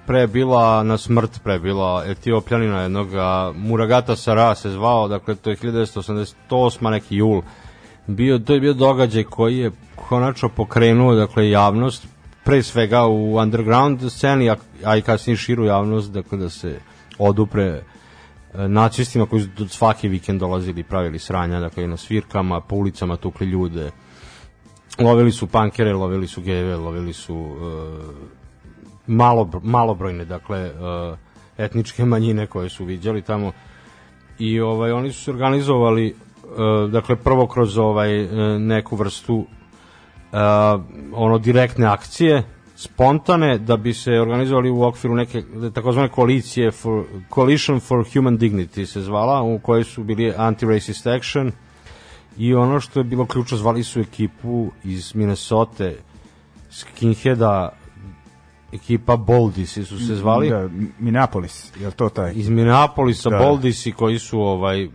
pre 0.10 0.20
je 0.20 0.28
bila 0.28 0.84
na 0.84 0.98
smrt 0.98 1.40
pre 1.44 1.54
je 1.54 1.60
bila 1.60 2.04
etiopljanina 2.08 2.82
jednog 2.82 3.08
Muragata 3.56 4.16
Sara 4.16 4.56
se 4.56 4.70
zvao, 4.70 5.08
dakle 5.08 5.36
to 5.36 5.50
je 5.50 5.56
1988. 5.56 6.90
neki 6.90 7.16
jul 7.16 7.42
bio, 8.08 8.40
to 8.40 8.54
je 8.54 8.60
bio 8.60 8.74
događaj 8.74 9.24
koji 9.24 9.58
je 9.58 9.72
konačno 9.96 10.50
pokrenuo 10.50 11.16
dakle 11.16 11.50
javnost 11.50 12.08
pre 12.44 12.64
svega 12.64 13.06
u 13.06 13.36
underground 13.36 14.12
sceni 14.12 14.50
a, 14.50 14.56
a 14.84 14.98
i 14.98 15.02
kasnije 15.02 15.38
širu 15.38 15.66
javnost 15.66 16.12
dakle 16.12 16.38
da 16.38 16.50
se 16.50 16.80
odupre 17.18 17.84
nacistima 18.54 19.26
koji 19.26 19.42
su 19.42 19.68
svaki 19.68 20.08
vikend 20.08 20.40
dolazili 20.40 20.82
i 20.82 20.84
pravili 20.84 21.20
sranja 21.20 21.60
dakle 21.60 21.88
na 21.88 21.98
svirkama, 21.98 22.62
po 22.62 22.76
ulicama 22.76 23.16
tukli 23.16 23.48
ljude. 23.48 23.92
Lovili 25.00 25.32
su 25.32 25.48
pankere, 25.48 25.94
lovili 25.94 26.28
su 26.28 26.42
geve, 26.42 26.78
lovili 26.78 27.14
su 27.14 27.36
e, 27.36 28.30
malo, 29.08 29.50
malobrojne 29.64 30.26
dakle 30.26 30.60
e, 30.60 30.72
etničke 31.58 32.06
manjine 32.12 32.48
koje 32.48 32.70
su 32.70 32.86
viđali 32.86 33.22
tamo. 33.22 33.52
I 34.40 34.60
ovaj 34.60 34.92
oni 34.92 35.12
su 35.12 35.24
se 35.24 35.32
organizovali 35.32 36.08
e, 36.08 36.14
dakle 36.92 37.16
prvo 37.16 37.48
kroz 37.48 37.78
ovaj 37.78 38.24
e, 38.24 38.60
neku 38.60 38.96
vrstu 38.96 39.46
e, 39.46 40.38
ono 41.14 41.38
direktne 41.38 41.86
akcije 41.86 42.44
spontane 42.80 43.58
da 43.58 43.78
bi 43.78 43.94
se 43.94 44.12
organizovali 44.12 44.70
u 44.70 44.84
okviru 44.84 45.16
neke 45.16 45.44
takozvane 45.74 46.10
koalicije 46.10 46.72
for 46.72 47.04
Coalition 47.34 47.80
for 47.80 48.06
Human 48.14 48.38
Dignity 48.38 48.86
se 48.86 49.02
zvala 49.02 49.42
u 49.42 49.60
kojoj 49.60 49.84
su 49.84 50.04
bili 50.04 50.34
Anti-Racist 50.38 51.18
Action 51.18 51.52
i 52.38 52.54
ono 52.54 52.80
što 52.80 53.00
je 53.00 53.04
bilo 53.04 53.26
ključno 53.26 53.58
zvali 53.58 53.84
su 53.84 54.00
ekipu 54.00 54.72
iz 54.84 55.16
Minnesota 55.16 55.92
skinheada 56.72 57.70
ekipa 58.74 59.18
Boldisi 59.18 59.84
su 59.86 60.00
se 60.08 60.16
zvali 60.16 60.50
Da, 60.50 60.70
Minneapolis, 61.00 61.72
je 61.80 61.92
to 61.92 62.10
taj? 62.10 62.34
iz 62.36 62.50
Minneapolisa 62.50 63.30
da. 63.30 63.38
Boldisi 63.38 63.92
koji 63.92 64.20
su 64.20 64.42
ovaj 64.42 64.88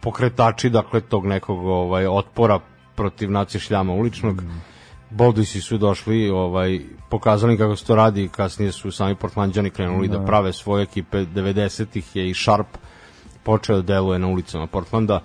pokretači 0.00 0.70
dakle 0.70 1.00
tog 1.00 1.26
nekog 1.26 1.66
ovaj 1.66 2.06
otpora 2.06 2.60
protiv 2.94 3.30
nacije 3.30 3.60
šljama 3.60 3.92
uličnog. 3.92 4.42
Mm. 4.42 4.67
Boldisi 5.10 5.60
su 5.60 5.78
došli, 5.78 6.30
ovaj 6.30 6.80
pokazali 7.08 7.58
kako 7.58 7.76
se 7.76 7.84
to 7.84 7.94
radi, 7.94 8.28
kasnije 8.28 8.72
su 8.72 8.90
sami 8.90 9.14
Portlanđani 9.14 9.70
krenuli 9.70 10.08
da. 10.08 10.18
da 10.18 10.24
prave 10.24 10.52
svoje 10.52 10.82
ekipe 10.82 11.18
90-ih 11.18 12.16
je 12.16 12.30
i 12.30 12.34
Sharp 12.34 12.66
počeo 13.42 13.76
da 13.76 13.82
deluje 13.82 14.18
na 14.18 14.28
ulicama 14.28 14.66
Portlanda. 14.66 15.20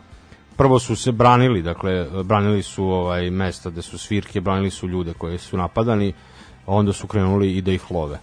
Prvo 0.57 0.79
su 0.79 0.95
se 0.95 1.11
branili, 1.11 1.61
dakle 1.61 2.07
branili 2.23 2.63
su 2.63 2.85
ovaj 2.85 3.29
mesta 3.31 3.69
gde 3.69 3.81
su 3.81 3.97
svirke, 3.97 4.41
branili 4.41 4.69
su 4.69 4.87
ljude 4.87 5.13
koji 5.13 5.37
su 5.37 5.57
napadani, 5.57 6.13
a 6.65 6.73
onda 6.75 6.93
su 6.93 7.07
krenuli 7.07 7.57
i 7.57 7.61
da 7.61 7.71
ih 7.71 7.91
love. 7.91 8.19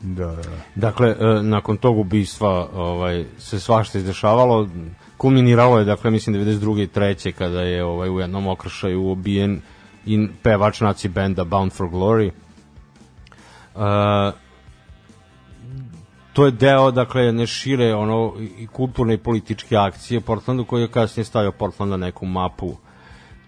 Da, 0.00 0.26
da, 0.26 0.36
da. 0.36 0.58
Dakle, 0.74 1.08
e, 1.08 1.42
nakon 1.42 1.76
tog 1.76 1.98
ubistva 1.98 2.68
ovaj, 2.74 3.24
se 3.38 3.60
svašta 3.60 3.98
izdešavalo. 3.98 4.68
Kulminiralo 5.16 5.78
je, 5.78 5.84
dakle, 5.84 6.10
mislim, 6.10 6.36
92. 6.36 6.82
i 6.82 6.86
3. 6.86 7.32
kada 7.32 7.60
je 7.60 7.84
ovaj, 7.84 8.10
u 8.10 8.20
jednom 8.20 8.46
okršaju 8.46 9.10
ubijen 9.10 9.60
i 10.06 10.28
pevač 10.42 10.80
naci 10.80 11.08
benda 11.08 11.44
Bound 11.44 11.72
for 11.72 11.88
Glory. 11.88 12.30
E, 12.30 12.32
to 16.32 16.46
je 16.46 16.50
deo, 16.50 16.90
dakle, 16.90 17.22
jedne 17.22 17.46
šire 17.46 17.94
ono, 17.94 18.32
i 18.58 18.66
kulturne 18.66 19.14
i 19.14 19.18
političke 19.18 19.76
akcije 19.76 20.20
Portlandu 20.20 20.64
koji 20.64 20.82
je 20.82 20.88
kasnije 20.88 21.24
stavio 21.24 21.52
Portland 21.52 21.90
na 21.90 21.96
neku 21.96 22.26
mapu. 22.26 22.76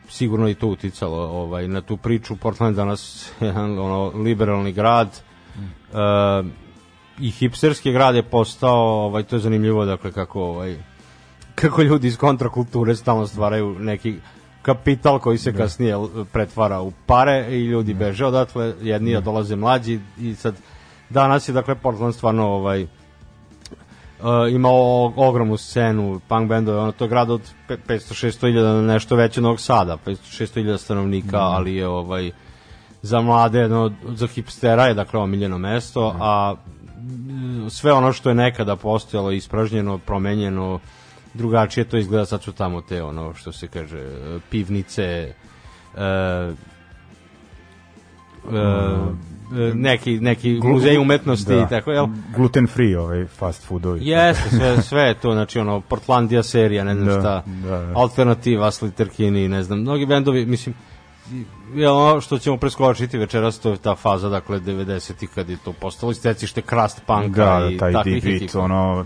Sigurno 0.08 0.48
i 0.48 0.54
to 0.54 0.68
uticalo 0.68 1.18
ovaj 1.18 1.68
na 1.68 1.80
tu 1.80 1.96
priču. 1.96 2.36
Portland 2.36 2.76
danas 2.76 3.30
jedan 3.40 3.78
ono 3.78 4.12
liberalni 4.14 4.72
grad. 4.72 5.22
E, 5.92 5.96
i 7.20 7.30
hipsterski 7.30 7.92
grad 7.92 8.14
je 8.14 8.22
postao 8.22 8.78
ovaj 8.78 9.22
to 9.22 9.36
je 9.36 9.40
zanimljivo 9.40 9.84
dakle 9.84 10.12
kako 10.12 10.40
ovaj 10.40 10.76
kako 11.54 11.82
ljudi 11.82 12.08
iz 12.08 12.16
kontrakulture 12.16 12.96
stalno 12.96 13.26
stvaraju 13.26 13.76
neki 13.78 14.16
kapital 14.66 15.18
koji 15.18 15.38
se 15.38 15.52
kasnije 15.52 15.93
l- 15.93 16.24
pretvara 16.32 16.80
u 16.80 16.93
pare 17.06 17.47
i 17.51 17.64
ljudi 17.64 17.94
beže 17.94 18.26
odatle 18.26 18.74
jedni 18.82 19.12
da. 19.12 19.20
dolaze 19.20 19.56
mlađi 19.56 20.01
i 20.18 20.34
sad 20.34 20.55
danas 21.10 21.48
je 21.48 21.52
dakle 21.52 21.74
Portland 21.74 22.14
stvarno 22.14 22.47
ovaj 22.47 22.82
uh, 22.82 22.88
ima 24.51 24.68
o- 24.68 25.12
ogromnu 25.16 25.56
scenu 25.56 26.20
punk 26.28 26.48
bendove, 26.48 26.78
ono 26.78 26.93
to 26.93 27.06
grad 27.09 27.30
od 27.30 27.40
pe- 27.68 27.76
500-600 27.88 28.40
hiljada 28.47 28.72
na 28.72 28.82
nešto 28.82 29.16
veće 29.16 29.40
Novog 29.40 29.60
Sada, 29.60 29.97
500-600 30.06 30.55
hiljada 30.55 30.78
stanovnika, 30.78 31.38
ali 31.38 31.74
je 31.74 31.86
ovaj 31.88 32.30
za 33.02 33.20
mlade, 33.20 33.59
jedno, 33.59 33.93
za 34.09 34.26
hipstera 34.26 34.86
je 34.86 34.94
dakle 34.94 35.20
omiljeno 35.20 35.59
mesto, 35.59 36.14
a 36.20 36.55
mm, 36.98 37.68
sve 37.70 37.93
ono 37.93 38.12
što 38.12 38.28
je 38.28 38.34
nekada 38.34 38.76
postojalo, 38.76 39.30
ispražnjeno, 39.32 39.98
promenjeno, 39.98 40.78
drugačije 41.36 41.84
to 41.84 41.96
izgleda, 41.96 42.26
sad 42.26 42.42
su 42.42 42.52
tamo 42.52 42.80
te 42.80 43.02
ono 43.02 43.34
što 43.34 43.52
se 43.52 43.68
kaže 43.68 43.98
e, 43.98 44.38
pivnice 44.50 45.02
e, 45.02 45.32
e, 48.52 49.74
neki, 49.74 50.20
neki 50.20 50.60
muzej 50.62 50.98
umetnosti 50.98 51.52
i 51.52 51.68
tako, 51.70 51.90
jel? 51.90 52.06
Gluten 52.36 52.66
free 52.66 52.98
ovaj 52.98 53.26
fast 53.26 53.66
foodovi. 53.66 54.08
Jeste, 54.08 54.50
sve, 54.50 54.82
sve 54.88 55.02
je 55.02 55.14
to, 55.14 55.32
znači 55.32 55.58
ono, 55.58 55.80
Portlandija 55.80 56.42
serija, 56.42 56.84
ne 56.84 56.94
znam 56.94 57.06
Da, 57.06 57.20
šta, 57.20 57.42
da, 57.46 57.78
da. 57.78 57.92
Alternativa, 57.94 58.70
Sliterkini, 58.70 59.48
ne 59.48 59.62
znam, 59.62 59.80
mnogi 59.80 60.06
bendovi, 60.06 60.46
mislim, 60.46 60.74
je 61.74 61.90
ono 61.90 62.20
što 62.20 62.39
ćemo 62.39 62.57
preskočiti 62.57 63.19
večeras, 63.19 63.59
to 63.59 63.70
je 63.70 63.77
ta 63.77 63.94
faza, 63.94 64.28
dakle, 64.28 64.61
90-ih, 64.61 65.31
kad 65.35 65.48
je 65.48 65.57
to 65.57 65.73
postalo 65.73 66.12
istecište 66.12 66.62
krast 66.62 67.03
punka 67.07 67.61
Da, 67.61 67.69
i 67.73 67.77
taj 67.77 67.93
takvih 67.93 68.23
deep 68.24 68.55
ono, 68.55 69.05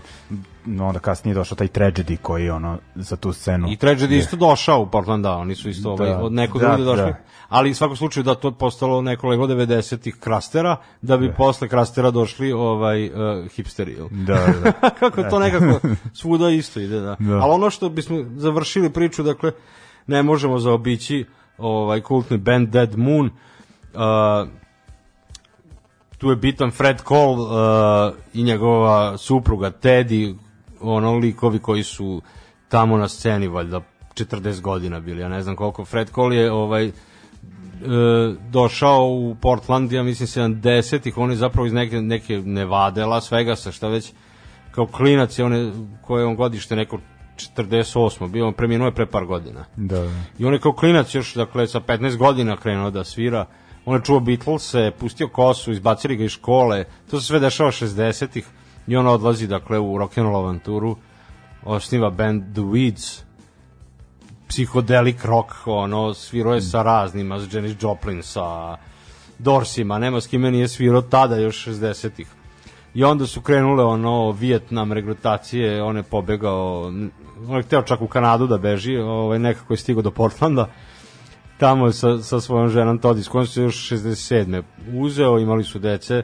no, 0.65 0.87
onda 0.87 0.99
kasnije 0.99 1.31
je 1.31 1.35
došao 1.35 1.55
taj 1.55 1.67
tragedy 1.67 2.17
koji 2.21 2.49
ono 2.49 2.77
za 2.95 3.15
tu 3.15 3.33
scenu. 3.33 3.71
I 3.71 3.77
Tragedy 3.77 4.17
isto 4.17 4.35
došao 4.35 4.81
u 4.81 4.87
Portland, 4.87 5.23
da, 5.23 5.31
oni 5.31 5.55
su 5.55 5.69
isto 5.69 5.91
ovaj, 5.91 6.09
Da, 6.09 6.17
od 6.17 6.33
nekog 6.33 6.61
da, 6.61 6.67
drugde 6.67 6.83
došli. 6.83 7.05
da. 7.05 7.23
Ali 7.49 7.71
u 7.71 7.75
svakom 7.75 7.97
slučaju 7.97 8.23
da 8.23 8.35
to 8.35 8.47
je 8.47 8.51
postalo 8.51 9.01
neko 9.01 9.27
lego 9.27 9.47
90-ih 9.47 10.15
krastera, 10.19 10.77
da 11.01 11.17
bi 11.17 11.33
posle 11.37 11.67
krastera 11.67 12.11
došli 12.11 12.51
ovaj 12.51 13.05
uh, 13.05 13.11
hipsteri. 13.55 13.97
Da, 14.11 14.33
da, 14.35 14.71
da. 14.71 14.89
Kako 14.99 15.23
to 15.23 15.39
nekako 15.39 15.79
svuda 16.13 16.49
isto 16.49 16.79
ide, 16.79 16.99
da. 16.99 17.15
Da. 17.19 17.33
Ali 17.35 17.51
ono 17.53 17.69
što 17.69 17.89
bismo 17.89 18.17
završili 18.35 18.89
priču, 18.89 19.23
dakle, 19.23 19.51
ne 20.07 20.23
možemo 20.23 20.59
zaobići 20.59 21.25
ovaj 21.57 22.01
kultni 22.01 22.37
band 22.37 22.69
Dead 22.69 22.97
Moon. 22.97 23.25
Uh, 23.25 24.49
tu 26.17 26.29
je 26.29 26.35
bitan 26.35 26.71
Fred 26.71 27.01
Cole 27.07 27.41
uh, 27.41 28.13
i 28.33 28.43
njegova 28.43 29.17
supruga 29.17 29.71
Teddy, 29.71 30.35
ono 30.81 31.17
likovi 31.17 31.59
koji 31.59 31.83
su 31.83 32.21
tamo 32.69 32.97
na 32.97 33.07
sceni 33.07 33.47
valjda 33.47 33.81
40 34.13 34.61
godina 34.61 34.99
bili, 34.99 35.21
ja 35.21 35.29
ne 35.29 35.41
znam 35.41 35.55
koliko. 35.55 35.85
Fred 35.85 36.09
Cole 36.09 36.35
je 36.35 36.51
ovaj 36.51 36.85
e, 36.85 36.91
došao 38.49 39.05
u 39.05 39.35
Portland, 39.41 39.91
ja 39.91 40.03
mislim 40.03 40.27
70-ih, 40.27 41.17
on 41.17 41.29
je 41.29 41.35
zapravo 41.35 41.65
iz 41.65 41.73
neke, 41.73 42.01
neke 42.01 42.41
Nevade, 42.45 43.05
Las 43.05 43.31
Vegasa, 43.31 43.71
šta 43.71 43.87
već, 43.87 44.13
kao 44.71 44.85
klinac 44.87 45.39
je 45.39 45.45
on 45.45 45.53
je, 45.53 45.71
koje 46.01 46.21
je 46.21 46.25
on 46.25 46.35
godište 46.35 46.75
neko 46.75 46.99
48. 47.49 48.31
bio, 48.31 48.47
on 48.47 48.53
preminuo 48.53 48.87
je 48.87 48.95
pre 48.95 49.05
par 49.05 49.25
godina. 49.25 49.65
da, 49.75 49.99
da. 49.99 50.23
I 50.39 50.45
on 50.45 50.53
je 50.53 50.59
kao 50.59 50.73
klinac 50.73 51.15
još, 51.15 51.33
dakle, 51.35 51.67
sa 51.67 51.79
15 51.79 52.17
godina 52.17 52.57
krenuo 52.57 52.89
da 52.89 53.03
svira. 53.03 53.45
On 53.85 53.95
je 53.95 54.03
čuo 54.03 54.19
Beatlese, 54.19 54.91
pustio 54.99 55.27
kosu, 55.27 55.71
izbacili 55.71 56.15
ga 56.15 56.23
iz 56.23 56.31
škole. 56.31 56.85
To 57.11 57.19
se 57.19 57.27
sve 57.27 57.39
dešava 57.39 57.71
60-ih. 57.71 58.47
I 58.87 58.95
on 58.95 59.07
odlazi, 59.07 59.47
dakle, 59.47 59.79
u 59.79 59.97
rock'n'roll 59.97 60.37
avanturu. 60.37 60.95
Osniva 61.65 62.09
band 62.09 62.43
The 62.53 62.61
Weeds. 62.61 63.21
Psihodelik 64.47 65.25
rock, 65.25 65.51
ono, 65.65 66.13
svirao 66.13 66.53
je 66.53 66.61
sa 66.61 66.83
raznima, 66.83 67.39
s 67.39 67.53
Janis 67.53 67.75
Joplin, 67.81 68.23
sa 68.23 68.77
Dorsima, 69.39 69.99
nema 69.99 70.21
s 70.21 70.27
kime 70.27 70.51
nije 70.51 70.67
svirao 70.67 71.01
tada 71.01 71.35
još 71.35 71.67
60-ih. 71.67 72.27
I 72.93 73.03
onda 73.03 73.25
su 73.25 73.41
krenule 73.41 73.83
ono 73.83 74.31
Vijetnam 74.31 74.93
regrutacije, 74.93 75.83
on 75.83 75.97
je 75.97 76.03
pobegao, 76.03 76.81
on 77.47 77.57
je 77.57 77.63
hteo 77.63 77.81
čak 77.81 78.01
u 78.01 78.07
Kanadu 78.07 78.47
da 78.47 78.57
beži, 78.57 78.97
ovaj, 78.97 79.39
nekako 79.39 79.73
je 79.73 79.77
stigao 79.77 80.01
do 80.01 80.11
Portlanda, 80.11 80.67
tamo 81.57 81.91
sa, 81.91 82.17
sa 82.17 82.39
svojom 82.39 82.69
ženom 82.69 82.97
Todi, 82.97 83.23
s 83.23 83.27
kojom 83.27 83.47
se 83.47 83.61
još 83.61 83.91
67. 83.91 84.63
uzeo, 84.93 85.39
imali 85.39 85.63
su 85.63 85.79
dece, 85.79 86.23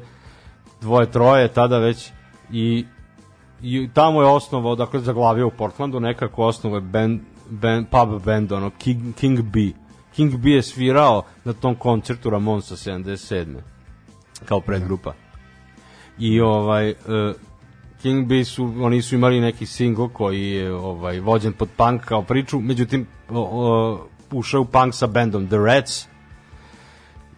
dvoje, 0.82 1.12
troje, 1.12 1.48
tada 1.48 1.78
već, 1.78 2.12
i, 2.52 2.86
i 3.62 3.90
tamo 3.94 4.22
je 4.22 4.28
osnovao, 4.28 4.76
dakle, 4.76 5.00
zaglavio 5.00 5.48
u 5.48 5.52
Portlandu, 5.52 6.00
nekako 6.00 6.44
osnovao 6.44 6.78
je 6.78 6.82
band, 6.82 7.22
band, 7.50 7.88
pub 7.92 8.24
band, 8.26 8.52
ono, 8.52 8.70
King, 8.70 9.16
King 9.16 9.42
B. 9.42 9.60
King 10.16 10.38
B 10.38 10.52
je 10.52 10.62
svirao 10.62 11.24
na 11.44 11.54
tom 11.54 11.76
koncertu 11.76 12.30
Ramonsa 12.30 12.76
77. 12.76 13.58
kao 14.46 14.62
predgrupa. 14.62 15.27
I 16.20 16.42
ovaj, 16.42 16.90
uh, 16.90 16.96
King 18.02 18.28
B 18.28 18.44
su, 18.44 18.74
oni 18.80 19.02
su 19.02 19.16
imali 19.16 19.42
neki 19.42 19.66
single 19.66 20.10
koji 20.14 20.50
je 20.50 20.74
ovaj, 20.74 21.20
vođen 21.20 21.54
pod 21.54 21.70
punk 21.78 22.02
kao 22.02 22.22
priču, 22.22 22.60
međutim, 22.60 23.08
o, 23.30 24.00
ušao 24.32 24.62
u 24.62 24.66
punk 24.66 24.94
sa 24.94 25.08
bandom 25.08 25.48
The 25.48 25.58
Rats, 25.58 26.08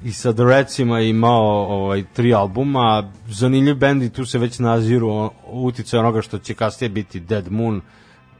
i 0.04 0.12
sa 0.12 0.34
The 0.34 0.44
Ratsima 0.44 1.00
je 1.00 1.10
imao 1.10 1.66
ovaj, 1.66 2.04
tri 2.14 2.34
albuma, 2.34 3.12
zanimljiv 3.28 3.76
bend 3.76 4.04
i 4.04 4.10
tu 4.10 4.26
se 4.26 4.40
već 4.40 4.60
naziru 4.60 5.32
uticaj 5.46 6.00
onoga 6.00 6.22
što 6.22 6.38
će 6.38 6.54
kasnije 6.54 6.90
biti 6.90 7.20
Dead 7.20 7.52
Moon, 7.52 7.82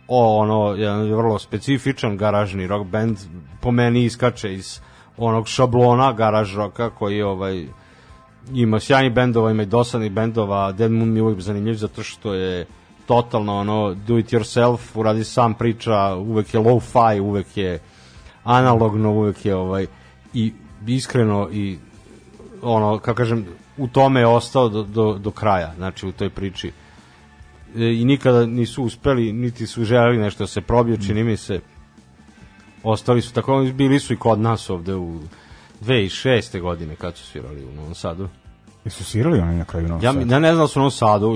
o, 0.08 0.38
ono, 0.38 0.76
jedan 0.76 1.14
vrlo 1.14 1.40
specifičan 1.40 2.18
garažni 2.18 2.68
rock 2.68 2.90
band, 2.90 3.18
po 3.62 3.72
meni 3.72 4.04
iskače 4.04 4.54
iz 4.54 4.80
onog 5.18 5.48
šablona 5.48 6.14
garaž 6.14 6.56
roka 6.56 6.90
koji 6.90 7.18
je 7.18 7.26
ovaj, 7.26 7.68
ima 8.54 8.80
sjajnih 8.80 9.14
bendova, 9.14 9.52
ima 9.52 9.64
i 9.64 9.66
dosadnih 9.66 10.12
bendova, 10.12 10.72
Dead 10.72 10.92
Moon 10.92 11.10
mi 11.10 11.20
je 11.20 11.24
uvijek 11.24 11.42
zanimljiv 11.42 11.74
zato 11.74 12.04
što 12.04 12.34
je 12.34 12.66
totalno 13.06 13.60
ono 13.60 13.94
do 13.94 14.18
it 14.18 14.34
yourself, 14.34 14.80
uradi 14.96 15.24
sam 15.24 15.54
priča, 15.54 16.16
uvek 16.16 16.54
je 16.54 16.60
low-fi, 16.60 17.22
uvek 17.22 17.58
je 17.58 17.80
analogno, 18.44 19.12
uvek 19.12 19.46
je 19.46 19.56
ovaj 19.56 19.86
i 20.34 20.54
iskreno 20.88 21.50
i 21.52 21.78
ono, 22.62 23.00
kako 23.00 23.18
kažem, 23.18 23.46
u 23.78 23.88
tome 23.88 24.20
je 24.20 24.28
ostao 24.28 24.70
do, 24.70 24.84
do, 24.84 25.14
do 25.14 25.32
kraja, 25.32 25.74
znači 25.78 26.08
u 26.08 26.12
toj 26.12 26.30
priči. 26.30 26.72
E, 27.76 27.94
I 27.94 28.06
nikada 28.06 28.46
nisu 28.46 28.84
uspeli, 28.84 29.34
niti 29.34 29.68
su 29.68 29.84
želeli 29.84 30.18
nešto 30.18 30.44
da 30.44 30.48
se 30.48 30.62
probiju, 30.62 30.98
čini 30.98 31.24
mi 31.24 31.38
se. 31.38 31.60
Ostali 32.84 33.22
su 33.22 33.34
tako, 33.34 33.66
bili 33.74 34.00
su 34.00 34.14
i 34.14 34.18
kod 34.18 34.40
nas 34.40 34.70
ovde 34.70 34.96
u 34.96 35.20
2006. 35.82 36.62
godine 36.62 36.96
kad 36.96 37.16
su 37.18 37.26
svirali 37.26 37.66
u 37.66 37.72
Novom 37.72 37.96
Sadu. 37.96 38.30
Jesu 38.86 39.04
svirali 39.04 39.40
oni 39.40 39.56
na 39.56 39.66
kraju 39.66 39.88
Novom 39.88 40.04
Ja, 40.04 40.14
Sadu? 40.14 40.32
ja 40.32 40.40
ne 40.40 40.54
znam 40.54 40.64
da 40.64 40.68
su 40.68 40.80
u 40.80 40.82
Novom 40.82 40.92
Sadu, 40.92 41.34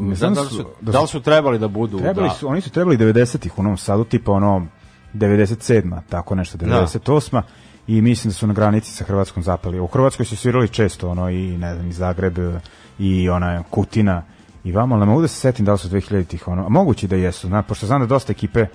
Ne 0.00 0.08
ne 0.08 0.14
znam 0.14 0.34
da, 0.34 0.40
li 0.40 0.48
su- 0.48 0.54
su, 0.54 0.62
da 0.80 0.92
da, 0.92 0.98
su- 0.98 1.02
li 1.02 1.08
su 1.08 1.20
trebali 1.20 1.58
da 1.58 1.68
budu. 1.68 1.98
Trebali 1.98 2.28
da. 2.28 2.34
su, 2.34 2.48
oni 2.48 2.60
su 2.60 2.70
trebali 2.70 2.96
90-ih 2.96 3.58
u 3.58 3.62
Novom 3.62 3.76
Sadu, 3.78 4.04
tipa 4.04 4.32
ono 4.32 4.66
97 5.14 6.00
tako 6.08 6.34
nešto, 6.34 6.58
98 6.58 7.42
i 7.86 8.00
mislim 8.02 8.28
da 8.28 8.34
su 8.34 8.46
na 8.46 8.54
granici 8.54 8.92
sa 8.92 9.04
Hrvatskom 9.04 9.42
zapali. 9.42 9.80
U 9.80 9.86
Hrvatskoj 9.86 10.26
su 10.26 10.36
svirali 10.36 10.68
često, 10.68 11.08
ono, 11.10 11.30
i 11.30 11.58
ne 11.58 11.74
znam, 11.74 11.88
i 11.88 11.92
Zagreb, 11.92 12.38
i 12.98 13.28
ona 13.28 13.62
Kutina, 13.62 14.22
i 14.64 14.72
vamo, 14.72 14.94
ali 14.94 15.00
ne 15.00 15.06
mogu 15.06 15.22
da 15.22 15.28
se 15.28 15.40
setim 15.40 15.64
da 15.66 15.72
li 15.72 15.78
su 15.78 15.88
2000-ih, 15.88 16.48
ono, 16.48 16.66
a 16.66 16.68
moguće 16.68 17.06
da 17.06 17.16
jesu, 17.16 17.46
zna, 17.46 17.62
pošto 17.62 17.86
znam 17.86 18.00
da 18.00 18.06
dosta 18.06 18.32
ekipe 18.32 18.66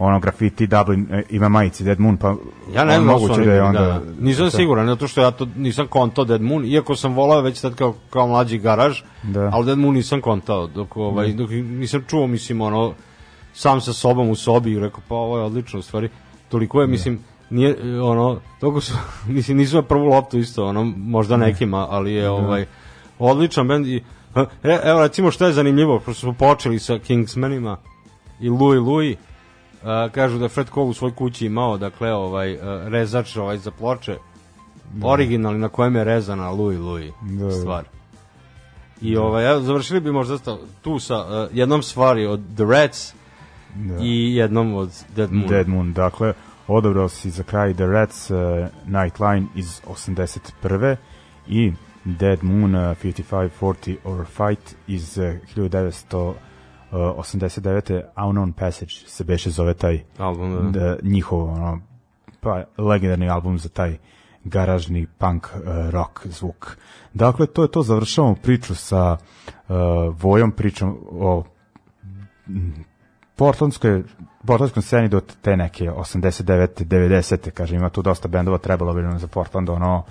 ono 0.00 0.20
graffiti 0.20 0.66
Dublin 0.66 1.06
e, 1.12 1.22
ima 1.30 1.48
majici 1.48 1.84
Dead 1.84 2.00
Moon 2.00 2.16
pa 2.16 2.34
Ja 2.74 2.84
ne 2.84 2.94
znam 2.94 3.06
da 3.06 3.12
moguće 3.12 3.40
da 3.40 3.52
je 3.52 3.62
onda 3.62 3.80
da, 3.80 3.86
da. 3.86 4.02
Nisam 4.20 4.44
da. 4.44 4.50
siguran, 4.50 4.86
zato 4.86 5.08
što 5.08 5.20
ja 5.20 5.30
to 5.30 5.46
nisam 5.56 5.86
kontao 5.86 6.24
Dead 6.24 6.42
Moon, 6.42 6.64
iako 6.64 6.96
sam 6.96 7.14
volao 7.14 7.40
već 7.40 7.60
tad 7.60 7.74
kao, 7.74 7.94
kao 8.10 8.26
mlađi 8.26 8.58
garaž, 8.58 9.02
Da. 9.22 9.50
ali 9.52 9.66
Dead 9.66 9.78
Moon 9.78 9.94
nisam 9.94 10.20
kontao, 10.20 10.66
dok, 10.66 10.96
ovaj, 10.96 11.32
dok 11.32 11.50
nisam 11.50 12.04
čuo, 12.08 12.26
mislim, 12.26 12.60
ono, 12.60 12.92
sam 13.52 13.80
sa 13.80 13.92
sobom 13.92 14.30
u 14.30 14.36
sobi 14.36 14.72
i 14.72 14.78
rekao, 14.78 15.00
pa 15.08 15.14
ovo 15.14 15.38
je 15.38 15.44
odlično, 15.44 15.78
u 15.78 15.82
stvari, 15.82 16.08
toliko 16.48 16.80
je, 16.80 16.86
mislim, 16.86 17.18
nije, 17.50 18.00
ono, 18.02 18.40
toliko 18.60 18.80
su, 18.80 18.94
mislim, 19.36 19.56
nisu 19.56 19.76
na 19.76 19.82
prvu 19.82 20.04
loptu 20.04 20.38
isto, 20.38 20.66
ono, 20.66 20.84
možda 20.96 21.36
nekima, 21.36 21.86
ali 21.90 22.12
je, 22.12 22.30
ovaj, 22.30 22.66
odličan 23.18 23.68
bend 23.68 23.86
i, 23.86 24.02
e, 24.62 24.78
evo, 24.84 25.00
recimo, 25.00 25.30
što 25.30 25.46
je 25.46 25.52
zanimljivo, 25.52 25.98
pošto 25.98 26.20
smo 26.20 26.32
počeli 26.32 26.78
sa 26.78 26.98
Kingsmanima 26.98 27.76
i 28.40 28.48
Louis 28.48 28.80
Louis, 28.80 29.16
Uh, 29.82 30.12
kažu 30.12 30.38
da 30.38 30.48
Fred 30.48 30.68
Cole 30.68 30.86
u 30.86 30.92
svojoj 30.92 31.14
kući 31.14 31.46
imao 31.46 31.78
dakle 31.78 32.12
ovaj 32.12 32.54
uh, 32.54 32.60
rezač 32.84 33.36
ovaj 33.36 33.58
za 33.58 33.70
ploče 33.70 34.16
originalni 35.02 35.58
na 35.58 35.68
kojem 35.68 35.96
je 35.96 36.04
rezana 36.04 36.50
Louis 36.50 36.78
Louis 36.78 37.12
Da, 37.22 37.44
da. 37.44 37.52
stvar. 37.52 37.84
I 39.00 39.16
ovaj 39.16 39.50
evo, 39.50 39.60
završili 39.60 40.00
bi 40.00 40.12
možda 40.12 40.38
sta- 40.38 40.58
tu 40.82 40.98
sa 40.98 41.16
uh, 41.16 41.48
jednom 41.52 41.82
stvari 41.82 42.26
od 42.26 42.40
The 42.54 42.64
Rats 42.64 43.14
Da. 43.74 43.96
i 44.00 44.34
jednom 44.34 44.74
od 44.74 44.90
Dead 45.16 45.32
Moon. 45.32 45.48
Dead 45.48 45.68
Moon, 45.68 45.92
dakle, 45.92 46.32
odabrao 46.68 47.08
si 47.08 47.30
za 47.30 47.42
kraj 47.42 47.74
The 47.74 47.86
Rats 47.86 48.30
uh, 48.30 48.36
Nightline 48.86 49.46
iz 49.54 49.80
81. 49.84 50.96
i 51.48 51.72
Dead 52.04 52.44
Moon 52.44 52.74
uh, 52.74 52.80
5540 52.96 53.96
or 54.04 54.24
Fight 54.26 54.76
iz 54.86 55.18
uh, 55.18 55.24
1989. 56.92 58.02
Unknown 58.16 58.52
Passage 58.52 58.92
se 59.06 59.24
beše 59.24 59.50
zove 59.50 59.74
taj 59.74 60.00
album. 60.18 60.72
Da. 60.72 60.80
da, 60.80 60.96
njihov 61.02 61.42
ono, 61.42 61.80
pa, 62.40 62.64
legendarni 62.78 63.28
album 63.28 63.58
za 63.58 63.68
taj 63.68 63.98
garažni 64.44 65.06
punk 65.18 65.46
uh, 65.46 65.90
rock 65.90 66.26
zvuk. 66.26 66.76
Dakle, 67.14 67.46
to 67.46 67.62
je 67.62 67.70
to, 67.70 67.82
završavamo 67.82 68.34
priču 68.34 68.74
sa 68.74 69.16
uh, 69.68 69.76
Vojom, 70.20 70.52
pričom 70.52 70.98
o 71.10 71.44
portlandskoj 73.36 74.02
portlandskom 74.46 74.82
sceni 74.82 75.08
do 75.08 75.20
te 75.42 75.56
neke 75.56 75.90
89. 75.90 76.84
90. 76.84 77.50
kaže 77.50 77.76
ima 77.76 77.88
tu 77.88 78.02
dosta 78.02 78.28
bendova 78.28 78.58
trebalo 78.58 78.94
bi 78.94 79.02
nam 79.02 79.18
za 79.18 79.26
Portland 79.26 79.68
ono 79.68 80.04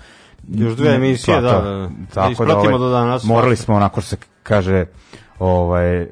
Još 0.48 0.76
dve 0.76 0.94
emisije, 0.94 1.36
Pa, 1.36 1.40
da, 1.40 1.60
da, 1.60 1.70
da. 1.70 1.90
tako 2.14 2.32
Ispratimo 2.32 2.78
do 2.78 2.90
danas. 2.90 3.24
morali 3.24 3.56
smo 3.56 3.74
onako 3.74 4.00
se 4.00 4.16
kaže 4.42 4.84
ovaj 5.40 6.06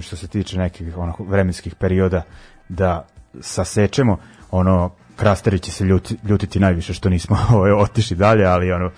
što 0.00 0.16
se 0.16 0.28
tiče 0.28 0.58
nekih 0.58 0.98
onako 0.98 1.24
vremenskih 1.24 1.74
perioda 1.74 2.22
da 2.68 3.06
sasečemo 3.40 4.16
ono 4.50 4.90
Krasterić 5.16 5.62
će 5.62 5.70
se 5.70 5.84
ljuti, 5.84 6.16
ljutiti 6.24 6.60
najviše 6.60 6.94
što 6.94 7.08
nismo 7.08 7.36
ovaj, 7.54 7.72
otišli 7.72 8.16
dalje, 8.16 8.44
ali 8.46 8.72
ono, 8.72 8.90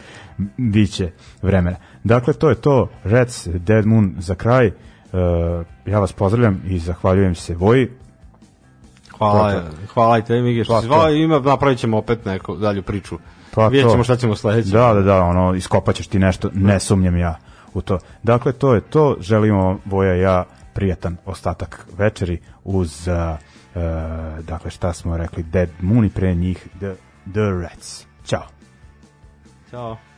biće 0.57 1.11
vremena. 1.43 1.77
Dakle, 2.05 2.35
to 2.35 2.49
je 2.49 2.55
to, 2.55 2.89
Reds, 3.05 3.49
Dead 3.49 3.87
Moon 3.87 4.15
za 4.19 4.35
kraj, 4.35 4.67
uh, 4.67 4.73
ja 5.87 5.99
vas 5.99 6.13
pozdravljam 6.13 6.63
i 6.67 6.79
zahvaljujem 6.79 7.35
se 7.35 7.55
Voji, 7.55 7.89
Hvala, 9.19 9.51
je, 9.51 9.63
hvala 9.95 10.19
i 10.19 10.23
tebi, 10.23 10.43
Mige, 10.43 10.65
što 10.65 10.73
Pa 10.73 10.81
si 10.81 11.17
i 11.17 11.23
ima, 11.23 11.39
napravit 11.39 11.79
ćemo 11.79 11.99
opet 11.99 12.25
neku 12.25 12.57
dalju 12.57 12.83
priču. 12.83 13.19
Pa 13.55 13.69
Vidjet 13.69 13.91
ćemo 13.91 14.05
šta 14.05 14.17
ćemo 14.17 14.37
sledeće. 14.37 14.71
Da, 14.71 14.95
da, 14.95 15.01
da, 15.01 15.23
ono, 15.23 15.55
iskopaćeš 15.55 16.07
ti 16.07 16.19
nešto, 16.19 16.51
ne 16.55 16.81
sumnjam 16.81 17.17
ja 17.17 17.39
u 17.75 17.83
to. 17.83 17.99
Dakle, 18.23 18.53
to 18.53 18.75
je 18.75 18.81
to, 18.81 19.17
želimo 19.21 19.79
Voja 19.85 20.15
ja 20.15 20.45
prijatan 20.75 21.17
ostatak 21.27 21.87
večeri 21.99 22.39
uz, 22.65 23.09
uh, 23.09 23.15
uh, 23.15 24.45
dakle, 24.45 24.71
šta 24.71 24.93
smo 24.93 25.17
rekli, 25.17 25.43
Dead 25.43 25.69
Moon 25.81 26.05
i 26.05 26.11
pre 26.11 26.35
njih 26.35 26.69
The, 26.79 26.95
the 27.33 27.51
Rats. 27.63 28.07
Ćao. 28.25 28.47
Ćao. 29.71 30.12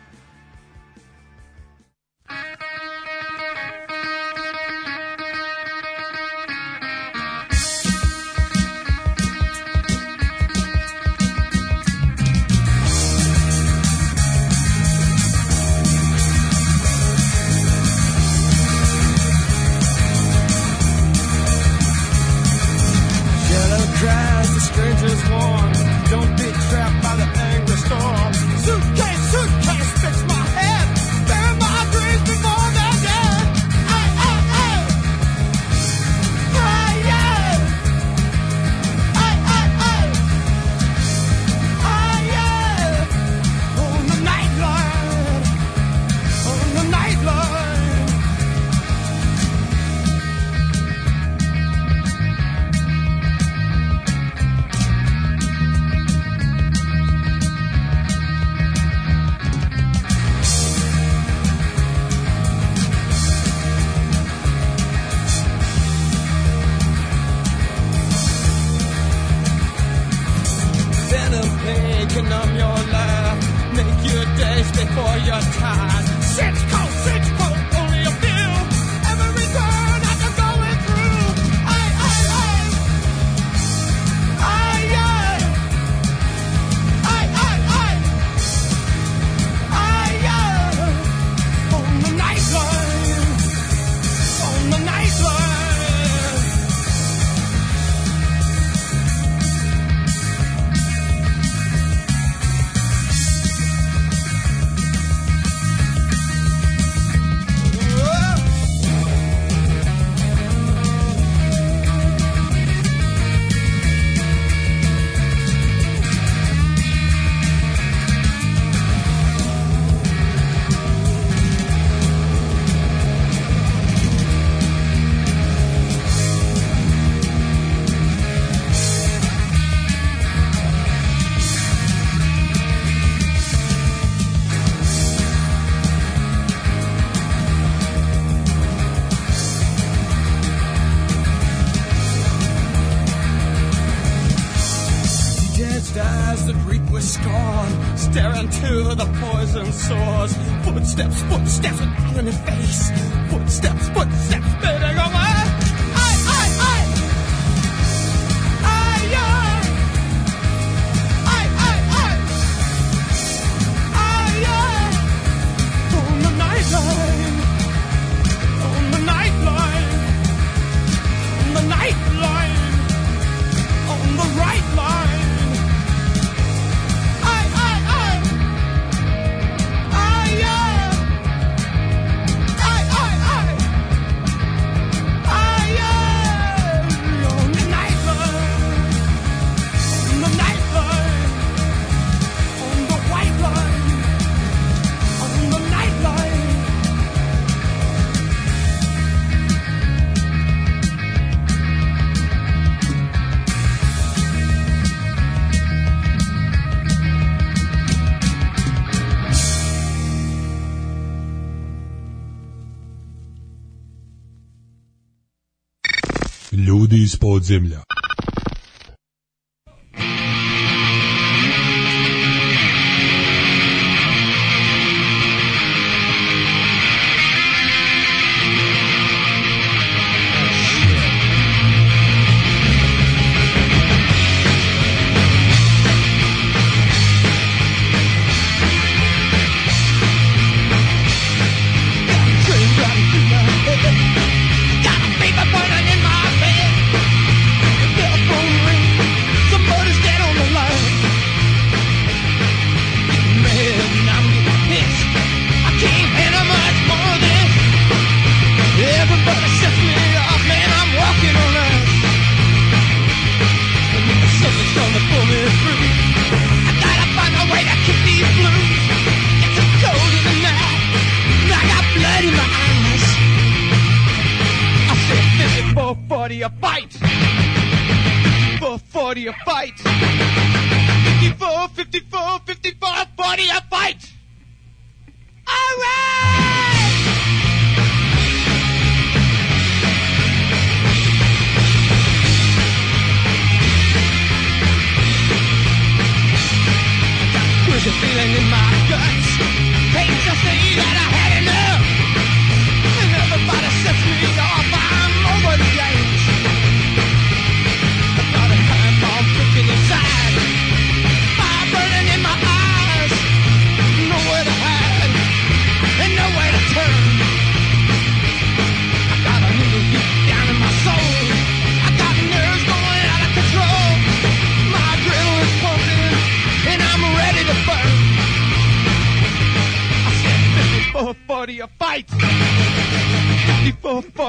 Ljudi 217.50 217.83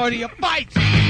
54 0.06 0.36
40 0.38 1.02
a 1.02 1.05